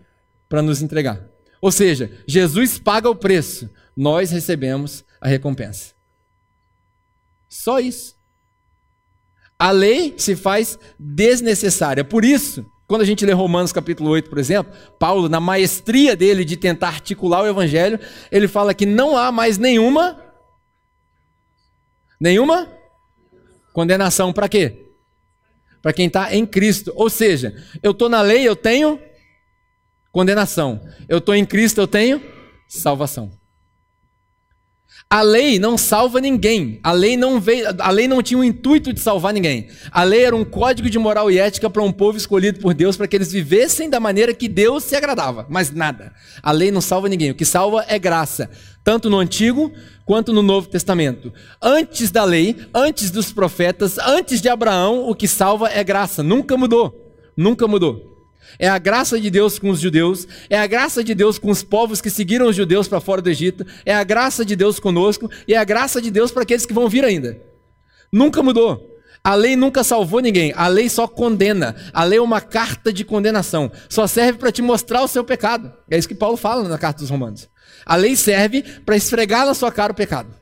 para 0.48 0.62
nos 0.62 0.80
entregar. 0.80 1.28
Ou 1.60 1.72
seja, 1.72 2.10
Jesus 2.26 2.78
paga 2.78 3.10
o 3.10 3.16
preço, 3.16 3.68
nós 3.96 4.30
recebemos 4.30 5.04
a 5.20 5.26
recompensa. 5.26 5.94
Só 7.48 7.80
isso. 7.80 8.14
A 9.58 9.70
lei 9.70 10.14
se 10.18 10.36
faz 10.36 10.78
desnecessária. 10.98 12.04
Por 12.04 12.24
isso, 12.24 12.64
quando 12.86 13.02
a 13.02 13.04
gente 13.04 13.26
lê 13.26 13.32
Romanos 13.32 13.72
capítulo 13.72 14.10
8, 14.10 14.30
por 14.30 14.38
exemplo, 14.38 14.72
Paulo, 14.98 15.28
na 15.28 15.40
maestria 15.40 16.14
dele 16.14 16.44
de 16.44 16.56
tentar 16.56 16.88
articular 16.88 17.42
o 17.42 17.46
evangelho, 17.46 17.98
ele 18.30 18.46
fala 18.46 18.72
que 18.72 18.86
não 18.86 19.16
há 19.16 19.32
mais 19.32 19.58
nenhuma 19.58 20.22
nenhuma 22.20 22.70
condenação 23.72 24.32
para 24.32 24.48
quê? 24.48 24.86
Para 25.82 25.92
quem 25.92 26.06
está 26.06 26.34
em 26.34 26.46
Cristo. 26.46 26.92
Ou 26.94 27.10
seja, 27.10 27.54
eu 27.82 27.90
estou 27.90 28.08
na 28.08 28.22
lei, 28.22 28.46
eu 28.46 28.56
tenho 28.56 29.00
condenação. 30.12 30.80
Eu 31.08 31.18
estou 31.18 31.34
em 31.34 31.44
Cristo, 31.44 31.80
eu 31.80 31.86
tenho 31.86 32.22
salvação. 32.68 33.30
A 35.08 35.22
lei 35.22 35.60
não 35.60 35.78
salva 35.78 36.20
ninguém. 36.20 36.80
A 36.82 36.90
lei 36.90 37.16
não 37.16 37.40
veio, 37.40 37.66
a 37.78 37.90
lei 37.90 38.08
não 38.08 38.20
tinha 38.20 38.38
o 38.38 38.44
intuito 38.44 38.92
de 38.92 38.98
salvar 38.98 39.32
ninguém. 39.32 39.68
A 39.92 40.02
lei 40.02 40.24
era 40.24 40.34
um 40.34 40.44
código 40.44 40.90
de 40.90 40.98
moral 40.98 41.30
e 41.30 41.38
ética 41.38 41.70
para 41.70 41.82
um 41.82 41.92
povo 41.92 42.18
escolhido 42.18 42.58
por 42.58 42.74
Deus 42.74 42.96
para 42.96 43.06
que 43.06 43.14
eles 43.14 43.30
vivessem 43.30 43.88
da 43.88 44.00
maneira 44.00 44.34
que 44.34 44.48
Deus 44.48 44.82
se 44.82 44.96
agradava. 44.96 45.46
Mas 45.48 45.70
nada. 45.70 46.12
A 46.42 46.50
lei 46.50 46.72
não 46.72 46.80
salva 46.80 47.08
ninguém. 47.08 47.30
O 47.30 47.36
que 47.36 47.44
salva 47.44 47.84
é 47.86 48.00
graça, 48.00 48.50
tanto 48.82 49.08
no 49.08 49.18
Antigo 49.18 49.72
quanto 50.04 50.32
no 50.32 50.42
Novo 50.42 50.68
Testamento. 50.68 51.32
Antes 51.62 52.10
da 52.10 52.24
lei, 52.24 52.56
antes 52.74 53.08
dos 53.12 53.32
profetas, 53.32 53.98
antes 53.98 54.42
de 54.42 54.48
Abraão, 54.48 55.08
o 55.08 55.14
que 55.14 55.28
salva 55.28 55.68
é 55.68 55.84
graça. 55.84 56.20
Nunca 56.20 56.56
mudou. 56.56 57.14
Nunca 57.36 57.68
mudou. 57.68 58.15
É 58.58 58.68
a 58.68 58.78
graça 58.78 59.20
de 59.20 59.30
Deus 59.30 59.58
com 59.58 59.70
os 59.70 59.80
judeus, 59.80 60.26
é 60.48 60.58
a 60.58 60.66
graça 60.66 61.02
de 61.02 61.14
Deus 61.14 61.38
com 61.38 61.50
os 61.50 61.62
povos 61.62 62.00
que 62.00 62.10
seguiram 62.10 62.48
os 62.48 62.56
judeus 62.56 62.88
para 62.88 63.00
fora 63.00 63.20
do 63.20 63.28
Egito, 63.28 63.66
é 63.84 63.94
a 63.94 64.04
graça 64.04 64.44
de 64.44 64.56
Deus 64.56 64.80
conosco 64.80 65.30
e 65.46 65.54
é 65.54 65.56
a 65.56 65.64
graça 65.64 66.00
de 66.00 66.10
Deus 66.10 66.30
para 66.30 66.42
aqueles 66.42 66.66
que 66.66 66.72
vão 66.72 66.88
vir 66.88 67.04
ainda. 67.04 67.40
Nunca 68.12 68.42
mudou. 68.42 68.96
A 69.22 69.34
lei 69.34 69.56
nunca 69.56 69.82
salvou 69.82 70.20
ninguém, 70.20 70.52
a 70.56 70.68
lei 70.68 70.88
só 70.88 71.08
condena. 71.08 71.74
A 71.92 72.04
lei 72.04 72.18
é 72.18 72.22
uma 72.22 72.40
carta 72.40 72.92
de 72.92 73.04
condenação, 73.04 73.72
só 73.88 74.06
serve 74.06 74.38
para 74.38 74.52
te 74.52 74.62
mostrar 74.62 75.02
o 75.02 75.08
seu 75.08 75.24
pecado. 75.24 75.72
É 75.90 75.98
isso 75.98 76.06
que 76.06 76.14
Paulo 76.14 76.36
fala 76.36 76.68
na 76.68 76.78
carta 76.78 77.00
dos 77.00 77.10
Romanos. 77.10 77.48
A 77.84 77.96
lei 77.96 78.14
serve 78.14 78.62
para 78.84 78.96
esfregar 78.96 79.44
na 79.44 79.52
sua 79.52 79.72
cara 79.72 79.92
o 79.92 79.96
pecado. 79.96 80.32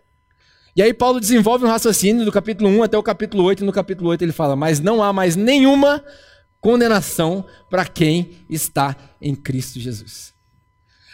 E 0.77 0.83
aí 0.83 0.93
Paulo 0.93 1.19
desenvolve 1.19 1.65
um 1.65 1.69
raciocínio 1.69 2.25
do 2.25 2.33
capítulo 2.33 2.69
1 2.69 2.83
até 2.83 2.99
o 2.99 3.03
capítulo 3.03 3.45
8, 3.45 3.63
e 3.63 3.67
no 3.67 3.73
capítulo 3.73 4.11
8 4.11 4.23
ele 4.23 4.33
fala: 4.33 4.55
"Mas 4.55 4.81
não 4.81 5.03
há 5.03 5.13
mais 5.13 5.35
nenhuma 5.35 6.05
condenação 6.65 7.45
para 7.69 7.85
quem 7.85 8.39
está 8.49 8.97
em 9.21 9.35
Cristo 9.35 9.79
Jesus. 9.79 10.33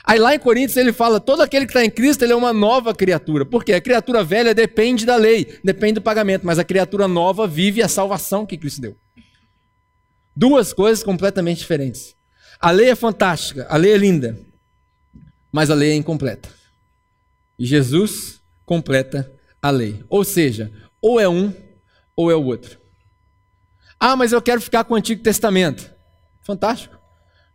Aí 0.04 0.16
lá 0.16 0.32
em 0.32 0.38
Coríntios 0.38 0.76
ele 0.76 0.92
fala: 0.92 1.18
todo 1.18 1.42
aquele 1.42 1.66
que 1.66 1.72
está 1.72 1.84
em 1.84 1.90
Cristo 1.90 2.22
ele 2.22 2.32
é 2.32 2.36
uma 2.36 2.52
nova 2.52 2.94
criatura. 2.94 3.44
Porque 3.44 3.72
a 3.72 3.80
criatura 3.80 4.22
velha 4.22 4.54
depende 4.54 5.04
da 5.04 5.16
lei, 5.16 5.58
depende 5.64 5.94
do 5.94 6.02
pagamento, 6.02 6.46
mas 6.46 6.60
a 6.60 6.64
criatura 6.64 7.08
nova 7.08 7.48
vive 7.48 7.82
a 7.82 7.88
salvação 7.88 8.46
que 8.46 8.56
Cristo 8.56 8.80
deu. 8.80 8.96
Duas 10.36 10.72
coisas 10.72 11.02
completamente 11.02 11.58
diferentes. 11.58 12.14
A 12.60 12.70
lei 12.70 12.88
é 12.90 12.94
fantástica, 12.94 13.66
a 13.68 13.76
lei 13.76 13.92
é 13.92 13.96
linda, 13.96 14.38
mas 15.50 15.68
a 15.68 15.74
lei 15.74 15.90
é 15.90 15.96
incompleta. 15.96 16.48
E 17.58 17.66
Jesus 17.66 18.40
completa 18.64 19.32
a 19.60 19.70
lei. 19.70 20.04
Ou 20.08 20.22
seja, 20.22 20.70
ou 21.02 21.18
é 21.18 21.28
um 21.28 21.52
ou 22.14 22.30
é 22.30 22.36
o 22.36 22.44
outro. 22.44 22.78
Ah, 24.00 24.16
mas 24.16 24.32
eu 24.32 24.40
quero 24.40 24.62
ficar 24.62 24.82
com 24.84 24.94
o 24.94 24.96
Antigo 24.96 25.22
Testamento. 25.22 25.92
Fantástico. 26.40 26.98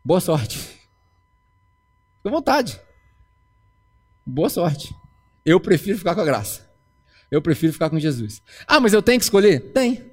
Boa 0.04 0.22
sorte. 0.22 0.60
Fique 0.60 2.28
à 2.28 2.30
vontade. 2.30 2.80
Boa 4.24 4.48
sorte. 4.48 4.94
Eu 5.44 5.60
prefiro 5.60 5.98
ficar 5.98 6.14
com 6.14 6.22
a 6.22 6.26
graça. 6.26 6.70
Eu 7.32 7.42
prefiro 7.42 7.74
ficar 7.74 7.90
com 7.90 8.00
Jesus. 8.00 8.44
Ah, 8.68 8.80
mas 8.80 8.94
eu 8.94 9.02
tenho 9.02 9.18
que 9.20 9.26
escolher? 9.26 9.72
Tem. 9.74 10.12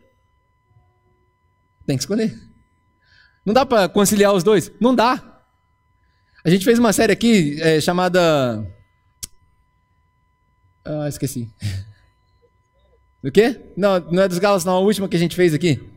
Tem 1.87 1.99
que 1.99 2.03
escolher. 2.03 2.35
Não 3.45 3.53
dá 3.53 3.67
para 3.67 3.87
conciliar 3.87 4.33
os 4.33 4.43
dois? 4.43 4.73
Não 4.81 4.95
dá. 4.95 5.45
A 6.43 6.49
gente 6.49 6.65
fez 6.65 6.79
uma 6.79 6.95
série 6.95 7.13
aqui 7.13 7.61
é, 7.61 7.79
chamada. 7.79 8.67
Ah, 10.83 11.07
esqueci. 11.09 11.53
Do 13.23 13.31
quê? 13.31 13.61
Não, 13.77 14.01
não 14.01 14.23
é 14.23 14.29
dos 14.29 14.39
Galas, 14.39 14.65
não. 14.65 14.75
A 14.75 14.81
última 14.81 15.09
que 15.09 15.17
a 15.17 15.19
gente 15.19 15.37
fez 15.37 15.55
aqui. 15.55 15.92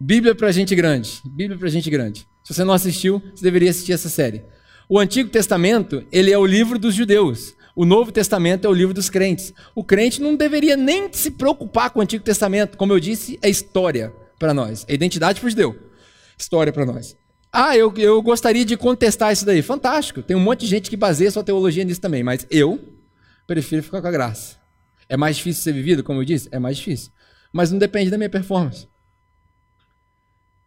Bíblia 0.00 0.34
para 0.34 0.50
gente 0.52 0.74
grande. 0.74 1.20
Bíblia 1.24 1.58
para 1.58 1.68
gente 1.68 1.88
grande. 1.88 2.26
Se 2.42 2.52
você 2.52 2.64
não 2.64 2.74
assistiu, 2.74 3.22
você 3.34 3.42
deveria 3.42 3.70
assistir 3.70 3.92
essa 3.92 4.08
série. 4.08 4.44
O 4.88 4.98
Antigo 4.98 5.30
Testamento, 5.30 6.04
ele 6.12 6.30
é 6.30 6.38
o 6.38 6.44
livro 6.44 6.78
dos 6.78 6.94
judeus. 6.94 7.54
O 7.74 7.84
Novo 7.84 8.12
Testamento 8.12 8.66
é 8.66 8.70
o 8.70 8.72
livro 8.72 8.94
dos 8.94 9.08
crentes. 9.08 9.52
O 9.74 9.82
crente 9.82 10.20
não 10.20 10.36
deveria 10.36 10.76
nem 10.76 11.12
se 11.12 11.30
preocupar 11.30 11.90
com 11.90 11.98
o 11.98 12.02
Antigo 12.02 12.22
Testamento. 12.22 12.76
Como 12.76 12.92
eu 12.92 13.00
disse, 13.00 13.38
é 13.42 13.48
história 13.48 14.12
para 14.38 14.52
nós. 14.52 14.84
É 14.88 14.94
identidade 14.94 15.40
para 15.40 15.46
o 15.46 15.50
judeu. 15.50 15.76
História 16.38 16.72
para 16.72 16.84
nós. 16.84 17.16
Ah, 17.52 17.76
eu, 17.76 17.92
eu 17.96 18.20
gostaria 18.20 18.64
de 18.64 18.76
contestar 18.76 19.32
isso 19.32 19.46
daí. 19.46 19.62
Fantástico. 19.62 20.22
Tem 20.22 20.36
um 20.36 20.40
monte 20.40 20.60
de 20.60 20.66
gente 20.66 20.90
que 20.90 20.96
baseia 20.96 21.30
sua 21.30 21.42
teologia 21.42 21.84
nisso 21.84 22.00
também. 22.00 22.22
Mas 22.22 22.46
eu 22.50 22.78
prefiro 23.46 23.82
ficar 23.82 24.00
com 24.02 24.08
a 24.08 24.10
graça. 24.10 24.56
É 25.08 25.16
mais 25.16 25.36
difícil 25.36 25.62
ser 25.62 25.72
vivido, 25.72 26.02
como 26.02 26.20
eu 26.20 26.24
disse? 26.24 26.48
É 26.52 26.58
mais 26.58 26.76
difícil. 26.76 27.10
Mas 27.52 27.70
não 27.70 27.78
depende 27.78 28.10
da 28.10 28.18
minha 28.18 28.30
performance. 28.30 28.88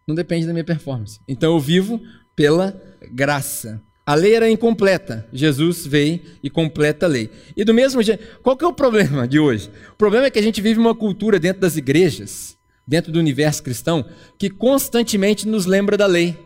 Não 0.07 0.15
depende 0.15 0.47
da 0.47 0.53
minha 0.53 0.63
performance. 0.63 1.19
Então 1.27 1.53
eu 1.53 1.59
vivo 1.59 2.01
pela 2.35 2.79
graça. 3.11 3.83
A 4.05 4.15
lei 4.15 4.35
era 4.35 4.49
incompleta. 4.49 5.27
Jesus 5.33 5.85
veio 5.85 6.21
e 6.41 6.49
completa 6.49 7.05
a 7.05 7.09
lei. 7.09 7.29
E 7.57 7.65
do 7.65 7.73
mesmo 7.73 8.01
jeito, 8.01 8.39
qual 8.41 8.55
que 8.55 8.63
é 8.63 8.67
o 8.67 8.73
problema 8.73 9.27
de 9.27 9.37
hoje? 9.37 9.69
O 9.91 9.97
problema 9.97 10.27
é 10.27 10.29
que 10.29 10.39
a 10.39 10.41
gente 10.41 10.61
vive 10.61 10.79
uma 10.79 10.95
cultura 10.95 11.37
dentro 11.37 11.61
das 11.61 11.75
igrejas, 11.75 12.57
dentro 12.87 13.11
do 13.11 13.19
universo 13.19 13.61
cristão, 13.61 14.05
que 14.39 14.49
constantemente 14.49 15.45
nos 15.45 15.65
lembra 15.65 15.97
da 15.97 16.05
lei. 16.05 16.37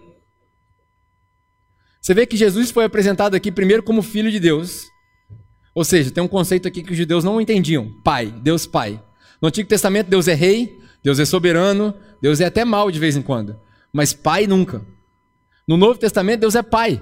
Você 2.02 2.16
vê 2.16 2.26
que 2.26 2.36
Jesus 2.36 2.72
foi 2.72 2.84
apresentado 2.84 3.36
aqui 3.36 3.52
primeiro 3.52 3.84
como 3.84 4.02
filho 4.02 4.32
de 4.32 4.40
Deus. 4.40 4.82
Ou 5.76 5.86
seja, 5.86 6.10
tem 6.10 6.24
um 6.24 6.28
conceito 6.28 6.68
aqui 6.68 6.82
que 6.82 6.92
os 6.94 6.98
judeus 6.98 7.24
não 7.24 7.40
entendiam: 7.40 7.92
Pai, 8.04 8.34
Deus 8.42 8.66
Pai. 8.66 9.00
No 9.40 9.50
Antigo 9.50 9.70
Testamento, 9.70 10.10
Deus 10.10 10.28
é 10.28 10.34
rei, 10.34 10.81
Deus 11.04 11.20
é 11.20 11.26
soberano, 11.26 11.94
Deus 12.22 12.40
é 12.40 12.46
até 12.46 12.64
mal 12.64 12.92
de 12.92 13.00
vez 13.00 13.16
em 13.16 13.22
quando, 13.22 13.60
mas 13.92 14.14
pai 14.14 14.48
nunca. 14.48 14.82
No 15.68 15.78
Novo 15.78 16.00
Testamento, 16.00 16.42
Deus 16.42 16.56
é 16.56 16.62
pai. 16.62 17.02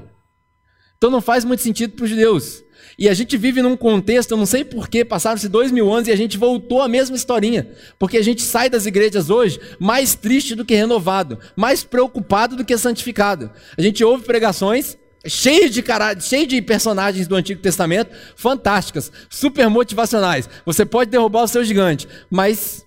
Então 0.97 1.09
não 1.09 1.21
faz 1.21 1.45
muito 1.45 1.61
sentido 1.61 1.93
para 1.93 2.03
os 2.03 2.09
judeus. 2.09 2.63
E 2.97 3.07
a 3.07 3.13
gente 3.13 3.37
vive 3.37 3.61
num 3.61 3.77
contexto, 3.77 4.31
eu 4.31 4.37
não 4.37 4.45
sei 4.45 4.65
porquê, 4.65 5.05
passaram-se 5.05 5.47
dois 5.47 5.71
mil 5.71 5.91
anos 5.91 6.07
e 6.07 6.11
a 6.11 6.15
gente 6.15 6.37
voltou 6.37 6.81
à 6.81 6.87
mesma 6.87 7.15
historinha. 7.15 7.69
Porque 7.97 8.17
a 8.17 8.21
gente 8.21 8.41
sai 8.41 8.69
das 8.69 8.85
igrejas 8.85 9.29
hoje 9.29 9.59
mais 9.79 10.15
triste 10.15 10.55
do 10.55 10.65
que 10.65 10.75
renovado, 10.75 11.39
mais 11.55 11.83
preocupado 11.83 12.55
do 12.55 12.65
que 12.65 12.77
santificado. 12.77 13.49
A 13.77 13.81
gente 13.81 14.03
ouve 14.03 14.25
pregações 14.25 14.97
cheias 15.25 15.71
de, 15.71 15.81
cara... 15.81 16.13
de 16.13 16.61
personagens 16.61 17.27
do 17.27 17.35
Antigo 17.35 17.61
Testamento, 17.61 18.11
fantásticas, 18.35 19.11
super 19.29 19.69
motivacionais. 19.69 20.49
Você 20.65 20.85
pode 20.85 21.11
derrubar 21.11 21.43
o 21.43 21.47
seu 21.47 21.63
gigante, 21.63 22.07
mas 22.29 22.85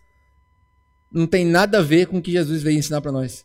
não 1.12 1.26
tem 1.26 1.44
nada 1.44 1.78
a 1.78 1.82
ver 1.82 2.06
com 2.06 2.18
o 2.18 2.22
que 2.22 2.32
Jesus 2.32 2.62
veio 2.62 2.78
ensinar 2.78 3.00
para 3.00 3.12
nós. 3.12 3.44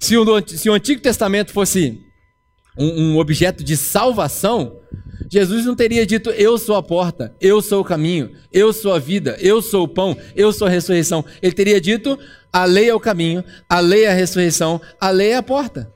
Se 0.00 0.16
o, 0.16 0.46
se 0.46 0.70
o, 0.70 0.74
Antigo 0.74 1.00
Testamento 1.00 1.52
fosse 1.52 2.00
um, 2.78 3.12
um 3.12 3.18
objeto 3.18 3.64
de 3.64 3.76
salvação, 3.76 4.80
Jesus 5.30 5.64
não 5.64 5.74
teria 5.74 6.06
dito: 6.06 6.30
Eu 6.30 6.56
sou 6.56 6.76
a 6.76 6.82
porta, 6.82 7.34
eu 7.40 7.60
sou 7.60 7.80
o 7.80 7.84
caminho, 7.84 8.30
eu 8.52 8.72
sou 8.72 8.92
a 8.94 8.98
vida, 8.98 9.36
eu 9.40 9.60
sou 9.60 9.84
o 9.84 9.88
pão, 9.88 10.16
eu 10.36 10.52
sou 10.52 10.66
a 10.66 10.70
ressurreição. 10.70 11.24
Ele 11.42 11.52
teria 11.52 11.80
dito: 11.80 12.18
A 12.52 12.64
lei 12.64 12.88
é 12.88 12.94
o 12.94 13.00
caminho, 13.00 13.42
a 13.68 13.80
lei 13.80 14.04
é 14.04 14.10
a 14.10 14.14
ressurreição, 14.14 14.80
a 15.00 15.10
lei 15.10 15.30
é 15.30 15.36
a 15.36 15.42
porta. 15.42 15.92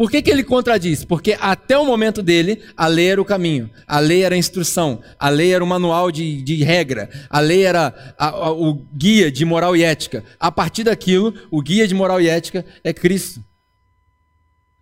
Por 0.00 0.10
que, 0.10 0.22
que 0.22 0.30
ele 0.30 0.42
contradiz? 0.42 1.04
Porque 1.04 1.36
até 1.38 1.76
o 1.76 1.84
momento 1.84 2.22
dele, 2.22 2.64
a 2.74 2.86
lei 2.86 3.10
era 3.10 3.20
o 3.20 3.24
caminho, 3.24 3.70
a 3.86 3.98
lei 3.98 4.22
era 4.22 4.34
a 4.34 4.38
instrução, 4.38 5.02
a 5.18 5.28
lei 5.28 5.52
era 5.52 5.62
o 5.62 5.66
manual 5.66 6.10
de, 6.10 6.40
de 6.40 6.64
regra, 6.64 7.10
a 7.28 7.38
lei 7.38 7.66
era 7.66 8.14
a, 8.16 8.28
a, 8.28 8.50
o 8.50 8.76
guia 8.94 9.30
de 9.30 9.44
moral 9.44 9.76
e 9.76 9.82
ética. 9.82 10.24
A 10.40 10.50
partir 10.50 10.84
daquilo, 10.84 11.34
o 11.50 11.60
guia 11.60 11.86
de 11.86 11.94
moral 11.94 12.18
e 12.18 12.30
ética 12.30 12.64
é 12.82 12.94
Cristo. 12.94 13.44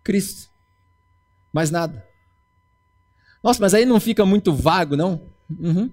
Cristo. 0.05 0.53
Mais 1.53 1.73
nada. 1.73 2.07
Nossa, 3.43 3.61
mas 3.61 3.75
aí 3.75 3.85
não 3.85 3.99
fica 3.99 4.25
muito 4.25 4.55
vago, 4.55 4.95
não? 4.95 5.33
Uhum. 5.51 5.91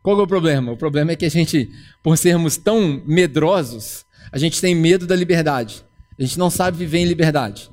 Qual 0.00 0.20
é 0.20 0.22
o 0.22 0.28
problema? 0.28 0.70
O 0.70 0.76
problema 0.76 1.10
é 1.10 1.16
que 1.16 1.24
a 1.24 1.28
gente, 1.28 1.72
por 2.04 2.16
sermos 2.16 2.56
tão 2.56 3.02
medrosos, 3.04 4.06
a 4.30 4.38
gente 4.38 4.60
tem 4.60 4.76
medo 4.76 5.08
da 5.08 5.16
liberdade. 5.16 5.84
A 6.18 6.22
gente 6.22 6.38
não 6.38 6.50
sabe 6.50 6.78
viver 6.78 6.98
em 6.98 7.04
liberdade. 7.04 7.70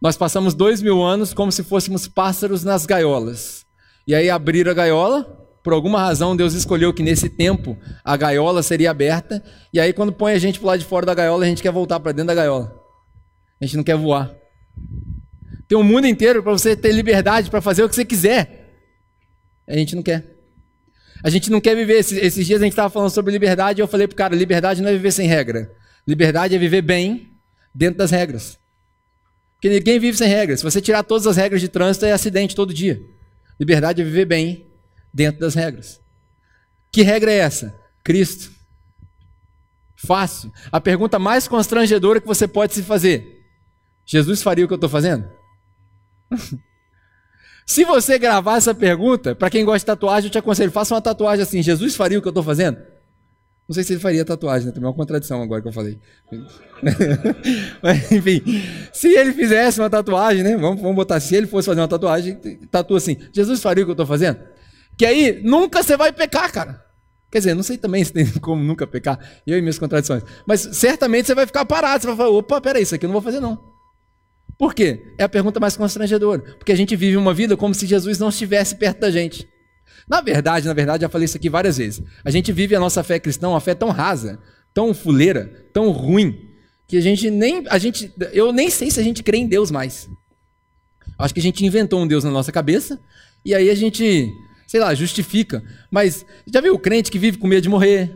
Nós 0.00 0.16
passamos 0.16 0.54
dois 0.54 0.80
mil 0.80 1.02
anos 1.02 1.34
como 1.34 1.52
se 1.52 1.62
fôssemos 1.62 2.08
pássaros 2.08 2.64
nas 2.64 2.86
gaiolas. 2.86 3.66
E 4.06 4.14
aí 4.14 4.30
abriram 4.30 4.70
a 4.70 4.74
gaiola, 4.74 5.24
por 5.62 5.72
alguma 5.72 6.00
razão 6.00 6.34
Deus 6.34 6.54
escolheu 6.54 6.94
que 6.94 7.02
nesse 7.02 7.28
tempo 7.28 7.76
a 8.04 8.16
gaiola 8.16 8.62
seria 8.62 8.90
aberta. 8.90 9.42
E 9.72 9.80
aí 9.80 9.92
quando 9.92 10.12
põe 10.12 10.32
a 10.32 10.38
gente 10.38 10.58
para 10.58 10.68
lado 10.68 10.80
de 10.80 10.86
fora 10.86 11.04
da 11.04 11.14
gaiola, 11.14 11.44
a 11.44 11.48
gente 11.48 11.62
quer 11.62 11.72
voltar 11.72 12.00
para 12.00 12.12
dentro 12.12 12.28
da 12.28 12.34
gaiola. 12.34 12.74
A 13.60 13.66
gente 13.66 13.76
não 13.76 13.84
quer 13.84 13.96
voar. 13.96 14.34
Tem 15.68 15.76
um 15.76 15.84
mundo 15.84 16.06
inteiro 16.06 16.42
para 16.42 16.52
você 16.52 16.74
ter 16.74 16.92
liberdade 16.92 17.50
para 17.50 17.60
fazer 17.60 17.84
o 17.84 17.88
que 17.88 17.94
você 17.94 18.04
quiser. 18.04 18.60
A 19.68 19.76
gente 19.76 19.94
não 19.94 20.02
quer. 20.02 20.24
A 21.22 21.28
gente 21.28 21.50
não 21.50 21.60
quer 21.60 21.76
viver. 21.76 21.98
Esses, 21.98 22.18
esses 22.18 22.46
dias 22.46 22.60
a 22.60 22.64
gente 22.64 22.72
estava 22.72 22.88
falando 22.88 23.10
sobre 23.10 23.30
liberdade 23.30 23.80
e 23.80 23.82
eu 23.82 23.86
falei 23.86 24.08
para 24.08 24.14
o 24.14 24.16
cara: 24.16 24.34
liberdade 24.34 24.80
não 24.80 24.88
é 24.88 24.92
viver 24.92 25.12
sem 25.12 25.28
regra. 25.28 25.70
Liberdade 26.06 26.54
é 26.54 26.58
viver 26.58 26.82
bem 26.82 27.29
dentro 27.74 27.98
das 27.98 28.10
regras. 28.10 28.58
Porque 29.54 29.68
ninguém 29.68 29.98
vive 29.98 30.16
sem 30.16 30.28
regras. 30.28 30.60
Se 30.60 30.64
você 30.64 30.80
tirar 30.80 31.02
todas 31.02 31.26
as 31.26 31.36
regras 31.36 31.60
de 31.60 31.68
trânsito, 31.68 32.06
é 32.06 32.12
acidente 32.12 32.56
todo 32.56 32.72
dia. 32.72 33.00
Liberdade 33.58 34.00
é 34.00 34.04
viver 34.04 34.24
bem 34.24 34.66
dentro 35.12 35.40
das 35.40 35.54
regras. 35.54 36.00
Que 36.90 37.02
regra 37.02 37.30
é 37.30 37.36
essa? 37.36 37.78
Cristo. 38.02 38.50
Fácil. 39.94 40.50
A 40.72 40.80
pergunta 40.80 41.18
mais 41.18 41.46
constrangedora 41.46 42.20
que 42.20 42.26
você 42.26 42.48
pode 42.48 42.72
se 42.72 42.82
fazer: 42.82 43.44
Jesus 44.06 44.42
faria 44.42 44.64
o 44.64 44.68
que 44.68 44.72
eu 44.72 44.76
estou 44.76 44.88
fazendo? 44.88 45.28
se 47.66 47.84
você 47.84 48.18
gravar 48.18 48.56
essa 48.56 48.74
pergunta, 48.74 49.34
para 49.34 49.50
quem 49.50 49.62
gosta 49.62 49.80
de 49.80 49.86
tatuagem, 49.86 50.28
eu 50.28 50.32
te 50.32 50.38
aconselho: 50.38 50.72
faça 50.72 50.94
uma 50.94 51.02
tatuagem 51.02 51.42
assim: 51.42 51.62
Jesus 51.62 51.94
faria 51.96 52.18
o 52.18 52.22
que 52.22 52.28
eu 52.28 52.30
estou 52.30 52.42
fazendo? 52.42 52.78
Não 53.70 53.74
sei 53.74 53.84
se 53.84 53.92
ele 53.92 54.00
faria 54.00 54.24
tatuagem, 54.24 54.66
né? 54.66 54.72
Também 54.72 54.88
é 54.88 54.90
uma 54.90 54.96
contradição 54.96 55.40
agora 55.40 55.62
que 55.62 55.68
eu 55.68 55.72
falei. 55.72 55.96
Mas, 57.80 58.10
enfim, 58.10 58.42
se 58.92 59.16
ele 59.16 59.32
fizesse 59.32 59.78
uma 59.78 59.88
tatuagem, 59.88 60.42
né? 60.42 60.56
Vamos, 60.56 60.82
vamos 60.82 60.96
botar, 60.96 61.20
se 61.20 61.36
ele 61.36 61.46
fosse 61.46 61.66
fazer 61.66 61.80
uma 61.80 61.86
tatuagem, 61.86 62.34
tatua 62.68 62.96
assim, 62.96 63.16
Jesus 63.32 63.62
faria 63.62 63.84
o 63.84 63.86
que 63.86 63.90
eu 63.90 63.92
estou 63.92 64.06
fazendo? 64.06 64.40
Que 64.98 65.06
aí 65.06 65.40
nunca 65.44 65.84
você 65.84 65.96
vai 65.96 66.12
pecar, 66.12 66.50
cara. 66.50 66.84
Quer 67.30 67.38
dizer, 67.38 67.54
não 67.54 67.62
sei 67.62 67.78
também 67.78 68.02
se 68.02 68.12
tem 68.12 68.26
como 68.42 68.60
nunca 68.60 68.88
pecar, 68.88 69.20
eu 69.46 69.56
e 69.56 69.60
minhas 69.60 69.78
contradições. 69.78 70.24
Mas 70.44 70.62
certamente 70.72 71.26
você 71.26 71.34
vai 71.36 71.46
ficar 71.46 71.64
parado, 71.64 72.00
você 72.02 72.08
vai 72.08 72.16
falar, 72.16 72.30
opa, 72.30 72.60
peraí, 72.60 72.82
isso 72.82 72.96
aqui 72.96 73.06
eu 73.06 73.08
não 73.08 73.12
vou 73.12 73.22
fazer 73.22 73.38
não. 73.38 73.56
Por 74.58 74.74
quê? 74.74 75.00
É 75.16 75.22
a 75.22 75.28
pergunta 75.28 75.60
mais 75.60 75.76
constrangedora. 75.76 76.40
Porque 76.58 76.72
a 76.72 76.76
gente 76.76 76.96
vive 76.96 77.16
uma 77.16 77.32
vida 77.32 77.56
como 77.56 77.72
se 77.72 77.86
Jesus 77.86 78.18
não 78.18 78.30
estivesse 78.30 78.74
perto 78.74 78.98
da 78.98 79.12
gente. 79.12 79.48
Na 80.08 80.20
verdade, 80.20 80.66
na 80.66 80.74
verdade, 80.74 81.02
já 81.02 81.08
falei 81.08 81.24
isso 81.24 81.36
aqui 81.36 81.48
várias 81.48 81.76
vezes. 81.76 82.02
A 82.24 82.30
gente 82.30 82.52
vive 82.52 82.74
a 82.74 82.80
nossa 82.80 83.02
fé 83.02 83.18
cristã, 83.18 83.48
uma 83.48 83.60
fé 83.60 83.74
tão 83.74 83.90
rasa, 83.90 84.38
tão 84.74 84.92
fuleira, 84.92 85.68
tão 85.72 85.90
ruim, 85.90 86.48
que 86.88 86.96
a 86.96 87.00
gente 87.00 87.30
nem, 87.30 87.64
a 87.68 87.78
gente, 87.78 88.12
eu 88.32 88.52
nem 88.52 88.68
sei 88.68 88.90
se 88.90 88.98
a 88.98 89.02
gente 89.02 89.22
crê 89.22 89.38
em 89.38 89.46
Deus 89.46 89.70
mais. 89.70 90.08
Acho 91.18 91.34
que 91.34 91.40
a 91.40 91.42
gente 91.42 91.64
inventou 91.64 92.00
um 92.00 92.06
Deus 92.06 92.24
na 92.24 92.30
nossa 92.30 92.50
cabeça 92.50 92.98
e 93.44 93.54
aí 93.54 93.70
a 93.70 93.74
gente, 93.74 94.32
sei 94.66 94.80
lá, 94.80 94.94
justifica. 94.94 95.62
Mas 95.90 96.24
já 96.52 96.60
viu 96.60 96.74
o 96.74 96.78
crente 96.78 97.10
que 97.10 97.18
vive 97.18 97.38
com 97.38 97.46
medo 97.46 97.62
de 97.62 97.68
morrer? 97.68 98.12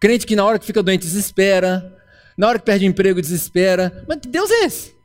Crente 0.00 0.26
que 0.26 0.34
na 0.34 0.44
hora 0.44 0.58
que 0.58 0.64
fica 0.64 0.82
doente 0.82 1.02
desespera, 1.02 1.94
na 2.36 2.48
hora 2.48 2.58
que 2.58 2.64
perde 2.64 2.86
emprego 2.86 3.20
desespera. 3.20 4.04
Mas 4.08 4.20
que 4.20 4.28
Deus 4.28 4.50
é 4.50 4.64
esse? 4.64 4.96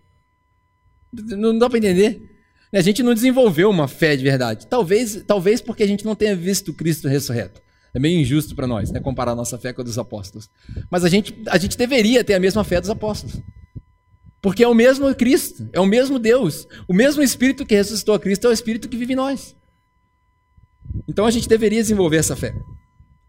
Não 1.12 1.58
dá 1.58 1.70
para 1.70 1.80
entender. 1.80 2.37
A 2.74 2.82
gente 2.82 3.02
não 3.02 3.14
desenvolveu 3.14 3.70
uma 3.70 3.88
fé 3.88 4.16
de 4.16 4.24
verdade. 4.24 4.68
Talvez, 4.68 5.24
talvez 5.26 5.62
porque 5.62 5.84
a 5.84 5.88
gente 5.88 6.06
não 6.06 6.16
tenha 6.16 6.36
visto 6.36 6.74
Cristo 6.74 7.08
ressurreto. 7.08 7.62
É 7.94 8.00
meio 8.00 8.20
injusto 8.20 8.56
para 8.56 8.68
nós, 8.68 8.92
né, 8.92 9.00
comparar 9.00 9.34
nossa 9.34 9.58
fé 9.58 9.74
com 9.74 9.82
a 9.82 9.84
dos 9.84 9.98
apóstolos. 9.98 10.50
Mas 10.90 11.04
a 11.04 11.10
gente, 11.10 11.36
a 11.48 11.58
gente 11.58 11.78
deveria 11.78 12.24
ter 12.24 12.34
a 12.34 12.40
mesma 12.40 12.64
fé 12.64 12.80
dos 12.80 12.90
apóstolos. 12.90 13.42
Porque 14.42 14.64
é 14.64 14.68
o 14.68 14.74
mesmo 14.74 15.14
Cristo, 15.16 15.68
é 15.74 15.80
o 15.80 15.86
mesmo 15.86 16.20
Deus. 16.20 16.68
O 16.88 16.94
mesmo 16.94 17.24
Espírito 17.24 17.66
que 17.66 17.76
ressuscitou 17.76 18.14
a 18.14 18.20
Cristo 18.20 18.46
é 18.46 18.50
o 18.50 18.54
Espírito 18.54 18.88
que 18.88 18.98
vive 18.98 19.14
em 19.14 19.16
nós. 19.16 19.56
Então 21.08 21.26
a 21.26 21.32
gente 21.32 21.48
deveria 21.48 21.82
desenvolver 21.82 22.18
essa 22.18 22.36
fé. 22.36 22.54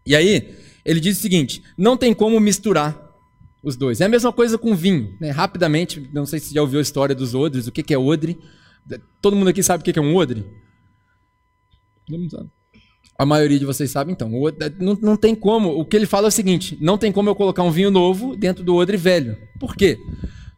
E 0.05 0.15
aí, 0.15 0.55
ele 0.85 0.99
diz 0.99 1.17
o 1.17 1.21
seguinte: 1.21 1.63
não 1.77 1.97
tem 1.97 2.13
como 2.13 2.39
misturar 2.39 3.09
os 3.63 3.75
dois. 3.75 4.01
É 4.01 4.05
a 4.05 4.09
mesma 4.09 4.31
coisa 4.31 4.57
com 4.57 4.75
vinho. 4.75 5.17
Né? 5.19 5.31
Rapidamente, 5.31 6.09
não 6.13 6.25
sei 6.25 6.39
se 6.39 6.53
já 6.53 6.61
ouviu 6.61 6.79
a 6.79 6.81
história 6.81 7.15
dos 7.15 7.33
odres, 7.33 7.67
o 7.67 7.71
que 7.71 7.93
é 7.93 7.97
odre. 7.97 8.37
Todo 9.21 9.35
mundo 9.35 9.49
aqui 9.49 9.61
sabe 9.61 9.81
o 9.81 9.83
que 9.83 9.97
é 9.97 10.01
um 10.01 10.15
odre? 10.15 10.45
Todo 12.05 12.19
mundo 12.19 12.31
sabe. 12.31 12.49
A 13.17 13.25
maioria 13.25 13.59
de 13.59 13.65
vocês 13.65 13.91
sabe, 13.91 14.11
então. 14.11 14.31
Não, 14.79 14.97
não 15.01 15.17
tem 15.17 15.35
como. 15.35 15.69
O 15.77 15.85
que 15.85 15.95
ele 15.95 16.05
fala 16.05 16.27
é 16.27 16.29
o 16.29 16.31
seguinte: 16.31 16.77
não 16.79 16.97
tem 16.97 17.11
como 17.11 17.29
eu 17.29 17.35
colocar 17.35 17.63
um 17.63 17.71
vinho 17.71 17.91
novo 17.91 18.35
dentro 18.35 18.63
do 18.63 18.75
odre 18.75 18.95
velho. 18.95 19.37
Por 19.59 19.75
quê? 19.75 19.97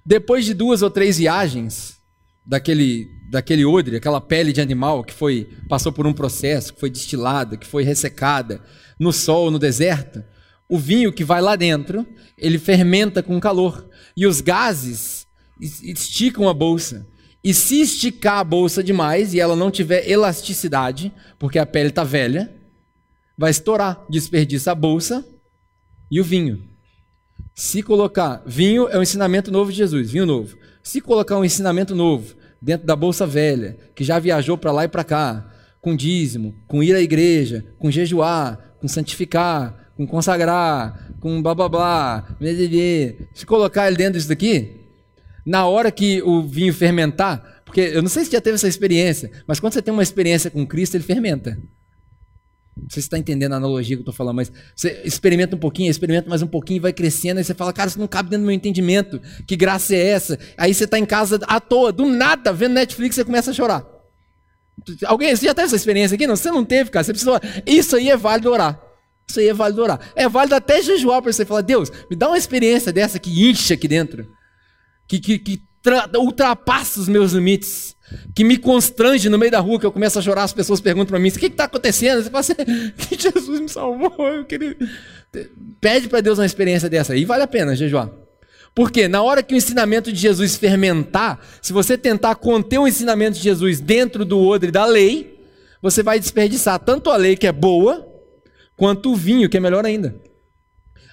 Depois 0.05 0.45
de 0.45 0.53
duas 0.53 0.81
ou 0.81 0.89
três 0.89 1.17
viagens 1.17 1.97
daquele, 2.45 3.09
daquele 3.29 3.65
odre, 3.65 3.95
aquela 3.95 4.21
pele 4.21 4.53
de 4.53 4.61
animal 4.61 5.03
que 5.03 5.13
foi 5.13 5.49
passou 5.67 5.91
por 5.91 6.05
um 6.05 6.13
processo, 6.13 6.73
que 6.73 6.79
foi 6.79 6.89
destilada, 6.89 7.57
que 7.57 7.67
foi 7.67 7.83
ressecada 7.83 8.61
no 8.99 9.11
sol, 9.11 9.49
no 9.49 9.57
deserto, 9.57 10.23
o 10.69 10.77
vinho 10.77 11.11
que 11.11 11.23
vai 11.23 11.41
lá 11.41 11.55
dentro, 11.55 12.07
ele 12.37 12.57
fermenta 12.57 13.21
com 13.21 13.39
calor. 13.39 13.89
E 14.15 14.25
os 14.25 14.39
gases 14.39 15.27
esticam 15.59 16.47
a 16.47 16.53
bolsa. 16.53 17.05
E 17.43 17.53
se 17.53 17.81
esticar 17.81 18.39
a 18.39 18.43
bolsa 18.43 18.83
demais 18.83 19.33
e 19.33 19.39
ela 19.39 19.55
não 19.55 19.71
tiver 19.71 20.07
elasticidade, 20.07 21.11
porque 21.39 21.57
a 21.57 21.65
pele 21.65 21.89
está 21.89 22.03
velha, 22.03 22.51
vai 23.37 23.49
estourar, 23.49 24.05
desperdiça 24.09 24.71
a 24.71 24.75
bolsa 24.75 25.25
e 26.09 26.21
o 26.21 26.23
vinho. 26.23 26.63
Se 27.55 27.81
colocar 27.81 28.43
vinho 28.45 28.87
é 28.87 28.97
um 28.97 29.01
ensinamento 29.01 29.51
novo 29.51 29.71
de 29.71 29.77
Jesus, 29.77 30.11
vinho 30.11 30.25
novo. 30.25 30.55
Se 30.83 31.01
colocar 31.01 31.37
um 31.37 31.45
ensinamento 31.45 31.95
novo 31.95 32.35
dentro 32.61 32.85
da 32.85 32.95
bolsa 32.95 33.25
velha, 33.25 33.77
que 33.95 34.03
já 34.03 34.19
viajou 34.19 34.57
para 34.57 34.71
lá 34.71 34.83
e 34.85 34.87
para 34.87 35.03
cá, 35.03 35.51
com 35.81 35.95
dízimo, 35.95 36.55
com 36.67 36.83
ir 36.83 36.95
à 36.95 37.01
igreja, 37.01 37.65
com 37.79 37.89
jejuar, 37.89 38.75
com 38.79 38.87
santificar, 38.87 39.91
com 39.97 40.05
consagrar, 40.05 41.11
com 41.19 41.41
blá 41.41 41.55
blá 41.55 41.69
blá, 41.69 42.37
se 43.33 43.45
colocar 43.45 43.87
ele 43.87 43.97
dentro 43.97 44.13
disso 44.13 44.29
daqui, 44.29 44.80
na 45.45 45.65
hora 45.65 45.91
que 45.91 46.21
o 46.21 46.43
vinho 46.43 46.73
fermentar, 46.73 47.61
porque 47.65 47.81
eu 47.81 48.01
não 48.01 48.09
sei 48.09 48.25
se 48.25 48.31
já 48.31 48.41
teve 48.41 48.55
essa 48.55 48.67
experiência, 48.67 49.31
mas 49.47 49.59
quando 49.59 49.73
você 49.73 49.81
tem 49.81 49.93
uma 49.93 50.03
experiência 50.03 50.51
com 50.51 50.65
Cristo, 50.65 50.95
ele 50.95 51.03
fermenta. 51.03 51.57
Não 52.75 52.89
sei 52.89 53.01
se 53.01 53.07
está 53.07 53.17
entendendo 53.17 53.53
a 53.53 53.57
analogia 53.57 53.95
que 53.95 53.99
eu 53.99 54.03
estou 54.03 54.13
falando, 54.13 54.35
mas 54.35 54.51
você 54.75 55.01
experimenta 55.03 55.55
um 55.55 55.59
pouquinho, 55.59 55.89
experimenta 55.89 56.29
mais 56.29 56.41
um 56.41 56.47
pouquinho, 56.47 56.81
vai 56.81 56.93
crescendo, 56.93 57.39
e 57.39 57.43
você 57.43 57.53
fala, 57.53 57.71
cara, 57.71 57.89
isso 57.89 57.99
não 57.99 58.07
cabe 58.07 58.29
dentro 58.29 58.43
do 58.43 58.47
meu 58.47 58.55
entendimento. 58.55 59.21
Que 59.45 59.55
graça 59.55 59.95
é 59.95 60.07
essa? 60.07 60.39
Aí 60.57 60.73
você 60.73 60.85
está 60.85 60.97
em 60.97 61.05
casa 61.05 61.39
à 61.47 61.59
toa, 61.59 61.91
do 61.91 62.05
nada, 62.05 62.51
vendo 62.51 62.73
Netflix, 62.73 63.15
você 63.15 63.25
começa 63.25 63.51
a 63.51 63.53
chorar. 63.53 63.85
Alguém 65.05 65.35
você 65.35 65.45
já 65.45 65.53
teve 65.53 65.67
essa 65.67 65.75
experiência 65.75 66.15
aqui? 66.15 66.25
Não, 66.25 66.35
você 66.35 66.49
não 66.49 66.65
teve, 66.65 66.89
cara. 66.89 67.03
Você. 67.03 67.13
Isso 67.65 67.95
aí 67.95 68.09
é 68.09 68.17
válido 68.17 68.49
orar. 68.49 68.81
Isso 69.29 69.39
aí 69.39 69.47
é 69.47 69.53
válido 69.53 69.81
orar. 69.81 69.99
É 70.15 70.27
válido 70.27 70.55
até 70.55 70.81
jejuar 70.81 71.21
para 71.21 71.31
você 71.31 71.45
falar, 71.45 71.61
Deus, 71.61 71.91
me 72.09 72.15
dá 72.15 72.27
uma 72.27 72.37
experiência 72.37 72.91
dessa 72.91 73.19
que 73.19 73.49
incha 73.49 73.75
aqui 73.75 73.87
dentro 73.87 74.27
que, 75.19 75.19
que, 75.19 75.39
que 75.39 75.63
ultrapassa 76.17 76.99
os 76.99 77.09
meus 77.09 77.33
limites, 77.33 77.95
que 78.33 78.43
me 78.43 78.57
constrange 78.57 79.27
no 79.29 79.37
meio 79.37 79.51
da 79.51 79.59
rua, 79.59 79.79
que 79.79 79.85
eu 79.85 79.91
começo 79.91 80.17
a 80.19 80.21
chorar, 80.21 80.43
as 80.43 80.53
pessoas 80.53 80.79
perguntam 80.79 81.09
para 81.09 81.19
mim, 81.19 81.29
o 81.29 81.31
que 81.31 81.47
está 81.47 81.65
acontecendo? 81.65 82.23
Você 82.23 82.29
fala 82.29 82.39
assim, 82.39 82.55
que 82.97 83.19
Jesus 83.19 83.59
me 83.59 83.69
salvou, 83.69 84.27
eu 84.27 84.45
queria... 84.45 84.77
Pede 85.79 86.07
para 86.07 86.21
Deus 86.21 86.37
uma 86.37 86.45
experiência 86.45 86.89
dessa, 86.89 87.15
e 87.15 87.25
vale 87.25 87.43
a 87.43 87.47
pena 87.47 87.75
jejuar. 87.75 88.09
Porque 88.73 89.07
na 89.07 89.21
hora 89.21 89.43
que 89.43 89.53
o 89.53 89.57
ensinamento 89.57 90.11
de 90.11 90.19
Jesus 90.19 90.55
fermentar, 90.55 91.39
se 91.61 91.73
você 91.73 91.97
tentar 91.97 92.35
conter 92.35 92.77
o 92.77 92.87
ensinamento 92.87 93.37
de 93.37 93.43
Jesus 93.43 93.81
dentro 93.81 94.23
do 94.23 94.39
odre 94.39 94.71
da 94.71 94.85
lei, 94.85 95.41
você 95.81 96.01
vai 96.01 96.19
desperdiçar 96.19 96.79
tanto 96.79 97.09
a 97.09 97.17
lei 97.17 97.35
que 97.35 97.47
é 97.47 97.51
boa, 97.51 98.07
quanto 98.77 99.11
o 99.11 99.15
vinho, 99.15 99.49
que 99.49 99.57
é 99.57 99.59
melhor 99.59 99.85
ainda. 99.85 100.15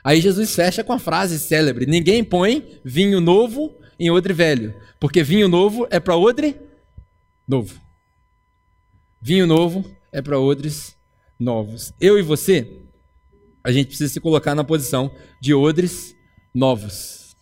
Aí 0.04 0.20
Jesus 0.20 0.54
fecha 0.54 0.84
com 0.84 0.92
a 0.92 0.98
frase 0.98 1.38
célebre: 1.38 1.84
Ninguém 1.84 2.22
põe 2.22 2.80
vinho 2.84 3.20
novo 3.20 3.77
em 3.98 4.10
odre 4.10 4.32
velho, 4.32 4.74
porque 5.00 5.22
vinho 5.22 5.48
novo 5.48 5.86
é 5.90 5.98
para 5.98 6.16
odre 6.16 6.56
novo. 7.46 7.80
Vinho 9.20 9.46
novo 9.46 9.84
é 10.12 10.22
para 10.22 10.38
odres 10.38 10.96
novos. 11.38 11.92
Eu 12.00 12.18
e 12.18 12.22
você, 12.22 12.82
a 13.64 13.72
gente 13.72 13.88
precisa 13.88 14.12
se 14.12 14.20
colocar 14.20 14.54
na 14.54 14.64
posição 14.64 15.10
de 15.40 15.52
odres 15.52 16.14
novos. 16.54 17.36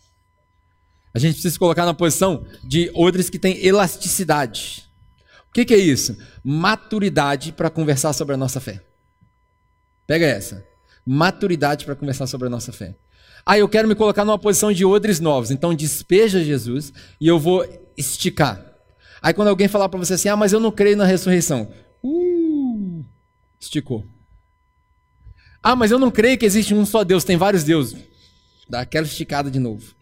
A 1.12 1.18
gente 1.18 1.34
precisa 1.34 1.52
se 1.52 1.59
colocar 1.59 1.84
na 1.84 1.94
posição 1.94 2.46
de 2.62 2.90
odres 2.94 3.30
que 3.30 3.38
têm 3.38 3.64
elasticidade. 3.64 4.86
O 5.48 5.52
que, 5.52 5.64
que 5.64 5.74
é 5.74 5.78
isso? 5.78 6.16
Maturidade 6.44 7.52
para 7.52 7.70
conversar 7.70 8.12
sobre 8.12 8.34
a 8.34 8.36
nossa 8.36 8.61
fé. 8.61 8.82
Pega 10.07 10.26
essa. 10.26 10.66
Maturidade 11.07 11.84
para 11.84 11.96
conversar 11.96 12.26
sobre 12.26 12.46
a 12.46 12.50
nossa 12.50 12.72
fé. 12.72 12.96
Ah, 13.49 13.57
eu 13.57 13.68
quero 13.68 13.86
me 13.86 13.94
colocar 13.94 14.24
numa 14.24 14.38
posição 14.38 14.72
de 14.72 14.84
odres 14.84 15.20
novos. 15.20 15.53
Então 15.53 15.72
despeja 15.72 16.42
Jesus 16.42 16.92
e 17.20 17.28
eu 17.28 17.38
vou 17.38 17.64
esticar. 17.97 18.61
Aí 19.22 19.32
quando 19.32 19.49
alguém 19.49 19.68
falar 19.68 19.88
para 19.88 20.01
você 20.01 20.14
assim, 20.14 20.28
ah, 20.28 20.36
mas 20.36 20.53
eu 20.53 20.59
não 20.59 20.72
creio 20.72 20.97
na 20.97 21.05
ressurreição. 21.05 21.70
Uh, 22.03 23.05
esticou. 23.61 24.05
Ah, 25.62 25.76
mas 25.76 25.92
eu 25.92 25.99
não 25.99 26.11
creio 26.11 26.36
que 26.36 26.44
existe 26.44 26.74
um 26.74 26.84
só 26.84 27.05
Deus, 27.05 27.22
tem 27.22 27.36
vários 27.36 27.62
deuses. 27.62 27.97
Dá 28.68 28.80
aquela 28.80 29.07
esticada 29.07 29.49
de 29.49 29.61
novo. 29.61 29.94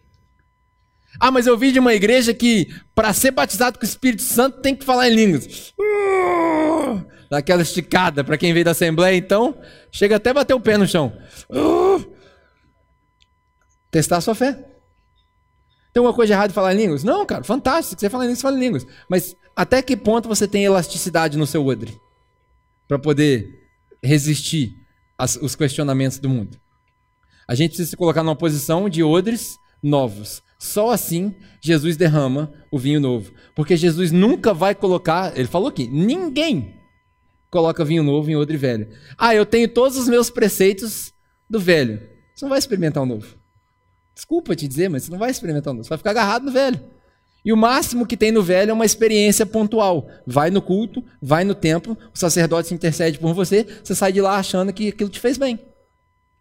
Ah, 1.19 1.29
mas 1.29 1.45
eu 1.45 1.55
vi 1.57 1.71
de 1.71 1.79
uma 1.79 1.93
igreja 1.93 2.33
que 2.33 2.67
para 2.93 3.13
ser 3.13 3.31
batizado 3.31 3.77
com 3.77 3.85
o 3.85 3.87
Espírito 3.87 4.23
Santo 4.23 4.59
tem 4.61 4.75
que 4.75 4.83
falar 4.83 5.07
em 5.07 5.15
línguas. 5.15 5.71
Uh, 5.79 7.05
dá 7.29 7.37
aquela 7.37 7.61
esticada 7.61 8.23
para 8.23 8.37
quem 8.37 8.53
veio 8.53 8.65
da 8.65 8.71
Assembleia, 8.71 9.15
então 9.15 9.55
chega 9.91 10.15
até 10.15 10.33
bater 10.33 10.55
o 10.55 10.59
pé 10.59 10.77
no 10.77 10.87
chão. 10.87 11.15
Uh, 11.49 12.14
Testar 13.95 14.17
a 14.17 14.21
sua 14.21 14.35
fé. 14.35 14.51
Tem 15.93 16.01
alguma 16.01 16.13
coisa 16.13 16.33
errada 16.33 16.51
em 16.51 16.53
falar 16.53 16.73
em 16.73 16.77
línguas? 16.79 17.01
Não, 17.01 17.25
cara, 17.25 17.45
fantástico. 17.45 17.97
Se 17.97 18.01
você 18.01 18.09
fala 18.09 18.25
em 18.25 18.27
línguas, 18.27 18.41
fala 18.41 18.57
em 18.57 18.59
línguas. 18.59 18.85
Mas 19.09 19.37
até 19.55 19.81
que 19.81 19.95
ponto 19.95 20.27
você 20.27 20.45
tem 20.45 20.65
elasticidade 20.65 21.37
no 21.37 21.47
seu 21.47 21.65
odre? 21.65 21.97
Para 22.89 22.99
poder 22.99 23.47
resistir 24.03 24.75
aos 25.17 25.55
questionamentos 25.55 26.19
do 26.19 26.27
mundo. 26.27 26.59
A 27.47 27.55
gente 27.55 27.69
precisa 27.69 27.91
se 27.91 27.95
colocar 27.95 28.21
numa 28.21 28.35
posição 28.35 28.89
de 28.89 29.01
odres 29.01 29.55
novos. 29.81 30.43
Só 30.59 30.91
assim 30.91 31.33
Jesus 31.63 31.95
derrama 31.95 32.51
o 32.69 32.77
vinho 32.77 32.99
novo. 32.99 33.31
Porque 33.55 33.77
Jesus 33.77 34.11
nunca 34.11 34.53
vai 34.53 34.75
colocar, 34.75 35.31
ele 35.37 35.47
falou 35.47 35.69
aqui, 35.69 35.87
ninguém 35.87 36.81
coloca 37.49 37.85
vinho 37.85 38.03
novo 38.03 38.29
em 38.29 38.35
odre 38.35 38.57
velho. 38.57 38.89
Ah, 39.17 39.33
eu 39.33 39.45
tenho 39.45 39.69
todos 39.69 39.95
os 39.95 40.09
meus 40.09 40.29
preceitos 40.29 41.13
do 41.49 41.61
velho. 41.61 42.01
Você 42.35 42.43
não 42.43 42.49
vai 42.49 42.59
experimentar 42.59 43.01
o 43.01 43.05
novo. 43.05 43.44
Desculpa 44.15 44.55
te 44.55 44.67
dizer, 44.67 44.89
mas 44.89 45.03
você 45.03 45.11
não 45.11 45.19
vai 45.19 45.29
experimentar 45.29 45.73
um 45.73 45.75
novo, 45.75 45.83
você 45.83 45.89
vai 45.89 45.97
ficar 45.97 46.11
agarrado 46.11 46.45
no 46.45 46.51
velho. 46.51 46.79
E 47.43 47.53
o 47.53 47.57
máximo 47.57 48.07
que 48.07 48.17
tem 48.17 48.31
no 48.31 48.41
velho 48.41 48.71
é 48.71 48.73
uma 48.73 48.85
experiência 48.85 49.45
pontual. 49.45 50.09
Vai 50.25 50.49
no 50.49 50.61
culto, 50.61 51.03
vai 51.21 51.43
no 51.43 51.53
templo, 51.53 51.95
o 52.11 52.17
sacerdote 52.17 52.69
se 52.69 52.73
intercede 52.73 53.19
por 53.19 53.33
você, 53.35 53.67
você 53.83 53.93
sai 53.93 54.11
de 54.11 54.21
lá 54.21 54.37
achando 54.37 54.73
que 54.73 54.89
aquilo 54.89 55.09
te 55.09 55.19
fez 55.19 55.37
bem. 55.37 55.59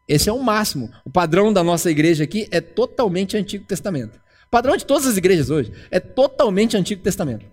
Esse 0.07 0.29
é 0.29 0.33
o 0.33 0.43
máximo. 0.43 0.91
O 1.05 1.11
padrão 1.11 1.53
da 1.53 1.63
nossa 1.63 1.91
igreja 1.91 2.25
aqui 2.25 2.49
é 2.51 2.61
totalmente 2.61 3.37
Antigo 3.37 3.67
Testamento. 3.67 4.19
O 4.47 4.51
padrão 4.51 4.77
de 4.77 4.87
todas 4.87 5.07
as 5.07 5.17
igrejas 5.17 5.51
hoje 5.51 5.73
é 5.91 5.99
totalmente 5.99 6.77
Antigo 6.77 7.03
Testamento. 7.03 7.45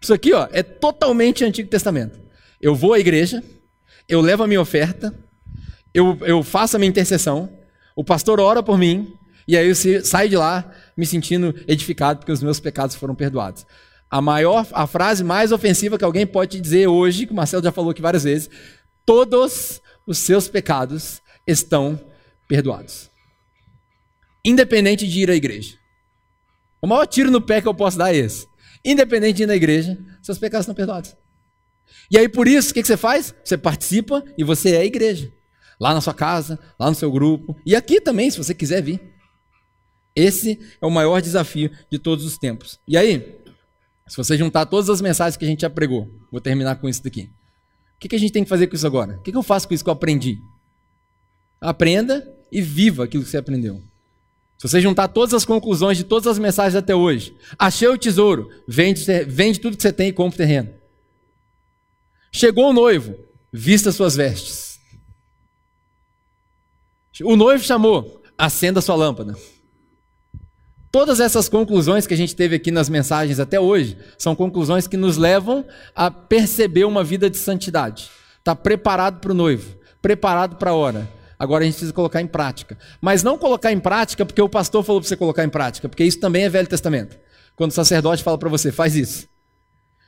Isso 0.00 0.12
aqui 0.12 0.32
ó, 0.32 0.48
é 0.50 0.62
totalmente 0.62 1.44
Antigo 1.44 1.68
Testamento. 1.68 2.18
Eu 2.60 2.74
vou 2.74 2.94
à 2.94 3.00
igreja, 3.00 3.42
eu 4.08 4.20
levo 4.20 4.42
a 4.42 4.46
minha 4.46 4.60
oferta, 4.60 5.14
eu, 5.94 6.18
eu 6.22 6.42
faço 6.42 6.76
a 6.76 6.78
minha 6.78 6.88
intercessão, 6.88 7.50
o 7.94 8.04
pastor 8.04 8.40
ora 8.40 8.62
por 8.62 8.76
mim, 8.76 9.14
e 9.46 9.56
aí 9.56 9.68
eu 9.68 10.04
saio 10.04 10.28
de 10.28 10.36
lá 10.36 10.70
me 10.96 11.06
sentindo 11.06 11.54
edificado 11.66 12.20
porque 12.20 12.32
os 12.32 12.42
meus 12.42 12.60
pecados 12.60 12.96
foram 12.96 13.14
perdoados. 13.14 13.66
A 14.10 14.20
maior, 14.20 14.66
a 14.72 14.86
frase 14.86 15.22
mais 15.22 15.52
ofensiva 15.52 15.96
que 15.96 16.04
alguém 16.04 16.26
pode 16.26 16.60
dizer 16.60 16.88
hoje, 16.88 17.26
que 17.26 17.32
o 17.32 17.36
Marcelo 17.36 17.62
já 17.62 17.70
falou 17.70 17.90
aqui 17.90 18.02
várias 18.02 18.24
vezes, 18.24 18.50
todos 19.06 19.80
os 20.06 20.18
seus 20.18 20.48
pecados 20.48 21.22
estão 21.46 22.00
perdoados. 22.48 23.08
Independente 24.44 25.06
de 25.06 25.20
ir 25.20 25.30
à 25.30 25.34
igreja. 25.34 25.76
O 26.82 26.86
maior 26.86 27.06
tiro 27.06 27.30
no 27.30 27.40
pé 27.40 27.60
que 27.60 27.68
eu 27.68 27.74
posso 27.74 27.98
dar 27.98 28.12
é 28.12 28.16
esse. 28.16 28.46
Independente 28.84 29.36
de 29.36 29.42
ir 29.44 29.46
na 29.46 29.54
igreja, 29.54 29.98
seus 30.22 30.38
pecados 30.38 30.64
estão 30.64 30.74
perdoados. 30.74 31.14
E 32.10 32.18
aí 32.18 32.28
por 32.28 32.48
isso, 32.48 32.70
o 32.70 32.74
que 32.74 32.82
você 32.82 32.96
faz? 32.96 33.34
Você 33.44 33.56
participa 33.56 34.24
e 34.36 34.42
você 34.42 34.74
é 34.74 34.78
a 34.78 34.84
igreja. 34.84 35.32
Lá 35.78 35.94
na 35.94 36.00
sua 36.00 36.14
casa, 36.14 36.58
lá 36.78 36.88
no 36.88 36.94
seu 36.94 37.10
grupo. 37.12 37.56
E 37.64 37.76
aqui 37.76 38.00
também, 38.00 38.30
se 38.30 38.38
você 38.38 38.54
quiser 38.54 38.82
vir. 38.82 39.00
Esse 40.14 40.58
é 40.80 40.86
o 40.86 40.90
maior 40.90 41.20
desafio 41.20 41.70
de 41.90 41.98
todos 41.98 42.24
os 42.24 42.36
tempos. 42.36 42.80
E 42.86 42.96
aí, 42.96 43.40
se 44.06 44.16
você 44.16 44.36
juntar 44.36 44.66
todas 44.66 44.90
as 44.90 45.00
mensagens 45.00 45.36
que 45.36 45.44
a 45.44 45.48
gente 45.48 45.60
já 45.60 45.70
pregou, 45.70 46.10
vou 46.30 46.40
terminar 46.40 46.76
com 46.76 46.88
isso 46.88 47.02
daqui. 47.02 47.30
O 47.94 48.08
que 48.08 48.16
a 48.16 48.18
gente 48.18 48.32
tem 48.32 48.42
que 48.42 48.48
fazer 48.48 48.66
com 48.66 48.74
isso 48.74 48.86
agora? 48.86 49.16
O 49.18 49.22
que 49.22 49.34
eu 49.34 49.42
faço 49.42 49.68
com 49.68 49.74
isso 49.74 49.84
que 49.84 49.90
eu 49.90 49.94
aprendi? 49.94 50.38
Aprenda 51.60 52.26
e 52.50 52.60
viva 52.60 53.04
aquilo 53.04 53.22
que 53.22 53.30
você 53.30 53.36
aprendeu. 53.36 53.82
Se 54.58 54.68
você 54.68 54.80
juntar 54.80 55.08
todas 55.08 55.32
as 55.32 55.44
conclusões 55.44 55.96
de 55.96 56.04
todas 56.04 56.26
as 56.26 56.38
mensagens 56.38 56.74
até 56.74 56.94
hoje, 56.94 57.34
achei 57.58 57.88
o 57.88 57.96
tesouro, 57.96 58.50
vende, 58.66 59.04
vende 59.24 59.60
tudo 59.60 59.76
que 59.76 59.82
você 59.82 59.92
tem 59.92 60.08
e 60.08 60.12
compra 60.12 60.34
o 60.34 60.38
terreno. 60.38 60.74
Chegou 62.32 62.68
o 62.68 62.72
noivo, 62.72 63.16
vista 63.52 63.90
suas 63.90 64.16
vestes. 64.16 64.78
O 67.22 67.36
noivo 67.36 67.62
chamou, 67.64 68.22
acenda 68.36 68.80
sua 68.80 68.96
lâmpada. 68.96 69.36
Todas 70.90 71.20
essas 71.20 71.48
conclusões 71.48 72.06
que 72.06 72.14
a 72.14 72.16
gente 72.16 72.34
teve 72.34 72.56
aqui 72.56 72.72
nas 72.72 72.88
mensagens 72.88 73.38
até 73.38 73.60
hoje 73.60 73.96
são 74.18 74.34
conclusões 74.34 74.88
que 74.88 74.96
nos 74.96 75.16
levam 75.16 75.64
a 75.94 76.10
perceber 76.10 76.84
uma 76.84 77.04
vida 77.04 77.30
de 77.30 77.38
santidade. 77.38 78.10
Está 78.38 78.56
preparado 78.56 79.20
para 79.20 79.30
o 79.30 79.34
noivo, 79.34 79.78
preparado 80.02 80.56
para 80.56 80.72
a 80.72 80.74
hora. 80.74 81.08
Agora 81.38 81.62
a 81.62 81.64
gente 81.64 81.74
precisa 81.74 81.92
colocar 81.92 82.20
em 82.20 82.26
prática. 82.26 82.76
Mas 83.00 83.22
não 83.22 83.38
colocar 83.38 83.70
em 83.70 83.78
prática 83.78 84.26
porque 84.26 84.42
o 84.42 84.48
pastor 84.48 84.82
falou 84.82 85.00
para 85.00 85.08
você 85.08 85.16
colocar 85.16 85.44
em 85.44 85.48
prática, 85.48 85.88
porque 85.88 86.04
isso 86.04 86.18
também 86.18 86.42
é 86.42 86.48
Velho 86.48 86.68
Testamento. 86.68 87.16
Quando 87.54 87.70
o 87.70 87.74
sacerdote 87.74 88.22
fala 88.24 88.36
para 88.36 88.48
você, 88.48 88.72
faz 88.72 88.96
isso. 88.96 89.28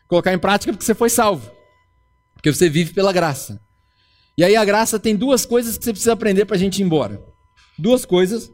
Colocar 0.08 0.32
em 0.32 0.38
prática 0.38 0.72
porque 0.72 0.84
você 0.84 0.94
foi 0.94 1.08
salvo. 1.08 1.48
Porque 2.34 2.52
você 2.52 2.68
vive 2.68 2.92
pela 2.92 3.12
graça. 3.12 3.60
E 4.36 4.42
aí 4.42 4.56
a 4.56 4.64
graça 4.64 4.98
tem 4.98 5.14
duas 5.14 5.46
coisas 5.46 5.78
que 5.78 5.84
você 5.84 5.92
precisa 5.92 6.12
aprender 6.12 6.44
para 6.44 6.56
a 6.56 6.58
gente 6.58 6.80
ir 6.80 6.82
embora. 6.82 7.22
Duas 7.78 8.04
coisas, 8.04 8.50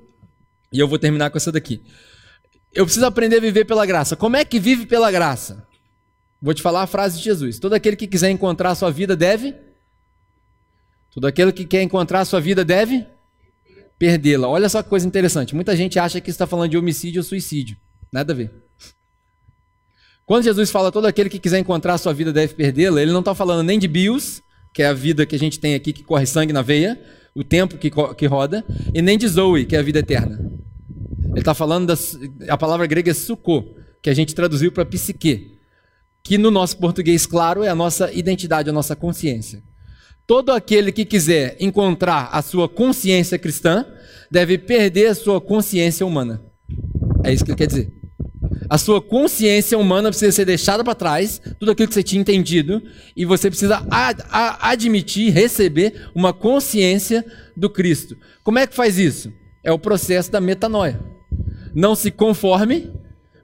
e 0.73 0.79
eu 0.79 0.87
vou 0.87 0.99
terminar 0.99 1.31
com 1.31 1.39
essa 1.39 1.51
daqui. 1.51 1.83
Eu 2.73 2.85
preciso 2.85 3.07
aprender 3.07 3.37
a 3.37 3.41
viver 3.41 3.65
pela 3.65 3.87
graça. 3.87 4.17
Como 4.17 4.37
é 4.37 4.45
que 4.45 4.61
vive 4.61 4.87
pela 4.87 5.11
graça? 5.11 5.67
Vou 6.41 6.55
te 6.55 6.63
falar 6.63 6.83
a 6.83 6.87
frase 6.87 7.19
de 7.19 7.25
Jesus. 7.25 7.59
Todo 7.59 7.75
aquele 7.75 7.97
que 7.97 8.07
quiser 8.07 8.31
encontrar 8.31 8.71
a 8.71 8.75
sua 8.75 8.91
vida 8.91 9.17
deve. 9.17 9.55
Todo 11.11 11.27
aquele 11.27 11.53
que 11.53 11.65
quer 11.65 11.83
encontrar 11.83 12.21
a 12.21 12.25
sua 12.25 12.41
vida 12.41 12.65
deve 12.65 13.07
perdê-la. 13.99 14.47
Olha 14.47 14.69
só 14.69 14.83
que 14.83 14.89
coisa 14.89 15.07
interessante. 15.07 15.55
Muita 15.55 15.75
gente 15.75 15.99
acha 15.99 16.21
que 16.21 16.31
está 16.31 16.47
falando 16.47 16.71
de 16.71 16.79
homicídio 16.79 17.21
ou 17.21 17.25
suicídio. 17.25 17.77
Nada 18.13 18.33
a 18.33 18.37
ver. 18.37 18.53
Quando 20.25 20.45
Jesus 20.45 20.71
fala 20.71 20.93
todo 20.93 21.07
aquele 21.07 21.29
que 21.29 21.39
quiser 21.39 21.59
encontrar 21.59 21.95
a 21.95 21.99
sua 21.99 22.13
vida 22.13 22.33
deve 22.33 22.55
perdê-la, 22.55 23.01
ele 23.01 23.13
não 23.13 23.21
está 23.21 23.35
falando 23.35 23.63
nem 23.63 23.79
de 23.79 23.89
bios, 23.89 24.43
que 24.75 24.83
é 24.83 24.87
a 24.87 24.93
vida 24.93 25.25
que 25.25 25.35
a 25.35 25.39
gente 25.39 25.59
tem 25.59 25.75
aqui 25.75 25.93
que 25.93 26.05
corre 26.05 26.27
sangue 26.27 26.53
na 26.53 26.61
veia, 26.63 27.01
o 27.35 27.43
tempo 27.43 27.79
que, 27.79 27.91
que 27.91 28.27
roda, 28.27 28.65
e 28.93 29.01
nem 29.01 29.17
de 29.17 29.27
zoe, 29.27 29.65
que 29.65 29.75
é 29.75 29.79
a 29.79 29.83
vida 29.83 30.01
eterna. 30.01 30.58
Ele 31.39 31.43
está 31.43 31.55
falando 31.55 31.87
da 31.87 31.95
a 32.53 32.59
palavra 32.59 32.85
grega 32.85 33.13
é 33.13 33.15
suko, 33.15 33.77
que 34.03 34.11
a 34.11 34.15
gente 34.15 34.35
traduziu 34.35 34.73
para 34.73 34.85
psique, 34.85 35.57
que 36.21 36.37
no 36.37 36.51
nosso 36.51 36.77
português 36.79 37.27
claro 37.27 37.63
é 37.63 37.69
a 37.69 37.77
nossa 37.77 38.13
identidade, 38.13 38.69
a 38.69 38.73
nossa 38.73 38.97
consciência. 38.97 39.63
Todo 40.27 40.51
aquele 40.51 40.91
que 40.91 41.05
quiser 41.05 41.57
encontrar 41.61 42.29
a 42.33 42.43
sua 42.43 42.69
consciência 42.69 43.39
cristã 43.39 43.87
deve 44.29 44.59
perder 44.59 45.07
a 45.07 45.15
sua 45.15 45.41
consciência 45.41 46.05
humana. 46.05 46.43
É 47.23 47.33
isso 47.33 47.45
que 47.45 47.53
ele 47.53 47.59
quer 47.59 47.69
dizer. 47.69 47.93
A 48.69 48.77
sua 48.77 49.01
consciência 49.01 49.79
humana 49.79 50.11
precisa 50.11 50.33
ser 50.33 50.45
deixada 50.45 50.83
para 50.83 50.97
trás, 50.97 51.41
tudo 51.61 51.71
aquilo 51.71 51.87
que 51.87 51.95
você 51.95 52.03
tinha 52.03 52.21
entendido, 52.21 52.83
e 53.17 53.25
você 53.25 53.49
precisa 53.49 53.87
ad 53.89 54.25
admitir, 54.61 55.33
receber 55.33 56.11
uma 56.17 56.33
consciência 56.33 57.25
do 57.57 57.71
Cristo. 57.71 58.17
Como 58.43 58.59
é 58.59 58.67
que 58.67 58.75
faz 58.75 58.99
isso? 58.99 59.33
É 59.63 59.71
o 59.71 59.79
processo 59.79 60.33
da 60.33 60.41
metanoia. 60.41 61.18
Não 61.79 61.95
se 61.95 62.11
conforme 62.11 62.91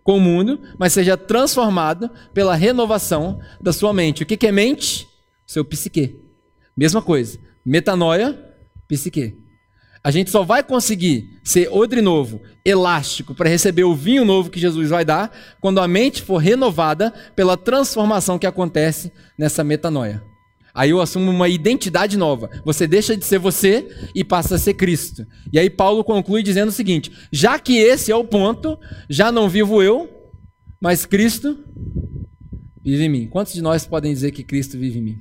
com 0.02 0.16
o 0.16 0.20
mundo, 0.20 0.60
mas 0.76 0.92
seja 0.92 1.16
transformado 1.16 2.10
pela 2.32 2.56
renovação 2.56 3.38
da 3.60 3.72
sua 3.72 3.92
mente. 3.92 4.24
O 4.24 4.26
que 4.26 4.44
é 4.44 4.50
mente? 4.50 5.06
Seu 5.46 5.64
psique. 5.64 6.18
Mesma 6.76 7.00
coisa. 7.00 7.38
Metanoia, 7.64 8.36
psique. 8.88 9.38
A 10.02 10.10
gente 10.10 10.32
só 10.32 10.42
vai 10.42 10.64
conseguir 10.64 11.38
ser 11.44 11.68
odre 11.68 12.02
novo, 12.02 12.40
elástico, 12.64 13.36
para 13.36 13.48
receber 13.48 13.84
o 13.84 13.94
vinho 13.94 14.24
novo 14.24 14.50
que 14.50 14.58
Jesus 14.58 14.90
vai 14.90 15.04
dar, 15.04 15.30
quando 15.60 15.78
a 15.78 15.86
mente 15.86 16.20
for 16.20 16.38
renovada 16.38 17.14
pela 17.36 17.56
transformação 17.56 18.36
que 18.36 18.48
acontece 18.48 19.12
nessa 19.38 19.62
metanoia. 19.62 20.20
Aí 20.74 20.90
eu 20.90 21.00
assumo 21.00 21.30
uma 21.30 21.48
identidade 21.48 22.18
nova. 22.18 22.50
Você 22.64 22.84
deixa 22.84 23.16
de 23.16 23.24
ser 23.24 23.38
você 23.38 23.88
e 24.12 24.24
passa 24.24 24.56
a 24.56 24.58
ser 24.58 24.74
Cristo. 24.74 25.24
E 25.52 25.58
aí 25.58 25.70
Paulo 25.70 26.02
conclui 26.02 26.42
dizendo 26.42 26.70
o 26.70 26.72
seguinte: 26.72 27.12
já 27.30 27.60
que 27.60 27.78
esse 27.78 28.10
é 28.10 28.16
o 28.16 28.24
ponto, 28.24 28.76
já 29.08 29.30
não 29.30 29.48
vivo 29.48 29.80
eu, 29.80 30.10
mas 30.80 31.06
Cristo 31.06 31.64
vive 32.82 33.04
em 33.04 33.08
mim. 33.08 33.28
Quantos 33.28 33.52
de 33.52 33.62
nós 33.62 33.86
podem 33.86 34.12
dizer 34.12 34.32
que 34.32 34.42
Cristo 34.42 34.76
vive 34.76 34.98
em 34.98 35.02
mim? 35.02 35.18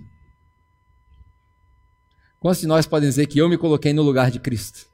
Quantos 2.39 2.59
de 2.59 2.67
nós 2.67 2.87
podem 2.87 3.07
dizer 3.07 3.27
que 3.27 3.37
eu 3.37 3.47
me 3.47 3.57
coloquei 3.57 3.93
no 3.93 4.01
lugar 4.01 4.31
de 4.31 4.39
Cristo? 4.39 4.87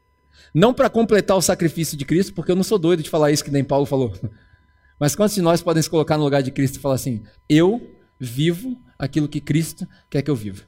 Não 0.54 0.74
para 0.74 0.90
completar 0.90 1.38
o 1.38 1.42
sacrifício 1.42 1.98
de 1.98 2.04
Cristo, 2.04 2.34
porque 2.34 2.52
eu 2.52 2.56
não 2.56 2.64
sou 2.64 2.78
doido 2.78 3.02
de 3.02 3.10
falar 3.10 3.32
isso 3.32 3.46
que 3.46 3.52
nem 3.52 3.64
Paulo 3.64 3.86
falou. 3.86 4.14
Mas 5.00 5.16
quantos 5.16 5.36
de 5.36 5.42
nós 5.42 5.62
podem 5.62 5.82
se 5.82 5.90
colocar 5.90 6.18
no 6.18 6.26
lugar 6.26 6.44
de 6.44 6.52
Cristo 6.52 6.76
e 6.76 6.80
falar 6.80 6.96
assim: 6.96 7.24
eu 7.48 7.96
vivo 8.20 8.78
aquilo 9.00 9.30
que 9.30 9.40
Cristo 9.40 9.88
quer 10.10 10.22
que 10.22 10.30
eu 10.30 10.36
viva? 10.36 10.64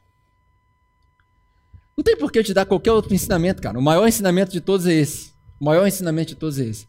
Não 1.96 2.04
tem 2.04 2.18
por 2.18 2.32
que 2.32 2.40
eu 2.40 2.44
te 2.44 2.54
dar 2.54 2.66
qualquer 2.66 2.94
outro 2.94 3.14
ensinamento, 3.14 3.62
cara. 3.62 3.78
O 3.78 3.82
maior 3.82 4.08
ensinamento 4.08 4.52
de 4.52 4.62
todos 4.62 4.88
é 4.88 4.94
esse. 4.94 5.34
O 5.60 5.66
maior 5.66 5.86
ensinamento 5.86 6.30
de 6.30 6.36
todos 6.36 6.58
é 6.58 6.64
esse. 6.64 6.88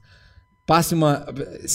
Passe 0.65 0.95
uma. 0.95 1.27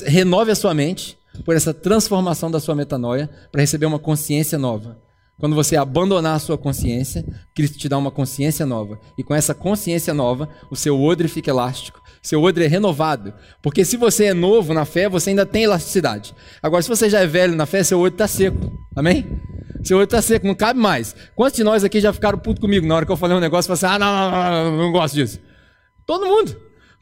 Renove 0.05 0.49
a 0.49 0.55
sua 0.55 0.73
mente 0.73 1.19
por 1.45 1.55
essa 1.55 1.73
transformação 1.73 2.49
da 2.49 2.59
sua 2.59 2.73
metanoia 2.73 3.29
para 3.51 3.61
receber 3.61 3.85
uma 3.85 3.99
consciência 3.99 4.57
nova. 4.57 4.99
Quando 5.39 5.55
você 5.55 5.75
abandonar 5.75 6.35
a 6.35 6.39
sua 6.39 6.57
consciência, 6.57 7.23
Cristo 7.53 7.77
te 7.77 7.87
dá 7.87 7.97
uma 7.97 8.09
consciência 8.09 8.65
nova. 8.65 8.99
E 9.15 9.23
com 9.23 9.35
essa 9.35 9.53
consciência 9.53 10.13
nova, 10.13 10.49
o 10.71 10.75
seu 10.75 10.99
odre 10.99 11.27
fica 11.27 11.51
elástico, 11.51 12.01
seu 12.27 12.43
odre 12.43 12.65
é 12.65 12.67
renovado. 12.67 13.33
Porque 13.61 13.85
se 13.85 13.95
você 13.95 14.25
é 14.25 14.33
novo 14.33 14.73
na 14.73 14.83
fé, 14.83 15.07
você 15.07 15.29
ainda 15.29 15.45
tem 15.45 15.63
elasticidade. 15.63 16.35
Agora, 16.61 16.81
se 16.81 16.89
você 16.89 17.09
já 17.09 17.21
é 17.21 17.25
velho 17.25 17.55
na 17.55 17.65
fé, 17.65 17.81
seu 17.85 18.01
odre 18.01 18.15
está 18.15 18.27
seco. 18.27 18.69
Amém? 18.93 19.39
Seu 19.81 19.95
odre 19.95 20.07
está 20.07 20.21
seco, 20.21 20.45
não 20.45 20.53
cabe 20.53 20.77
mais. 20.77 21.15
Quantos 21.37 21.55
de 21.55 21.63
nós 21.63 21.85
aqui 21.85 22.01
já 22.01 22.11
ficaram 22.11 22.37
puto 22.37 22.59
comigo 22.59 22.85
na 22.85 22.97
hora 22.97 23.05
que 23.05 23.11
eu 23.13 23.15
falei 23.15 23.37
um 23.37 23.39
negócio 23.39 23.73
e 23.73 23.77
falaram 23.77 23.95
assim: 23.95 24.03
ah, 24.03 24.29
não, 24.29 24.31
não, 24.31 24.63
não, 24.65 24.71
não, 24.71 24.83
não 24.83 24.91
gosto 24.91 25.13
disso? 25.13 25.39
Todo 26.05 26.25
mundo. 26.25 26.53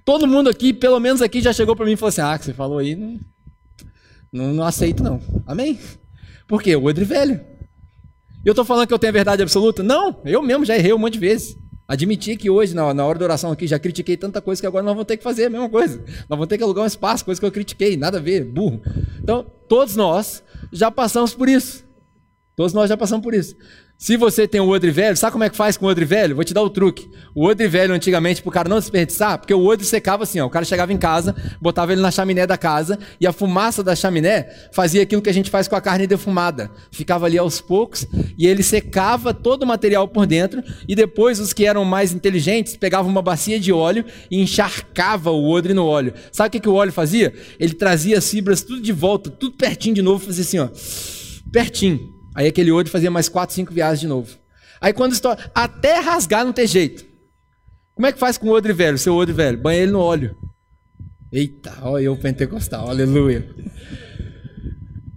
Todo 0.05 0.27
mundo 0.27 0.47
aqui, 0.47 0.71
pelo 0.71 0.99
menos 0.99 1.23
aqui, 1.23 1.41
já 1.41 1.51
chegou 1.51 1.75
para 1.75 1.87
mim 1.87 1.93
e 1.93 1.97
falou 1.97 2.09
assim: 2.09 2.21
ah, 2.21 2.37
que 2.37 2.45
você 2.45 2.53
falou 2.53 2.77
aí, 2.77 2.95
não, 2.95 3.19
não, 4.31 4.53
não 4.53 4.63
aceito 4.63 5.01
não. 5.01 5.19
Amém? 5.47 5.79
Por 6.47 6.61
quê? 6.61 6.75
O 6.75 6.85
odre 6.85 7.03
velho. 7.03 7.41
Eu 8.45 8.51
estou 8.51 8.63
falando 8.63 8.87
que 8.87 8.93
eu 8.93 8.99
tenho 8.99 9.09
a 9.09 9.13
verdade 9.13 9.41
absoluta? 9.41 9.81
Não, 9.81 10.21
eu 10.23 10.43
mesmo 10.43 10.65
já 10.65 10.75
errei 10.75 10.93
um 10.93 10.99
monte 10.99 11.13
de 11.13 11.19
vezes. 11.19 11.57
Admiti 11.87 12.35
que 12.35 12.49
hoje, 12.49 12.73
na, 12.73 12.93
na 12.93 13.05
hora 13.05 13.19
da 13.19 13.25
oração 13.25 13.51
aqui, 13.51 13.67
já 13.67 13.77
critiquei 13.77 14.17
tanta 14.17 14.41
coisa 14.41 14.59
que 14.59 14.65
agora 14.65 14.83
nós 14.83 14.93
vamos 14.93 15.05
ter 15.05 15.17
que 15.17 15.23
fazer 15.23 15.45
a 15.45 15.49
mesma 15.49 15.69
coisa. 15.69 15.99
Nós 15.99 16.29
vamos 16.29 16.47
ter 16.47 16.57
que 16.57 16.63
alugar 16.63 16.83
um 16.83 16.87
espaço, 16.87 17.23
coisa 17.23 17.39
que 17.39 17.45
eu 17.45 17.51
critiquei, 17.51 17.95
nada 17.95 18.17
a 18.17 18.21
ver, 18.21 18.43
burro. 18.43 18.81
Então, 19.21 19.45
todos 19.67 19.95
nós 19.95 20.43
já 20.71 20.89
passamos 20.89 21.35
por 21.35 21.47
isso. 21.47 21.85
Todos 22.55 22.73
nós 22.73 22.89
já 22.89 22.97
passamos 22.97 23.23
por 23.23 23.33
isso. 23.33 23.55
Se 23.97 24.17
você 24.17 24.45
tem 24.45 24.59
o 24.59 24.67
odre 24.67 24.91
velho, 24.91 25.15
sabe 25.15 25.31
como 25.31 25.45
é 25.45 25.49
que 25.49 25.55
faz 25.55 25.77
com 25.77 25.85
o 25.85 25.89
odre 25.89 26.03
velho? 26.03 26.35
Vou 26.35 26.43
te 26.43 26.53
dar 26.53 26.61
o 26.61 26.69
truque. 26.69 27.09
O 27.33 27.45
odre 27.45 27.65
velho, 27.65 27.93
antigamente, 27.93 28.41
para 28.41 28.49
o 28.49 28.51
cara 28.51 28.67
não 28.67 28.77
desperdiçar, 28.77 29.39
porque 29.39 29.53
o 29.53 29.65
odre 29.65 29.85
secava 29.85 30.23
assim, 30.23 30.39
ó, 30.41 30.45
o 30.45 30.49
cara 30.49 30.65
chegava 30.65 30.91
em 30.91 30.97
casa, 30.97 31.33
botava 31.61 31.93
ele 31.93 32.01
na 32.01 32.11
chaminé 32.11 32.45
da 32.45 32.57
casa, 32.57 32.99
e 33.21 33.25
a 33.25 33.31
fumaça 33.31 33.81
da 33.81 33.95
chaminé 33.95 34.49
fazia 34.73 35.01
aquilo 35.01 35.21
que 35.21 35.29
a 35.29 35.33
gente 35.33 35.49
faz 35.49 35.69
com 35.69 35.77
a 35.77 35.81
carne 35.81 36.05
defumada. 36.05 36.69
Ficava 36.91 37.25
ali 37.25 37.37
aos 37.37 37.61
poucos, 37.61 38.05
e 38.37 38.45
ele 38.45 38.63
secava 38.63 39.33
todo 39.33 39.63
o 39.63 39.67
material 39.67 40.09
por 40.09 40.25
dentro, 40.25 40.61
e 40.87 40.93
depois 40.93 41.39
os 41.39 41.53
que 41.53 41.65
eram 41.65 41.85
mais 41.85 42.11
inteligentes 42.11 42.75
pegavam 42.75 43.09
uma 43.09 43.21
bacia 43.21 43.57
de 43.57 43.71
óleo 43.71 44.03
e 44.29 44.41
encharcava 44.41 45.31
o 45.31 45.49
odre 45.49 45.73
no 45.73 45.85
óleo. 45.85 46.13
Sabe 46.33 46.49
o 46.49 46.51
que, 46.51 46.59
que 46.59 46.69
o 46.69 46.73
óleo 46.73 46.91
fazia? 46.91 47.33
Ele 47.57 47.73
trazia 47.73 48.17
as 48.17 48.29
fibras 48.29 48.61
tudo 48.61 48.81
de 48.81 48.91
volta, 48.91 49.29
tudo 49.29 49.55
pertinho 49.55 49.95
de 49.95 50.01
novo, 50.01 50.25
fazia 50.25 50.43
assim, 50.43 50.59
ó, 50.59 50.69
pertinho. 51.49 52.14
Aí 52.35 52.47
aquele 52.47 52.71
odre 52.71 52.91
fazia 52.91 53.09
mais 53.09 53.29
quatro, 53.29 53.55
cinco 53.55 53.73
viagens 53.73 54.01
de 54.01 54.07
novo. 54.07 54.37
Aí 54.81 54.91
quando 54.91 55.13
estoura, 55.13 55.39
até 55.55 55.99
rasgar 55.99 56.45
não 56.45 56.51
tem 56.51 56.67
jeito. 56.67 57.05
Como 57.95 58.05
é 58.05 58.11
que 58.11 58.19
faz 58.19 58.37
com 58.37 58.49
o 58.49 58.51
odre 58.51 58.73
velho, 58.73 58.97
seu 58.97 59.15
odre 59.15 59.33
velho? 59.33 59.57
Banha 59.57 59.79
ele 59.79 59.91
no 59.93 60.01
óleo. 60.01 60.35
Eita, 61.31 61.73
olha 61.81 62.03
eu 62.03 62.17
pentecostal, 62.17 62.89
aleluia. 62.89 63.49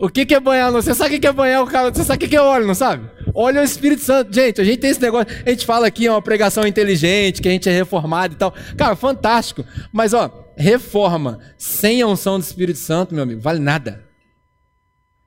O 0.00 0.08
que, 0.08 0.24
que 0.24 0.34
é 0.34 0.38
banhar? 0.38 0.70
Você 0.70 0.94
sabe 0.94 1.16
o 1.16 1.20
que 1.20 1.26
é 1.26 1.32
banhar 1.32 1.62
o 1.62 1.66
cara? 1.66 1.92
Você 1.92 2.04
sabe 2.04 2.24
o 2.24 2.28
que 2.28 2.36
é 2.36 2.40
óleo, 2.40 2.68
não 2.68 2.74
sabe? 2.74 3.10
Óleo 3.34 3.58
é 3.58 3.62
o 3.62 3.64
Espírito 3.64 4.02
Santo. 4.02 4.32
Gente, 4.32 4.60
a 4.60 4.64
gente 4.64 4.78
tem 4.78 4.90
esse 4.90 5.02
negócio. 5.02 5.26
A 5.44 5.50
gente 5.50 5.66
fala 5.66 5.88
aqui, 5.88 6.06
é 6.06 6.10
uma 6.10 6.22
pregação 6.22 6.64
inteligente, 6.64 7.42
que 7.42 7.48
a 7.48 7.50
gente 7.50 7.68
é 7.68 7.72
reformado 7.72 8.34
e 8.34 8.36
tal. 8.36 8.54
Cara, 8.76 8.94
fantástico. 8.94 9.64
Mas, 9.92 10.14
ó, 10.14 10.52
reforma 10.56 11.40
sem 11.56 12.00
a 12.00 12.06
unção 12.06 12.38
do 12.38 12.44
Espírito 12.44 12.78
Santo, 12.78 13.12
meu 13.12 13.24
amigo, 13.24 13.40
vale 13.40 13.58
nada. 13.58 14.04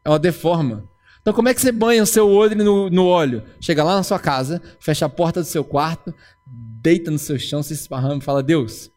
É 0.06 0.10
uma 0.10 0.20
deforma. 0.20 0.89
Então, 1.22 1.34
como 1.34 1.49
é 1.49 1.53
que 1.53 1.61
você 1.61 1.72
banha 1.72 2.01
o 2.01 2.07
seu 2.07 2.30
odre 2.30 2.63
no, 2.63 2.89
no 2.89 3.05
óleo? 3.05 3.43
Chega 3.59 3.84
lá 3.84 3.95
na 3.95 4.03
sua 4.03 4.19
casa, 4.19 4.61
fecha 4.80 5.05
a 5.05 5.09
porta 5.09 5.41
do 5.41 5.45
seu 5.45 5.63
quarto, 5.63 6.13
deita 6.45 7.11
no 7.11 7.19
seu 7.19 7.38
chão, 7.38 7.61
se 7.61 7.74
esparrama 7.74 8.17
e 8.17 8.22
fala: 8.22 8.41
Deus, 8.41 8.91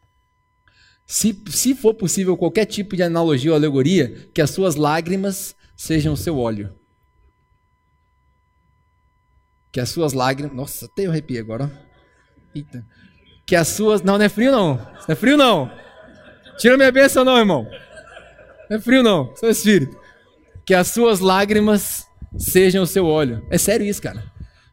se, 1.05 1.39
se 1.49 1.75
for 1.75 1.93
possível 1.93 2.35
qualquer 2.35 2.65
tipo 2.65 2.95
de 2.95 3.03
analogia 3.03 3.51
ou 3.51 3.55
alegoria, 3.55 4.27
que 4.33 4.41
as 4.41 4.49
suas 4.49 4.75
lágrimas 4.75 5.55
sejam 5.75 6.13
o 6.13 6.17
seu 6.17 6.39
óleo. 6.39 6.73
Que 9.71 9.79
as 9.79 9.89
suas 9.89 10.13
lágrimas. 10.13 10.55
Nossa, 10.55 10.85
até 10.85 11.05
eu 11.05 11.11
arrepio 11.11 11.39
agora. 11.39 11.71
Eita. 12.55 12.83
Que 13.45 13.55
as 13.55 13.67
suas. 13.67 14.01
Não, 14.01 14.17
não 14.17 14.25
é 14.25 14.29
frio 14.29 14.51
não. 14.51 14.77
Não 14.77 15.05
é 15.09 15.15
frio 15.15 15.37
não. 15.37 15.71
Tira 16.57 16.77
minha 16.77 16.91
bênção, 16.91 17.23
não, 17.23 17.37
irmão. 17.37 17.69
Não 18.69 18.77
é 18.77 18.81
frio 18.81 19.03
não. 19.03 19.35
Sou 19.35 19.49
espírito. 19.49 19.95
Que 20.65 20.73
as 20.73 20.87
suas 20.87 21.19
lágrimas 21.19 22.07
sejam 22.37 22.83
o 22.83 22.87
seu 22.87 23.05
óleo. 23.05 23.45
É 23.49 23.57
sério 23.57 23.85
isso, 23.85 24.01
cara. 24.01 24.23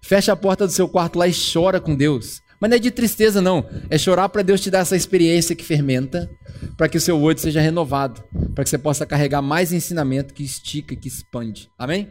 Fecha 0.01 0.33
a 0.33 0.37
porta 0.37 0.67
do 0.67 0.73
seu 0.73 0.89
quarto 0.89 1.19
lá 1.19 1.29
e 1.29 1.33
chora 1.33 1.81
com 1.81 1.95
Deus. 1.95 2.43
Mas 2.61 2.71
não 2.71 2.77
é 2.77 2.81
de 2.81 2.91
tristeza, 2.91 3.41
não. 3.41 3.69
É 3.91 3.99
chorar 3.99 4.29
para 4.29 4.43
Deus 4.43 4.61
te 4.61 4.71
dar 4.71 4.81
essa 4.81 4.97
experiência 4.97 5.57
que 5.57 5.65
fermenta, 5.65 6.31
para 6.77 6.89
que 6.89 6.97
o 6.97 7.01
seu 7.01 7.21
olho 7.21 7.39
seja 7.39 7.61
renovado, 7.61 8.23
para 8.55 8.63
que 8.63 8.71
você 8.71 8.79
possa 8.79 9.05
carregar 9.05 9.43
mais 9.43 9.73
ensinamento 9.73 10.33
que 10.33 10.45
estica, 10.45 10.95
que 10.95 11.09
expande. 11.09 11.69
Amém? 11.77 12.09